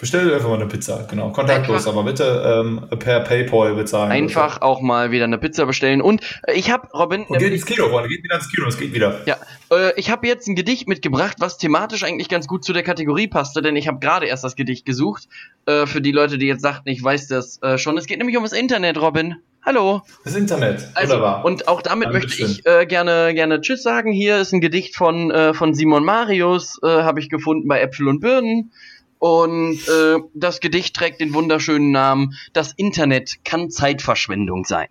[0.00, 1.28] Bestellt einfach mal eine Pizza, genau.
[1.30, 4.10] Kontaktlos, aber bitte ähm, per PayPal bezahlen.
[4.10, 4.62] Einfach bitte.
[4.62, 6.00] auch mal wieder eine Pizza bestellen.
[6.00, 7.24] Und äh, ich habe, Robin.
[7.24, 9.20] Und geht ins Kino, Freunde, geht wieder ins Kino, es geht wieder.
[9.26, 9.36] Ja,
[9.70, 13.28] äh, ich habe jetzt ein Gedicht mitgebracht, was thematisch eigentlich ganz gut zu der Kategorie
[13.28, 15.28] passte, denn ich habe gerade erst das Gedicht gesucht.
[15.66, 17.98] Äh, für die Leute, die jetzt sagten, ich weiß das äh, schon.
[17.98, 19.36] Es geht nämlich um das Internet, Robin.
[19.62, 20.00] Hallo.
[20.24, 20.88] Das Internet.
[20.94, 21.44] Also, Wunderbar.
[21.44, 22.46] Und auch damit Dankeschön.
[22.46, 24.12] möchte ich äh, gerne gerne Tschüss sagen.
[24.12, 28.08] Hier ist ein Gedicht von äh, von Simon Marius, äh, habe ich gefunden bei Äpfel
[28.08, 28.72] und Birnen.
[29.20, 34.88] Und äh, das Gedicht trägt den wunderschönen Namen Das Internet kann Zeitverschwendung sein.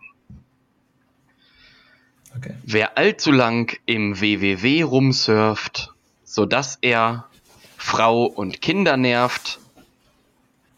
[2.37, 2.53] Okay.
[2.63, 5.93] Wer allzu lang im WWW rumsurft,
[6.23, 7.25] so dass er
[7.75, 9.59] Frau und Kinder nervt.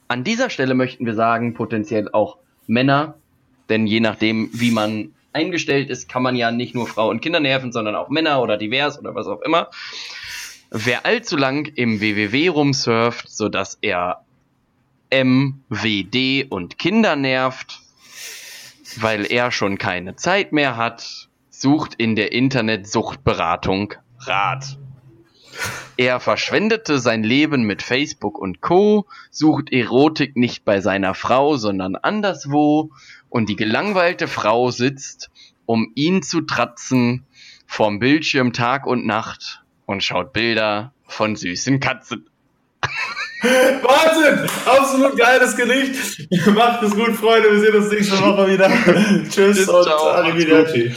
[0.07, 2.37] An dieser Stelle möchten wir sagen, potenziell auch
[2.67, 3.15] Männer,
[3.67, 7.41] denn je nachdem, wie man eingestellt ist, kann man ja nicht nur Frau und Kinder
[7.41, 9.69] nerven, sondern auch Männer oder divers oder was auch immer.
[10.73, 14.23] Wer allzu lang im WWW rumsurft, sodass er
[15.11, 17.81] MWD und Kinder nervt,
[18.95, 24.77] weil er schon keine Zeit mehr hat, sucht in der Internetsuchtberatung Rat.
[25.97, 31.97] Er verschwendete sein Leben mit Facebook und Co., sucht Erotik nicht bei seiner Frau, sondern
[31.97, 32.91] anderswo,
[33.27, 35.31] und die gelangweilte Frau sitzt,
[35.65, 37.25] um ihn zu tratzen,
[37.67, 39.60] vorm Bildschirm Tag und Nacht
[39.91, 42.25] und schaut Bilder von süßen Katzen.
[43.41, 44.49] Wahnsinn!
[44.65, 46.27] Absolut geiles Gedicht.
[46.47, 47.51] Macht es gut, Freunde.
[47.51, 48.69] Wir sehen uns nächste Woche wieder.
[49.29, 50.95] Tschüss, Tschüss und ciao, Arrivederci.